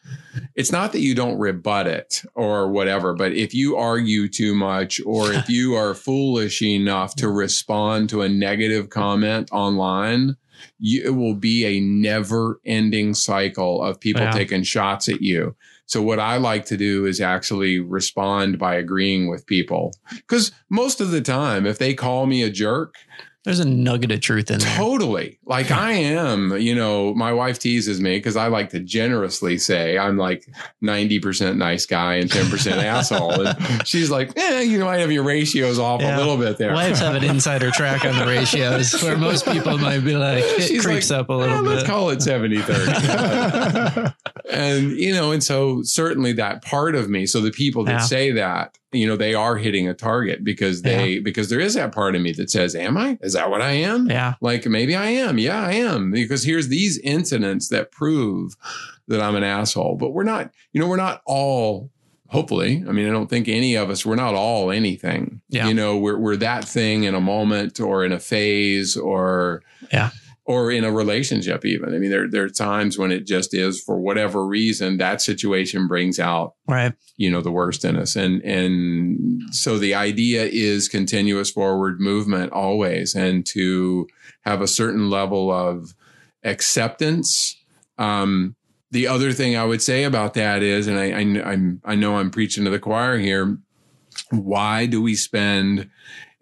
[0.55, 5.01] it's not that you don't rebut it or whatever, but if you argue too much
[5.05, 10.37] or if you are foolish enough to respond to a negative comment online,
[10.79, 14.31] you, it will be a never ending cycle of people Yeah.
[14.31, 15.57] taking shots at you.
[15.93, 19.93] So what I like to do is actually respond by agreeing with people.
[20.27, 22.95] Cause most of the time, if they call me a jerk,
[23.45, 24.77] There's a nugget of truth in there.
[24.77, 29.59] totally like I am, you know, my wife teases me because I like to generously
[29.59, 30.47] say I'm like
[30.85, 33.45] 90% nice guy and 10% asshole.
[33.49, 36.17] And she's like, eh, you might have your ratios off Yeah.
[36.17, 36.73] a little bit there.
[36.73, 40.63] Wives have an insider track on the ratios where most people might be like, it
[40.69, 41.91] She's creeps like, up a "Eh, little let's bit.
[41.91, 44.13] call it 70 30.
[44.51, 47.99] and you know and so certainly that part of me so the people that Yeah.
[48.01, 51.93] say that you know they are hitting a target because they because there is that
[51.93, 54.35] part of me that says am i is that what i am yeah.
[54.41, 58.57] like maybe i am yeah i am because here's these incidents that prove
[59.09, 61.91] that i'm an asshole but we're not you know we're not all
[62.33, 62.83] hopefully.
[62.89, 65.43] I mean, I don't think any of us, we're not all anything.
[65.51, 65.69] Yeah.
[65.69, 69.63] You know, we're, we're that thing in a moment or in a phase or,
[69.93, 70.11] Yeah.
[70.45, 71.95] Or in a relationship even.
[71.95, 75.87] I mean, there, there are times when it just is for whatever reason, that situation
[75.87, 76.95] brings out, Right.
[77.17, 78.17] you know, the worst in us.
[78.17, 84.09] And, and so the idea is continuous forward movement always and to
[84.41, 85.95] have a certain level of
[86.43, 87.57] acceptance.
[87.99, 88.57] Um,
[88.91, 92.17] the other thing I would say about that is, and I, I, I'm, I know
[92.17, 93.59] I'm preaching to the choir here.
[94.31, 95.89] Why do we spend,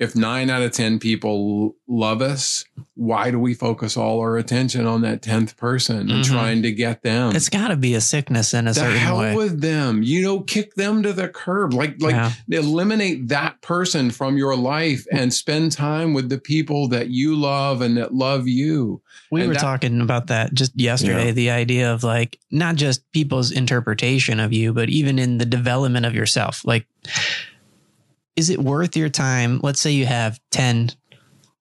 [0.01, 2.65] if nine out of 10 people love us,
[2.95, 6.29] why do we focus all our attention on that 10th person and Mhm.
[6.29, 7.37] trying to get them?
[7.37, 9.35] It's got to be a sickness in a the certain hell way.
[9.37, 10.03] with them.
[10.03, 11.75] You know, kick them to the curb.
[11.75, 12.33] Like, like Yeah.
[12.51, 17.81] eliminate that person from your life and spend time with the people that you love
[17.83, 19.03] and that love you.
[19.31, 21.27] We And were that- talking about that just yesterday.
[21.27, 21.33] Yeah.
[21.33, 26.07] The idea of like not just people's interpretation of you, but even in the development
[26.07, 26.63] of yourself.
[26.65, 26.87] Like,
[28.41, 29.61] is it worth your time?
[29.63, 30.93] Let's say you have 10,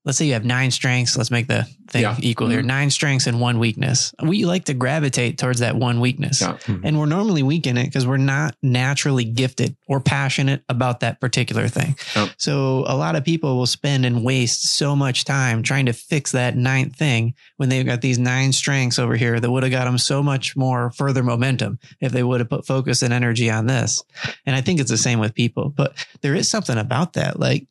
[0.10, 1.16] let's say you have nine strengths.
[1.16, 2.16] Let's make the thing Yeah.
[2.20, 2.66] equal here Mhm.
[2.66, 4.12] nine strengths and one weakness.
[4.24, 6.42] We like to gravitate towards that one weakness.
[6.42, 6.58] Yeah.
[6.84, 11.20] And we're normally weak in it because we're not naturally gifted or passionate about that
[11.22, 11.96] particular thing.
[12.16, 12.30] Yep.
[12.38, 16.32] So a lot of people will spend and waste so much time trying to fix
[16.32, 19.86] that ninth thing when they've got these nine strengths over here that would have got
[19.86, 23.68] them so much more further momentum if they would have put focus and energy on
[23.68, 24.04] this.
[24.46, 27.40] And I think it's the same with people, but there is something about that.
[27.40, 27.68] Like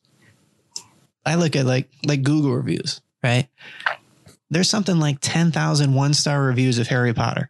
[1.28, 3.48] I look at like like Google reviews, right?
[4.50, 7.48] There's something like 10,000 one-star reviews of Harry Potter.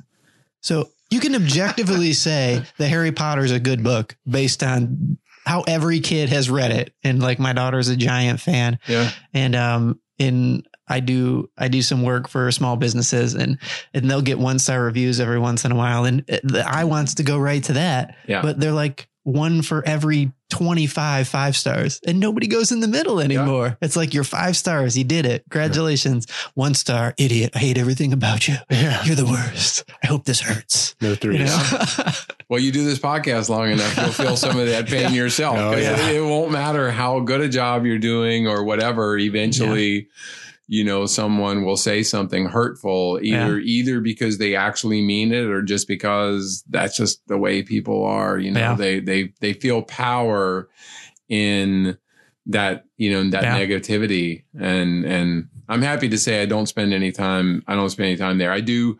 [0.61, 5.63] So you can objectively say that Harry Potter is a good book based on how
[5.63, 6.93] every kid has read it.
[7.05, 8.79] And like my daughter's a giant fan.
[8.89, 9.11] Yeah.
[9.33, 13.59] And um in I do I do some work for small businesses and
[13.95, 16.05] and they'll get one star reviews every once in a while.
[16.05, 18.17] And it- the eye wants to go right to that.
[18.27, 18.43] Yeah.
[18.43, 23.21] But they're like one for every 25 five stars and nobody goes in the middle
[23.21, 23.77] anymore.
[23.83, 24.97] It's like you're five stars.
[24.97, 25.45] You did it.
[25.51, 26.27] Congratulations.
[26.55, 27.51] One star, idiot.
[27.55, 28.55] I hate everything about you.
[28.71, 29.05] Yeah.
[29.05, 29.85] You're the worst.
[30.03, 30.95] I hope this hurts.
[31.03, 31.73] No You threes.
[31.73, 32.13] know?
[32.51, 35.59] Well, you do this podcast long enough, you'll feel some of that pain yourself.
[35.59, 36.09] Oh, 'Cause yeah.
[36.09, 39.19] it, it won't matter how good a job you're doing or whatever.
[39.19, 40.09] Eventually,
[40.71, 45.63] you know, someone will say something hurtful, either either because they actually mean it or
[45.63, 48.39] just because that's just the way people are.
[48.39, 48.75] You know, Yeah.
[48.75, 50.69] they they they feel power
[51.29, 51.97] in
[52.47, 53.59] that you know that Yeah.
[53.59, 58.07] negativity and and i'm happy to say i don't spend any time i don't spend
[58.09, 58.99] any time there i do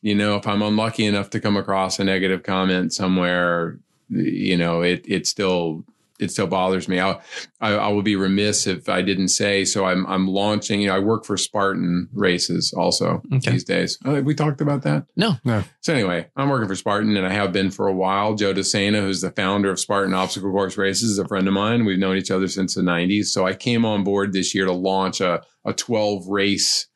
[0.00, 3.78] you know if i'm unlucky enough to come across a negative comment somewhere
[4.08, 5.84] you know it it still
[6.22, 6.98] it still bothers me.
[6.98, 7.20] I'll,
[7.60, 9.64] I, I will be remiss if I didn't say.
[9.64, 10.80] So I'm I'm launching.
[10.80, 13.50] You know, I work for Spartan Races also Okay.
[13.52, 13.98] these days.
[14.04, 15.06] Oh, have we talked about that?
[15.16, 15.34] No.
[15.44, 15.64] No.
[15.80, 18.34] So anyway, I'm working for Spartan, and I have been for a while.
[18.34, 21.84] Joe DeSena, who's the founder of Spartan Obstacle Course Races, is a friend of mine.
[21.84, 23.26] We've known each other since the '90s.
[23.26, 26.86] So I came on board this year to launch a a 12 race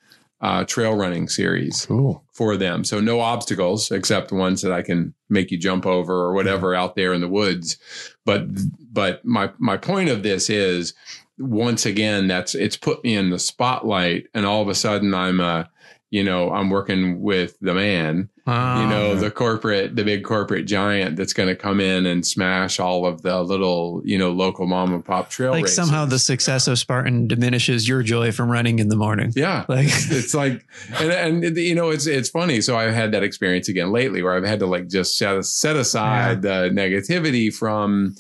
[0.41, 2.23] uh, trail running series Cool.
[2.33, 2.85] for them.
[2.85, 6.95] So no obstacles except ones that I can make you jump over or whatever out
[6.95, 7.79] there in the woods.
[8.27, 8.49] But
[8.93, 10.93] but my my point of this is
[11.39, 15.41] once again that's it's put me in the spotlight and all of a sudden I'm
[15.41, 15.65] uh
[16.11, 21.17] you know I'm working with the man you know the corporate the big corporate giant
[21.17, 24.95] that's going to come in and smash all of the little you know local mom
[24.95, 25.75] and pop trail like races.
[25.75, 29.33] somehow the success of Spartan diminishes your joy from running in the morning.
[29.35, 30.65] yeah Like it's like
[31.01, 34.35] and, and you know it's it's funny so i've had that experience again lately where
[34.35, 38.15] i've had to like just set, set aside the negativity from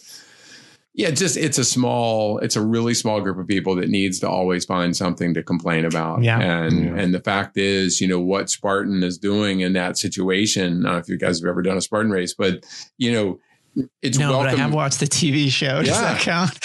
[0.96, 4.28] yeah just it's a small it's a really small group of people that needs to
[4.28, 6.40] always find something to complain about Yeah.
[6.40, 6.94] and Yeah.
[6.96, 10.92] and the fact is you know what spartan is doing in that situation i don't
[10.94, 12.64] know if you guys have ever done a spartan race but
[12.98, 13.38] you know
[14.00, 15.82] it's no, welcome but I have watched the TV show.
[15.82, 16.14] Does Yeah.
[16.14, 16.58] that count?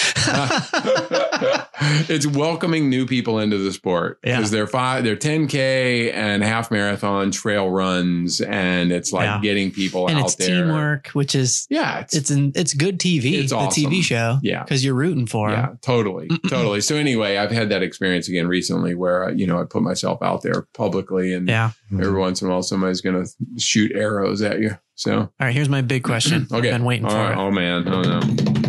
[1.82, 4.38] it's welcoming new people into the sport Yeah.
[4.38, 9.40] because they're five, they're 10k and half marathon trail runs, and it's like Yeah.
[9.42, 10.64] getting people and out it's there.
[10.64, 13.34] teamwork, which is Yeah, it's, it's in, it's good TV.
[13.40, 13.58] It's the.
[13.72, 14.38] TV show.
[14.42, 14.64] Yeah.
[14.64, 15.80] because you're rooting for yeah, him.
[15.82, 16.82] totally, totally.
[16.82, 20.22] So anyway, I've had that experience again recently where uh, you know I put myself
[20.22, 21.72] out there publicly, and Yeah.
[21.94, 23.30] every once in a while somebody's going to
[23.62, 24.78] shoot arrows at you.
[24.96, 26.48] So All right, here's my big question.
[26.52, 27.32] okay, I've been waiting All for right.
[27.32, 27.38] it.
[27.38, 28.20] Oh man, oh no,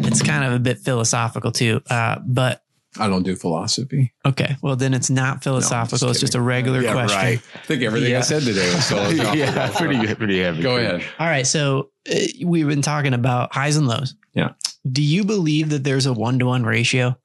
[0.09, 2.62] It's kind of a bit philosophical too, uh, but
[2.99, 4.13] I don't do philosophy.
[4.27, 4.57] okay.
[4.63, 6.11] Well, then it's not philosophical.
[6.11, 7.19] it's just a regular Yeah, question.
[7.19, 7.41] right.
[7.55, 9.35] I think everything I said today was philosophical.
[9.37, 10.63] yeah, pretty pretty heavy.
[10.63, 11.03] Go ahead.
[11.19, 11.47] All right.
[11.47, 12.15] So uh,
[12.45, 14.15] we've been talking about highs and lows.
[14.35, 14.51] Yeah.
[14.91, 17.17] Do you believe that there's a one to one ratio?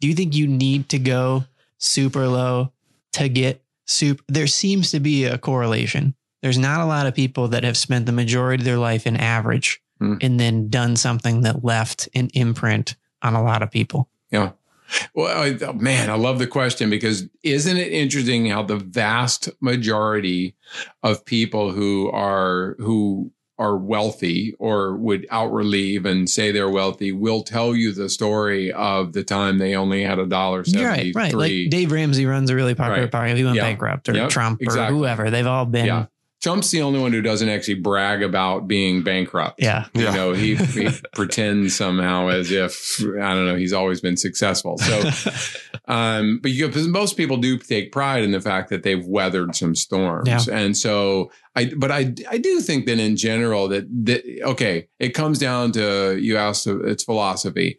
[0.00, 1.44] Do you think you need to go
[1.78, 2.72] super low
[3.14, 4.22] to get super?
[4.28, 6.14] There seems to be a correlation.
[6.42, 9.16] There's not a lot of people that have spent the majority of their life in
[9.16, 10.14] average Hmm.
[10.20, 14.08] and then done something that left an imprint on a lot of people.
[14.32, 14.50] Yeah.
[15.14, 19.48] Well, I, oh, man, I love the question because isn't it interesting how the vast
[19.60, 20.54] majority
[21.02, 27.42] of people who are who are wealthy or would outwardly even say they're wealthy will
[27.42, 31.34] tell you the story of the time they only had a dollar seventy Right, right.
[31.34, 33.10] Like Dave Ramsey runs a really popular Right.
[33.12, 33.34] party.
[33.36, 33.62] He went Yeah.
[33.64, 35.30] bankrupt, or Yep, Trump, or whoever.
[35.30, 35.86] They've all been.
[35.86, 36.06] Yeah.
[36.42, 36.50] Yeah.
[36.50, 39.60] Trump's the only one who doesn't actually brag about being bankrupt.
[39.62, 39.86] Yeah.
[39.94, 40.14] You Yeah.
[40.14, 44.78] know, he, he pretends somehow as if I don't know, he's always been successful.
[44.78, 45.10] So
[45.88, 49.54] um, but you because most people do take pride in the fact that they've weathered
[49.54, 50.28] some storms.
[50.28, 50.40] Yeah.
[50.50, 55.10] And so I but I I do think that in general that that okay, it
[55.10, 57.78] comes down to you asked it's philosophy.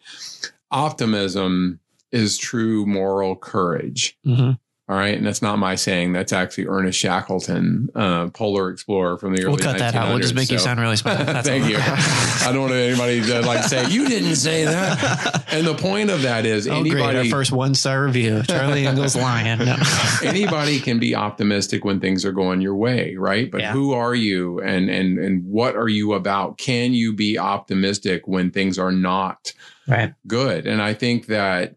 [0.72, 1.80] Optimism
[2.12, 4.18] is true moral courage.
[4.26, 4.58] Mhm.
[4.90, 5.16] All right.
[5.18, 6.12] And that's not my saying.
[6.12, 10.10] That's actually Ernest Shackleton, uh, polar explorer from the early We'll cut that out.
[10.10, 10.36] We'll just 1900s.
[10.36, 11.20] make you sound really smart.
[11.46, 11.70] Thank all.
[11.70, 11.78] you.
[11.80, 15.40] I don't want anybody to like say, you didn't say that.
[15.54, 16.96] And the point of that is Oh, great.
[17.00, 18.42] Our anybody, first one star review.
[18.44, 19.60] Charlie Engle's lion.
[19.60, 19.78] No.
[20.24, 23.52] anybody can be optimistic when things are going your way, right?
[23.52, 23.72] But Yeah.
[23.72, 26.58] who are you and, and, and what are you about?
[26.58, 29.54] Can you be optimistic when things are not
[29.88, 30.14] right.
[30.28, 30.66] good.
[30.66, 31.76] And I think that,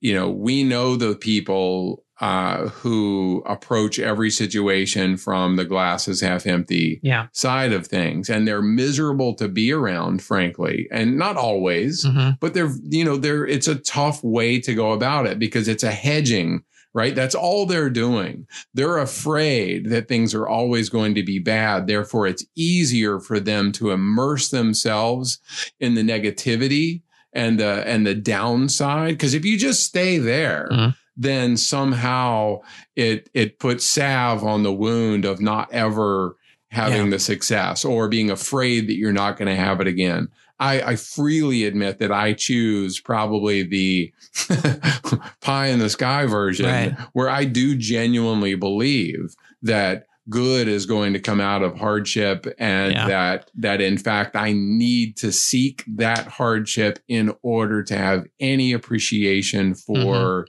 [0.00, 6.46] you know, we know the people uh, who approach every situation from the glasses half
[6.46, 7.28] empty Yeah.
[7.32, 8.28] side of things.
[8.28, 10.86] And they're miserable to be around, frankly.
[10.92, 14.92] And not always, hmm but they're, you know, they're, it's a tough way to go
[14.92, 16.62] about it because it's a hedging.
[16.92, 17.14] Right.
[17.14, 18.46] That's all they're doing.
[18.74, 21.86] They're afraid that things are always going to be bad.
[21.86, 25.38] Therefore, it's easier for them to immerse themselves
[25.78, 27.02] in the negativity
[27.32, 30.96] and the and the downside because if you just stay there Mhm.
[31.20, 32.58] Then somehow
[32.96, 36.34] it it puts salve on the wound of not ever
[36.70, 37.10] having Yeah.
[37.10, 40.28] the success or being afraid that you're not going to have it again
[40.58, 44.12] I, I freely admit that I choose probably the
[45.40, 46.92] pie in the sky version Right.
[47.12, 52.92] where I do genuinely believe that good is going to come out of hardship and
[52.92, 53.08] Yeah.
[53.08, 58.72] that that in fact I need to seek that hardship in order to have any
[58.72, 60.46] appreciation for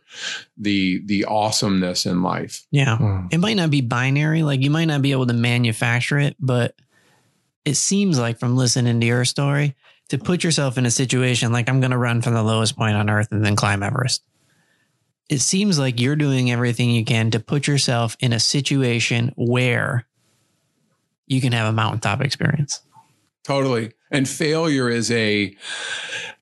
[0.57, 2.63] the the awesomeness in life.
[2.71, 2.97] Yeah.
[2.97, 3.27] Hmm.
[3.31, 4.43] It might not be binary.
[4.43, 6.75] Like you might not be able to manufacture it, but
[7.65, 9.75] it seems like from listening to your story
[10.09, 12.95] to put yourself in a situation like I'm going to run from the lowest point
[12.95, 14.21] on earth and then climb Everest.
[15.31, 20.05] It seems like you're doing everything you can to put yourself in a situation where
[21.25, 22.81] you can have a mountaintop experience.
[23.45, 23.93] Totally.
[24.11, 25.55] And failure is a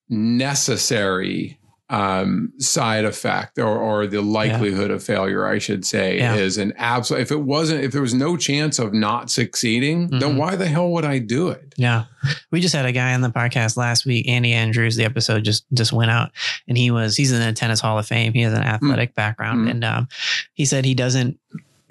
[0.10, 1.59] necessary
[1.92, 6.36] um, side effect or, or the likelihood of failure, I should say, Yeah.
[6.36, 7.22] is an absolute.
[7.22, 10.38] If it wasn't, if there was no chance of not succeeding, then Mhm.
[10.38, 11.74] why the hell would I do it?
[11.78, 12.06] Yeah.
[12.52, 14.98] We just had a guy on the podcast last week, Andy Andrews.
[14.98, 16.32] The episode just just went out
[16.68, 18.34] and he was he's in the tennis hall of fame.
[18.34, 19.68] He has an athletic background.
[19.68, 19.72] Mm.
[19.72, 20.08] And um,
[20.54, 21.40] he said he doesn't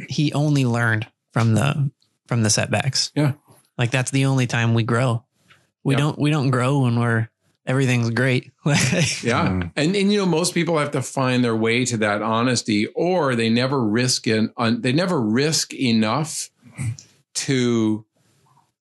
[0.09, 1.91] he only learned from the
[2.29, 3.11] from the setbacks.
[3.17, 3.33] Yeah.
[3.77, 5.25] Like that's the only time we grow.
[5.83, 5.99] We Yeah.
[6.01, 7.29] don't we don't grow when we're
[7.69, 8.51] everything's great.
[9.23, 9.47] Yeah.
[9.49, 9.73] Mm.
[9.77, 13.35] And, and, you know, most people have to find their way to that honesty or
[13.37, 16.51] they never risk in, un, they never risk enough
[17.35, 18.05] to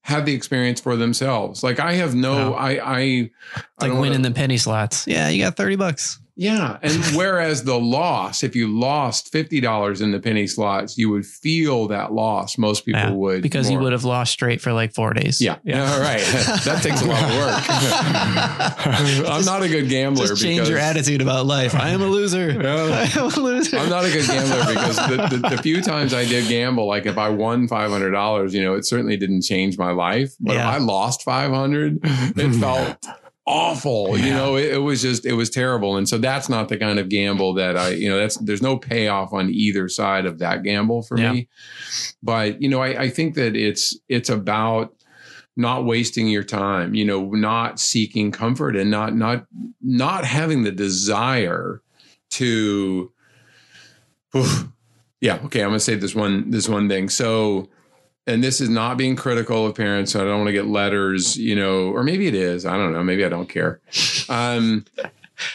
[0.01, 1.63] have the experience for themselves.
[1.63, 2.53] Like I have no, No.
[2.55, 5.05] I, I, It's I like don't winning wanna- the penny slots.
[5.07, 6.19] Yeah, you got 30 bucks.
[6.39, 6.77] Yeah.
[6.83, 11.87] And whereas the loss, if you lost $50 in the penny slots, you would feel
[11.87, 12.57] that loss.
[12.59, 13.41] Most people Yeah, would.
[13.41, 15.41] Because you would have lost straight for like four days.
[15.41, 15.57] Yeah.
[15.63, 15.91] Yeah.
[15.91, 16.19] All right.
[16.65, 19.27] that takes a lot of work.
[19.29, 20.27] I'm not a good gambler.
[20.27, 21.73] Just change because- your attitude about life.
[21.75, 22.51] I am a loser.
[22.51, 23.07] Yeah.
[23.15, 23.77] I am a loser.
[23.77, 27.05] I'm not a good gambler because the, the, the few times I did gamble, like
[27.05, 30.33] if I won five hundred dollars, you know, it certainly didn't change my life.
[30.39, 30.69] But Yeah.
[30.69, 33.05] if I lost five hundred, it felt
[33.47, 34.17] awful.
[34.17, 35.95] You know, it, it was just it was terrible.
[35.97, 38.77] And so that's not the kind of gamble that I, you know, that's there's no
[38.77, 41.31] payoff on either side of that gamble for Yeah.
[41.31, 41.47] me.
[42.21, 44.93] But you know, I, I think that it's it's about
[45.59, 49.47] not wasting your time you know not seeking comfort and not not
[49.81, 51.81] not having the desire
[52.29, 53.11] to
[54.35, 54.67] Oof.
[55.19, 57.69] yeah okay i'm gonna say this one this one thing so
[58.27, 61.37] and this is not being critical of parents so i don't want to get letters
[61.37, 63.79] you know or maybe it is i don't know maybe i don't care.
[64.29, 64.85] Um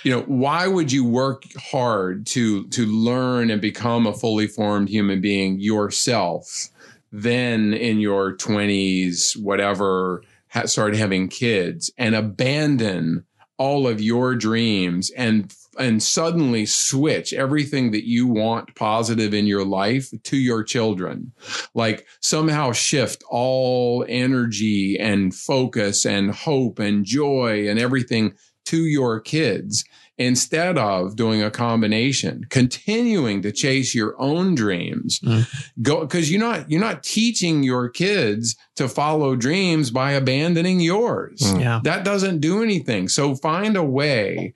[0.03, 4.89] you know why would you work hard to to learn and become a fully formed
[4.89, 6.69] human being yourself
[7.11, 13.25] then in your 20s whatever ha- start having kids and abandon
[13.59, 19.65] all of your dreams and and suddenly switch everything that you want positive in your
[19.65, 21.33] life to your children.
[21.75, 28.35] Like somehow shift all energy and focus and hope and joy and everything
[28.67, 29.85] to your kids
[30.19, 35.47] instead of doing a combination continuing to chase your own dreams Mm.
[35.81, 41.41] go because you're not you're not teaching your kids to follow dreams by abandoning yours
[41.41, 41.61] Mm.
[41.61, 41.81] Yeah.
[41.85, 44.53] that doesn't do anything so find a way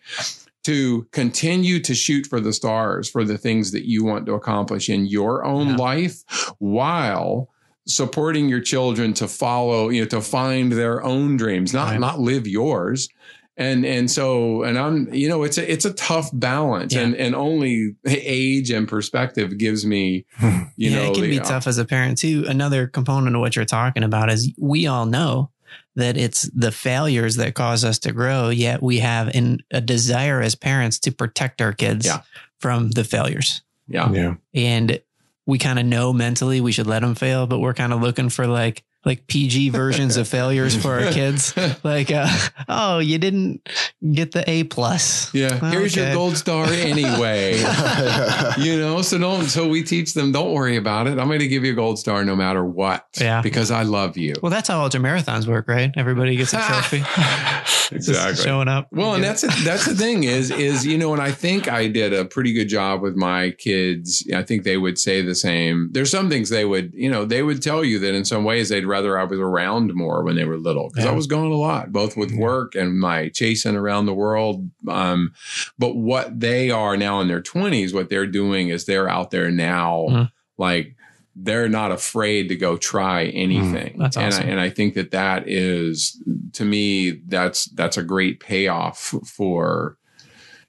[0.66, 4.88] to continue to shoot for the stars for the things that you want to accomplish
[4.88, 5.76] in your own Yeah.
[5.76, 6.24] life
[6.58, 7.48] while
[7.86, 12.00] supporting your children to follow you know to find their own dreams not Right.
[12.00, 13.08] not live yours
[13.56, 17.02] and and so and i'm you know it's a it's a tough balance Yeah.
[17.02, 20.62] and and only age and perspective gives me hmm.
[20.76, 22.44] you yeah, know it can the- be uh, tough as a parent too.
[22.48, 25.50] Another component of what you're talking about is we all know
[25.94, 30.40] that it's the failures that cause us to grow, yet we have in a desire
[30.40, 32.20] as parents to protect our kids Yeah.
[32.58, 33.62] from the failures.
[33.88, 34.34] yeah Yeah.
[34.54, 35.00] And
[35.46, 38.28] we kind of know mentally we should let them fail, but we're kind of looking
[38.30, 41.54] for like like PG versions of failures for our kids.
[41.84, 42.26] Like, uh,
[42.68, 43.66] oh, you didn't
[44.12, 45.32] get the A plus.
[45.32, 47.56] yeah here's your gold star anyway
[48.58, 51.48] you know so don't so we teach them don't worry about it i'm going to
[51.48, 53.40] give you a gold star no matter what Yeah.
[53.42, 55.92] because i love you Well, that's how ultra marathons work, right?
[55.96, 56.98] Everybody gets a trophy.
[57.00, 58.88] Just exactly showing up.
[58.90, 61.86] Well, and that's a, that's the thing is is you know, and I think I
[61.86, 64.26] did a pretty good job with my kids.
[64.34, 65.90] I think they would say the same.
[65.92, 68.68] There's some things they would, you know, they would tell you that in some ways
[68.70, 71.56] they'd rather I was around more when they were little because I was going a
[71.56, 74.70] lot, both with work and my chasing around the world.
[74.88, 75.32] Um,
[75.78, 79.50] but what they are now in their 20s, what they're doing is they're out there
[79.50, 80.30] now, Mhm.
[80.56, 80.94] like
[81.34, 83.96] they're not afraid to go try anything.
[83.98, 84.46] That's and, awesome.
[84.46, 86.22] I, and I think that that is
[86.54, 89.98] to me that's that's a great payoff for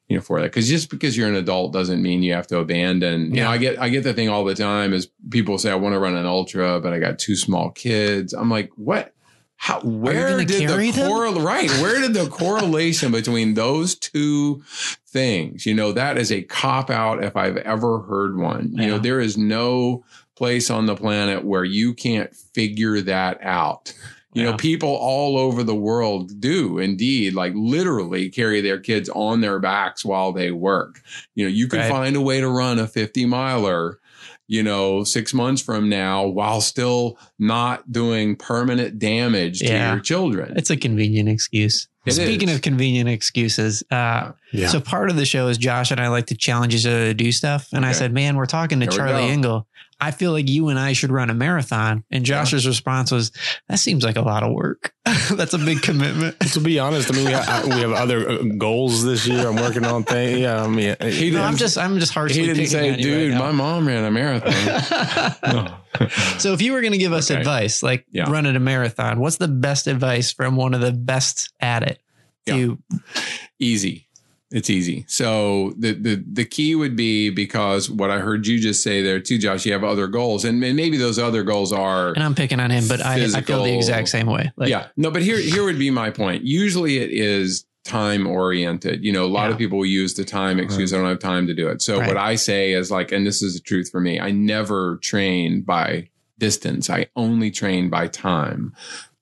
[0.08, 2.60] you know for that because just because you're an adult doesn't mean you have to
[2.60, 3.34] abandon.
[3.34, 5.76] You know, I get I get the thing all the time is people say I
[5.76, 8.34] want to run an ultra, but I got two small kids.
[8.34, 9.14] I'm like, what?
[9.58, 9.82] How?
[9.82, 11.70] Where did the correl right?
[11.82, 14.64] Where did the correlation between those two
[15.08, 15.66] things?
[15.66, 18.72] You know, that is a cop out if I've ever heard one.
[18.74, 20.06] You know, there is no
[20.36, 23.94] place on the planet where you can't figure that out.
[24.38, 24.52] You Yeah.
[24.52, 29.58] know, people all over the world do indeed, like literally carry their kids on their
[29.60, 31.02] backs while they work.
[31.34, 31.90] You know, you can Right.
[31.90, 34.00] find a way to run a 50 miler,
[34.48, 39.94] you know, six months from now while still not doing permanent damage to Yeah.
[39.94, 40.54] your children.
[40.56, 41.88] It's a convenient excuse.
[42.08, 42.56] It Speaking is.
[42.56, 44.68] of convenient excuses, uh, Yeah.
[44.68, 47.14] so part of the show is Josh and I like to challenge each other to
[47.14, 47.68] do stuff.
[47.74, 49.32] And I said, man, we're talking to There we Charlie go.
[49.34, 49.68] Engle.
[50.00, 52.04] I feel like you and I should run a marathon.
[52.12, 53.32] And Josh's response was,
[53.68, 54.94] that seems like a lot of work.
[55.32, 56.40] That's a big commitment.
[56.54, 59.48] to be honest, I mean, we have, we have other uh, goals this year.
[59.48, 60.40] I'm working on things.
[60.40, 63.32] Yeah, I mean, He No, I'm didn't- just, I'm just harshly he didn't say, dude,
[63.34, 65.74] right my now." mom ran a marathon.
[66.40, 67.40] So if you were going to give us Okay.
[67.40, 68.30] advice, like Yeah.
[68.30, 72.00] running a marathon, what's the best advice from one of the best at it?
[72.46, 72.80] You
[73.60, 74.08] easy.
[74.50, 75.04] It's easy.
[75.10, 79.20] So the, the the key would be because what I heard you just say there
[79.20, 79.66] too, Josh.
[79.66, 82.72] You have other goals, and, and maybe those other goals are and I'm picking on
[82.72, 84.50] him, but I, I feel the exact same way.
[84.56, 84.88] Like, yeah.
[84.96, 86.44] No, but here here would be my point.
[86.44, 89.04] Usually it is time oriented.
[89.04, 90.94] You know, a lot of people use the time excuse.
[90.94, 91.82] I don't have time to do it.
[91.82, 92.08] So Right.
[92.08, 94.20] what I say is like, and this is the truth for me.
[94.20, 96.90] I never train by distance.
[96.90, 98.74] I only train by time.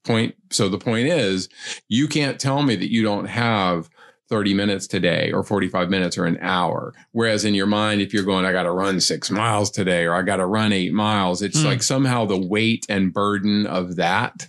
[0.03, 0.35] Point.
[0.51, 1.47] So the point is,
[1.87, 3.89] you can't tell me that you don't have
[4.29, 6.93] 30 minutes today or 45 minutes or an hour.
[7.11, 10.13] Whereas in your mind, if you're going, I got to run six miles today or
[10.15, 11.67] I got to run eight miles, it's Hmm.
[11.67, 14.47] like somehow the weight and burden of that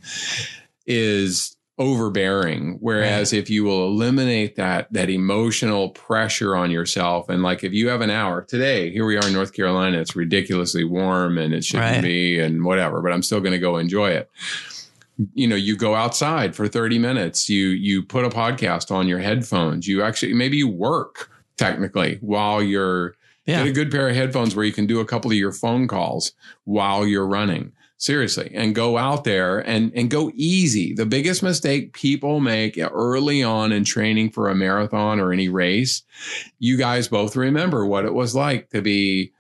[0.87, 2.79] is overbearing.
[2.81, 7.89] Whereas if you will eliminate that, that emotional pressure on yourself, and like if you
[7.89, 11.65] have an hour today, here we are in North Carolina, it's ridiculously warm and it
[11.65, 12.03] shouldn't Right.
[12.03, 14.31] be and whatever, but I'm still going to go enjoy it
[15.33, 19.19] you know you go outside for 30 minutes you you put a podcast on your
[19.19, 23.15] headphones you actually maybe you work technically while you're
[23.47, 23.63] Yeah.
[23.63, 25.89] get a good pair of headphones where you can do a couple of your phone
[25.89, 26.33] calls
[26.65, 31.93] while you're running seriously and go out there and and go easy the biggest mistake
[31.95, 36.03] people make early on in training for a marathon or any race
[36.59, 39.33] you guys both remember what it was like to be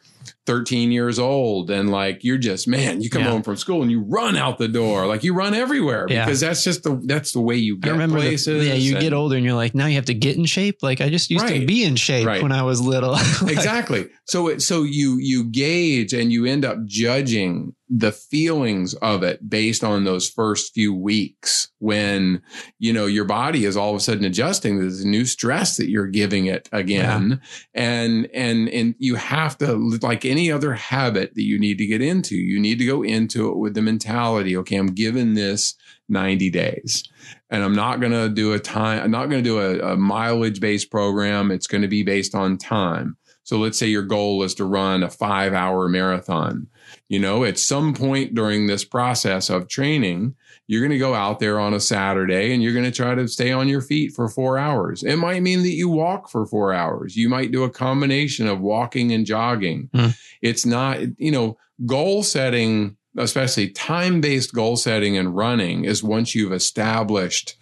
[0.46, 3.30] 13 years old and like you're just man you come Yeah.
[3.30, 6.24] home from school and you run out the door like you run everywhere Yeah.
[6.24, 9.00] because that's just the that's the way you I get remember, the- yeah, you and-
[9.02, 10.82] get older and you're like, now you have to get in shape.
[10.82, 12.42] Like I just used to be in shape Right.
[12.42, 13.12] when I was little.
[13.42, 18.94] Like, exactly so it so you you gauge and you end up judging the feelings
[18.94, 22.42] of it based on those first few weeks when
[22.78, 25.88] you know your body is all of a sudden adjusting to this new stress that
[25.88, 27.40] you're giving it again.
[27.74, 32.02] And and and you have to like any other habit that you need to get
[32.02, 35.74] into you need to go into it with the mentality okay i'm given this
[36.08, 37.04] 90 days
[37.50, 39.96] and i'm not going to do a time i'm not going to do a, a
[39.96, 41.50] mileage based program.
[41.50, 43.16] It's going to be based on time.
[43.42, 46.66] So let's say your goal is to run a five hour marathon.
[47.08, 50.34] You know, at some point during this process of training,
[50.66, 53.28] you're going to go out there on a Saturday and you're going to try to
[53.28, 55.04] stay on your feet for four hours.
[55.04, 57.16] It might mean that you walk for four hours.
[57.16, 59.88] You might do a combination of walking and jogging.
[59.94, 60.08] Hmm.
[60.42, 66.34] It's not, you know, goal setting, especially time based goal setting and running is once
[66.34, 67.56] you've established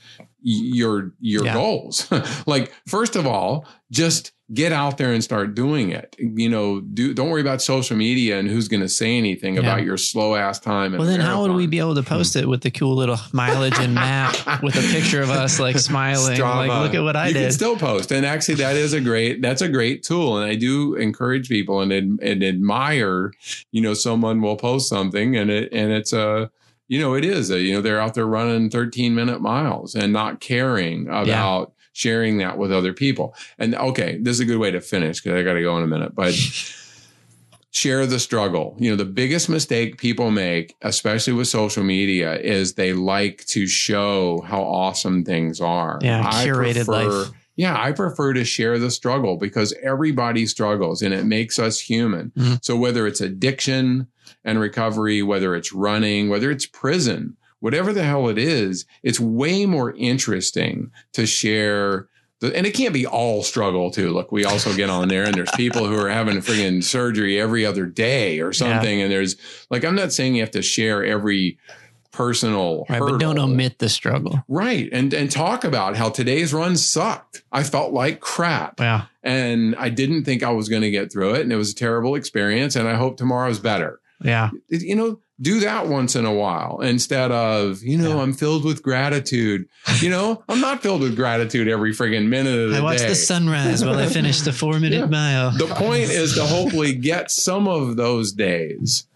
[0.45, 1.55] your your Yeah.
[1.55, 2.07] goals.
[2.47, 6.15] like first of all, just get out there and start doing it.
[6.19, 9.61] You know, do don't worry about social media and who's going to say anything Yeah.
[9.61, 10.93] about your slow ass time.
[10.93, 12.41] and well, then how would we be able to post hmm.
[12.41, 16.37] it with the cool little mileage and map with a picture of us like smiling?
[16.37, 16.69] Strava.
[16.69, 17.43] Like, look at what I you did.
[17.45, 20.57] can still post, and actually, that is a great that's a great tool, and I
[20.57, 23.33] do encourage people and, and admire.
[23.73, 26.51] You know, someone will post something, and it and it's a
[26.95, 30.13] you know it is a you know they're out there running 13 minute miles and
[30.13, 33.35] not caring about sharing that with other people.
[33.59, 35.83] And okay, this is a good way to finish because I got to go in
[35.83, 36.35] a minute, but.
[37.77, 38.77] Share the struggle.
[38.79, 43.67] You know, the biggest mistake people make, especially with social media, is they like to
[43.67, 45.99] show how awesome things are.
[46.01, 47.33] Yeah, I curated life.
[47.57, 52.33] Yeah, I prefer to share the struggle because everybody struggles and it makes us human.
[52.37, 52.65] Mhm.
[52.65, 54.09] So whether it's addiction
[54.45, 59.67] and recovery, whether it's running, whether it's prison, whatever the hell it is, it's way
[59.67, 62.09] more interesting to share.
[62.41, 64.11] The, and it can't be all struggle too.
[64.11, 67.65] Look, we also get on there and there's people who are having friggin' surgery every
[67.65, 69.01] other day or something.
[69.01, 69.37] And there's
[69.71, 71.57] like, I'm not saying you have to share every
[72.15, 74.43] personal right, but don't omit the struggle.
[74.49, 74.89] Right.
[74.93, 77.43] And and talk about how today's run sucked.
[77.53, 78.81] I felt like crap.
[78.81, 79.07] Yeah.
[79.23, 81.41] And I didn't think I was going to get through it.
[81.43, 82.77] And it was a terrible experience.
[82.77, 84.01] And I hope tomorrow's better.
[84.23, 84.51] Yeah.
[84.69, 88.23] You know, do that once in a while instead of, you know, Yeah.
[88.23, 89.67] I'm filled with gratitude.
[90.01, 92.81] You know, I'm not filled with gratitude every friggin' minute of the day.
[92.81, 93.09] I watched day.
[93.09, 95.07] the sunrise while I finished the four minute Yeah.
[95.07, 95.51] mile.
[95.59, 99.07] the point is to hopefully get some of those days,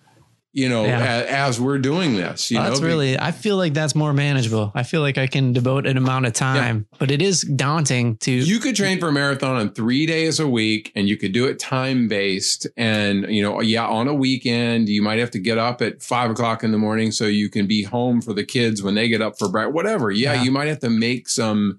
[0.59, 1.21] you know, Yeah.
[1.21, 2.51] a- as we're doing this.
[2.51, 4.73] You Well, that's know, really, I feel like that's more manageable.
[4.75, 8.33] I feel like I can devote an amount of time, but it is daunting to,
[8.33, 11.47] You could train for a marathon on three days a week and you could do
[11.47, 12.67] it time based.
[12.77, 16.31] And, you know, yeah, on a weekend, you might have to get up at five
[16.31, 19.23] o'clock in the morning so you can be home for the kids when they get
[19.23, 20.11] up for breakfast, whatever.
[20.11, 20.43] Yeah, Yeah.
[20.43, 21.79] you might have to make some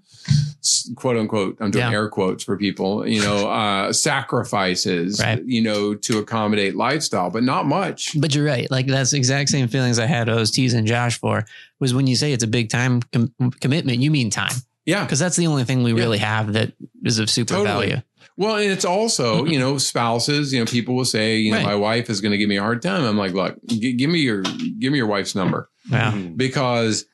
[0.96, 1.92] quote unquote, I'm doing Yeah.
[2.00, 5.42] air quotes for people, you know, uh, sacrifices, Right.
[5.46, 8.12] you know, to accommodate lifestyle, but not much.
[8.20, 8.69] but you're right.
[8.70, 10.30] Like that's the exact same feelings I had.
[10.30, 11.46] I was teasing Josh for
[11.80, 14.54] was when you say it's a big time com- commitment, you mean time
[14.86, 15.04] Yeah.
[15.04, 15.98] because that's the only thing we Yeah.
[16.00, 16.74] really have that
[17.04, 17.88] is of super Totally.
[17.90, 18.02] value.
[18.38, 21.66] Well, and it's also, you know, spouses, you know, people will say, you know, Right.
[21.66, 23.04] my wife is going to give me a hard time.
[23.04, 26.12] I'm like, look, g- give me your, give me your wife's number Yeah.
[26.36, 27.06] because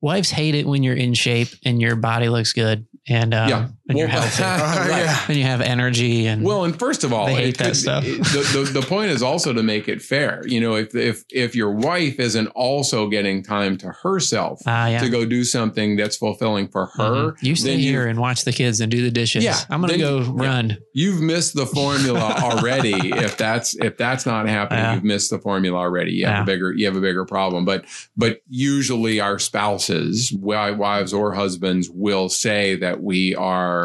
[0.00, 3.68] Wives hate it when you're in shape and your body looks good and, um, Yeah.
[3.92, 4.42] And you're Well, healthy
[4.90, 5.24] right.
[5.28, 8.04] and you have energy and Well, and first of all, They hate it that stuff.
[8.04, 10.42] it- the, the, the point is also to make it fair.
[10.46, 15.00] You know, if if if your wife isn't also getting time to herself Ah, yeah.
[15.00, 17.42] to go do something that's fulfilling for her, Mhm.
[17.42, 19.44] You stay here and watch the kids and do the dishes.
[19.44, 20.46] Yeah, I'm gonna go you- yeah.
[20.48, 20.78] run.
[20.94, 22.94] you've missed the formula already.
[22.94, 24.94] if that's if that's not happening, Yeah.
[24.94, 26.12] you've missed the formula already.
[26.12, 26.42] You have Yeah.
[26.42, 27.64] a bigger you have a bigger problem.
[27.64, 27.84] But
[28.16, 33.81] but usually our spouses, wives or husbands, will say that we are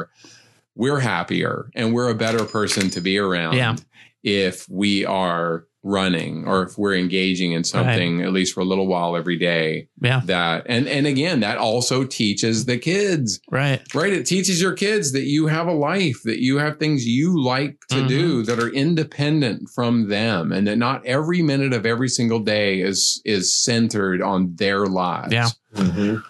[0.76, 3.76] we're happier and we're a better person to be around Yeah.
[4.24, 8.88] if we are running or if we're engaging in something at least for a little
[8.88, 10.22] while every day Yeah.
[10.26, 13.80] that and and again that also teaches the kids Right.
[13.94, 17.42] right it teaches your kids that you have a life that you have things you
[17.42, 18.08] like to Mm-hmm.
[18.08, 22.82] do that are independent from them and that not every minute of every single day
[22.82, 25.50] is is centered on their lives Yeah.
[25.76, 26.22] Mhm.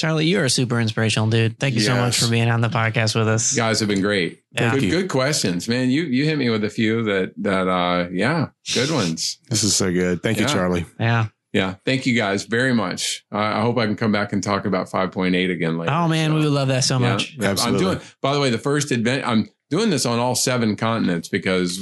[0.00, 1.58] Charlie, you're a super inspirational dude.
[1.58, 3.52] Thank you so much for being on the podcast with us.
[3.52, 4.72] You guys have been great Yeah.
[4.72, 4.90] good, you.
[4.90, 8.90] good questions man you you hit me with a few that that uh yeah good
[8.90, 10.22] ones This is so good.
[10.22, 10.86] Thank you, Charlie.
[10.98, 11.26] Yeah.
[11.52, 14.64] yeah thank you guys very much uh, i hope i can come back and talk
[14.64, 17.34] about 5.8 again later Oh man, So, we would love that so yeah, much.
[17.36, 17.80] yeah, i'm Absolutely.
[17.84, 21.78] doing by the way the first advent i'm doing this on all seven continents because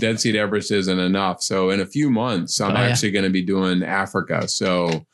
[0.00, 1.40] Dead Sea to Everest isn't enough.
[1.40, 2.88] So in a few months, I'm Oh, yeah.
[2.88, 4.48] actually going to be doing Africa.
[4.48, 5.06] So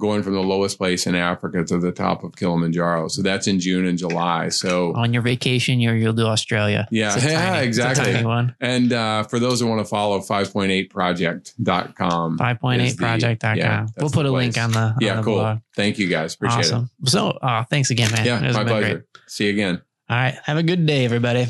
[0.00, 3.06] going from the lowest place in Africa to the top of Kilimanjaro.
[3.08, 4.48] So that's in June and July.
[4.48, 6.88] So On your vacation, you'll you'll do Australia.
[6.90, 8.12] Yeah, yeah, tiny- exactly.
[8.60, 12.38] and uh, for those who want to follow 5.8project.com.
[12.38, 13.56] Five point is eight the- project.com.
[13.56, 15.34] yeah, we'll put a link on the on Yeah, the cool.
[15.36, 15.58] blog.
[15.76, 16.34] Thank you guys.
[16.34, 16.72] Appreciate it.
[16.72, 16.90] Awesome.
[17.04, 18.24] So, uh, thanks again, man.
[18.26, 18.94] Yeah, my pleasure.
[18.94, 19.04] great.
[19.28, 19.80] See you again.
[20.08, 20.34] All right.
[20.44, 21.46] Have a good day, everybody.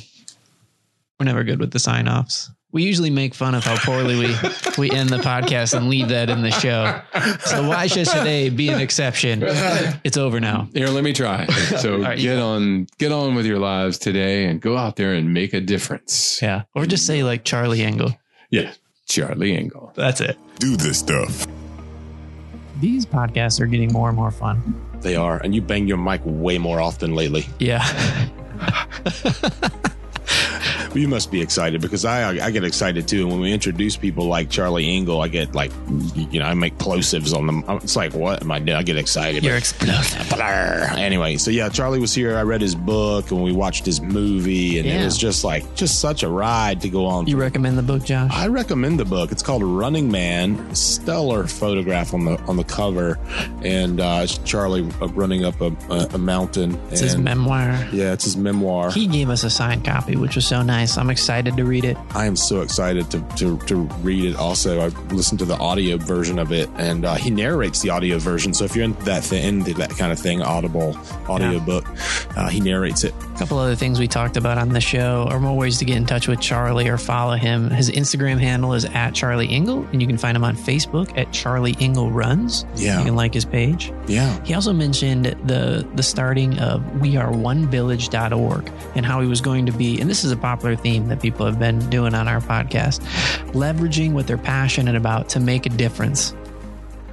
[1.18, 2.51] We're never good with the sign offs.
[2.73, 4.37] We usually make fun of how poorly we,
[4.79, 7.01] we end the podcast and leave that in the show.
[7.41, 9.43] So why should today be an exception?
[10.05, 10.69] It's over now.
[10.73, 11.47] Here, let me try.
[11.47, 15.15] So right, you get on, get on with your lives today, and go out there
[15.15, 16.41] and make a difference.
[16.41, 16.63] Yeah.
[16.75, 18.17] Or just say like Charlie Engle.
[18.51, 18.73] Yeah,
[19.07, 19.93] Charlie Engle.
[19.97, 20.39] That's it.
[20.59, 21.49] Do the stuff.
[22.81, 24.81] These podcasts are getting more and more fun.
[25.01, 27.47] They are, and you bang your mic way more often lately.
[27.59, 27.85] Yeah.
[30.95, 33.23] You must be excited because I I get excited too.
[33.23, 35.71] And when we introduce people like Charlie Engle, I get like,
[36.17, 37.65] you know, I make plosives on them.
[37.83, 38.77] It's like, what am I doing?
[38.77, 39.45] I get excited.
[39.45, 40.33] You're explosive.
[40.41, 42.37] Anyway, so yeah, Charlie was here.
[42.37, 46.01] I read his book and we watched his movie, and it was just like just
[46.01, 47.27] such a ride to go on.
[47.27, 48.31] You recommend the book, Josh?
[48.33, 49.31] I recommend the book.
[49.33, 50.75] It's called Running Man.
[50.75, 53.19] Stellar photograph on the on the cover,
[53.62, 56.81] and uh, it's Charlie uh, running up a, a, a mountain.
[56.91, 57.87] It's his memoir.
[57.93, 58.91] Yeah, it's his memoir.
[58.91, 60.80] He gave us a signed copy, which was so nice.
[60.98, 61.97] I'm excited to read it.
[62.15, 64.36] I am so excited to, to, to read it.
[64.36, 68.19] Also, I listened to the audio version of it, and uh, he narrates the audio
[68.19, 68.55] version.
[68.55, 70.97] So if you're into that thing, into that kind of thing, Audible
[71.28, 71.59] audio Yeah.
[71.65, 71.86] book,
[72.36, 73.15] uh, he narrates it.
[73.35, 75.97] A couple other things we talked about on the show are more ways to get
[75.97, 77.70] in touch with Charlie or follow him.
[77.70, 81.32] His Instagram handle is at Charlie Engle, and you can find him on Facebook at
[81.32, 82.65] Charlie Engle Runs.
[82.77, 82.98] Yeah.
[82.98, 83.93] You can like his page.
[84.07, 84.39] yeah.
[84.44, 90.01] He also mentioned the the starting of weareonevillage.org and how he was going to be,
[90.01, 93.01] and this is a popular theme that people have been doing on our podcast,
[93.53, 96.35] leveraging what they're passionate about to make a difference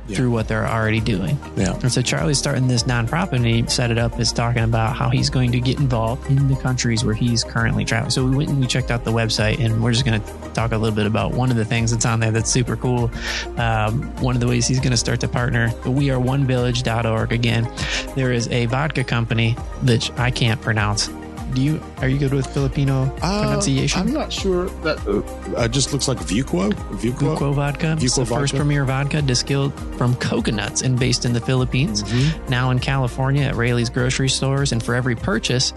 [0.08, 0.16] Yeah.
[0.16, 1.38] through what they're already doing.
[1.58, 1.74] Yeah.
[1.82, 5.10] And so Charlie's starting this nonprofit and he set it up as talking about how
[5.10, 8.12] he's going to get involved in the countries where he's currently traveling.
[8.12, 10.72] So we went and we checked out the website and we're just going to talk
[10.72, 13.12] a little bit about one of the things that's on there that's super cool.
[13.58, 17.34] Um, one of the ways he's going to start to partner, we are onevillage.org.
[17.34, 17.70] Again,
[18.16, 21.10] there is a vodka company that I can't pronounce.
[21.58, 24.00] Do you, are you good with Filipino pronunciation?
[24.00, 26.72] Uh, I'm not sure that uh, it just looks like Vuquo.
[26.72, 27.36] Vuquo.
[27.36, 27.94] Vuquo vodka.
[27.94, 32.04] It's Vuquo the first premier vodka distilled from coconuts and based in the Philippines.
[32.04, 32.48] Mm-hmm.
[32.48, 34.72] Now in California at Raley's grocery stores.
[34.72, 35.72] And for every purchase,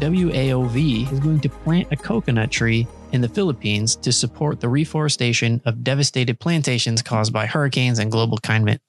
[0.00, 5.60] WAOV is going to plant a coconut tree in the Philippines to support the reforestation
[5.66, 8.80] of devastated plantations caused by hurricanes and global climate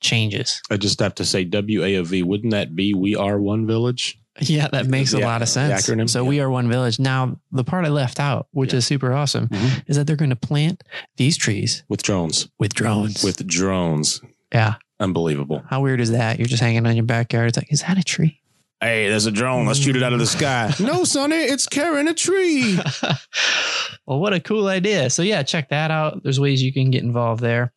[0.00, 0.62] changes.
[0.68, 2.24] I just have to say WAOV.
[2.24, 4.18] Wouldn't that be We Are One Village?
[4.40, 5.86] Yeah, that makes a Yeah, lot of sense.
[5.86, 6.28] acronym, so yeah.
[6.28, 6.98] we are one village.
[6.98, 8.78] Now, the part I left out, which Yeah.
[8.78, 9.82] is super awesome, Mhm.
[9.88, 10.82] is that they're going to plant
[11.18, 12.48] these trees With drones.
[12.58, 13.22] with drones.
[13.22, 14.20] With drones.
[14.52, 14.74] yeah.
[15.00, 15.62] Unbelievable.
[15.68, 16.38] How weird is that?
[16.38, 17.48] You're just hanging on your backyard.
[17.48, 18.38] It's like, is that a tree?
[18.80, 19.66] Hey, there's a drone.
[19.66, 20.72] Let's shoot it out of the sky.
[20.80, 22.78] no, Sonny, it's carrying a tree.
[24.06, 25.10] well, what a cool idea.
[25.10, 26.22] So, yeah, check that out.
[26.22, 27.72] There's ways you can get involved there.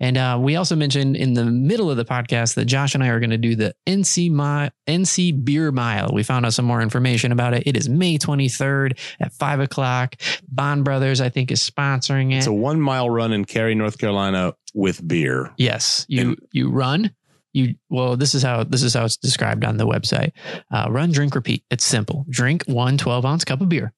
[0.00, 3.08] And uh, we also mentioned in the middle of the podcast that Josh and I
[3.08, 6.10] are going to do the NC, Mi- NC Beer Mile.
[6.12, 7.62] We found out some more information about it.
[7.66, 10.16] It is May 23rd at 5 o'clock.
[10.48, 12.38] Bond Brothers, I think, is sponsoring it.
[12.38, 15.52] It's a one mile run in Cary, North Carolina with beer.
[15.56, 17.14] Yes, you And- you run.
[17.52, 20.32] You well, this is how this is how it's described on the website.
[20.72, 21.62] Uh, run, drink, repeat.
[21.70, 22.26] It's simple.
[22.28, 23.92] Drink one 12 ounce cup of beer,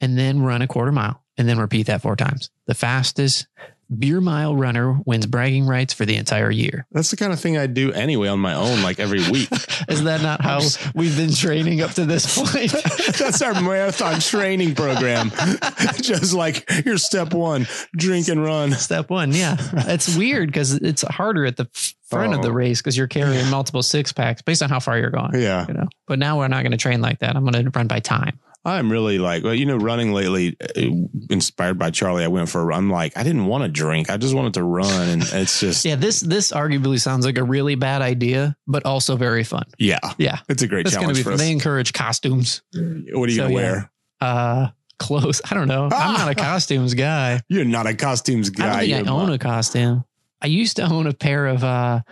[0.00, 2.50] and then run a quarter mile, and then repeat that four times.
[2.68, 3.48] The fastest
[3.98, 6.86] beer mile runner wins bragging rights for the entire year.
[6.92, 9.48] That's the kind of thing I do anyway on my own, like every week.
[9.88, 10.60] Is that not how
[10.94, 12.72] we've been training up to this point?
[13.18, 15.30] That's our marathon training program.
[16.00, 17.66] Just like here's step one,
[17.96, 18.72] drink and run.
[18.72, 19.56] Step one, yeah.
[19.72, 21.68] It's weird because it's harder at the
[22.08, 22.52] front of the Oh.
[22.52, 25.40] race because you're carrying multiple six packs based on how far you're going.
[25.40, 25.66] Yeah.
[25.66, 27.36] You know, but now we're not going to train like that.
[27.36, 28.38] I'm going to run by time.
[28.64, 30.82] I'm really like, well, you know, running lately, uh,
[31.30, 32.78] inspired by Charlie, I went for a run.
[32.78, 34.08] I'm like, I didn't want to drink.
[34.08, 35.08] I just wanted to run.
[35.08, 39.16] And it's just, Yeah, this this arguably sounds like a really bad idea, but also
[39.16, 39.64] very fun.
[39.78, 41.22] yeah, Yeah, it's a great to challenge be.
[41.24, 41.40] for us.
[41.40, 43.72] They encourage costumes, What are you so, going to yeah.
[43.72, 43.90] wear?
[44.20, 44.68] uh,
[44.98, 45.40] clothes.
[45.50, 45.88] I don't know.
[45.92, 47.40] I'm not a costumes guy.
[47.48, 48.80] You're not a costumes I don't guy.
[48.86, 50.04] think I own not- a costume.
[50.42, 52.02] I used to own a pair of uh,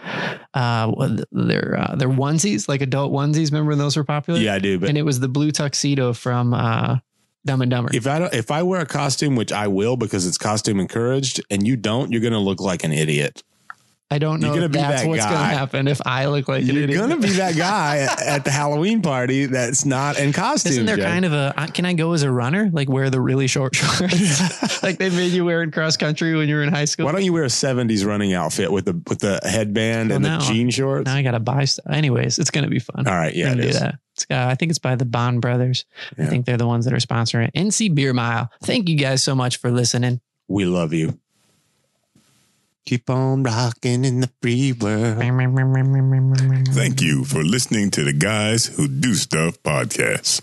[0.54, 3.50] uh, their uh, their onesies, like adult onesies.
[3.50, 4.38] Remember when those were popular?
[4.38, 4.78] Yeah, I do.
[4.78, 6.98] But and it was the blue tuxedo from uh,
[7.44, 7.90] Dumb and Dumber.
[7.92, 11.42] if I don't, if I wear a costume, which I will because it's costume encouraged,
[11.50, 13.42] and you don't, you're going to look like an idiot.
[14.12, 16.82] I don't know if that's that what's going to happen if I look like You're
[16.82, 16.98] idiot.
[16.98, 20.72] gonna be that guy at the Halloween party that's not in costume.
[20.72, 21.04] Isn't there Jay.
[21.04, 21.54] kind of a?
[21.56, 22.70] uh, Can I go as a runner?
[22.72, 26.48] Like wear the really short shorts, like they made you wear in cross country when
[26.48, 27.06] you were in high school.
[27.06, 30.24] Why don't you wear a '70s running outfit with the with the headband Well, and
[30.24, 31.06] now- the jean shorts?
[31.06, 31.86] Now I got to buy stuff.
[31.88, 33.06] Anyways, it's going to be fun.
[33.06, 33.78] All right, yeah, it do is.
[33.78, 33.94] that.
[34.14, 35.84] It's, uh, I think it's by the Bond Brothers.
[36.18, 37.54] I think they're the ones that are sponsoring it.
[37.54, 38.50] NC Beer Mile.
[38.64, 40.20] Thank you guys so much for listening.
[40.48, 41.16] We love you.
[42.86, 45.18] Keep on rocking in the free world.
[46.74, 50.42] Thank you for listening to the Guys Who Do Stuff podcast.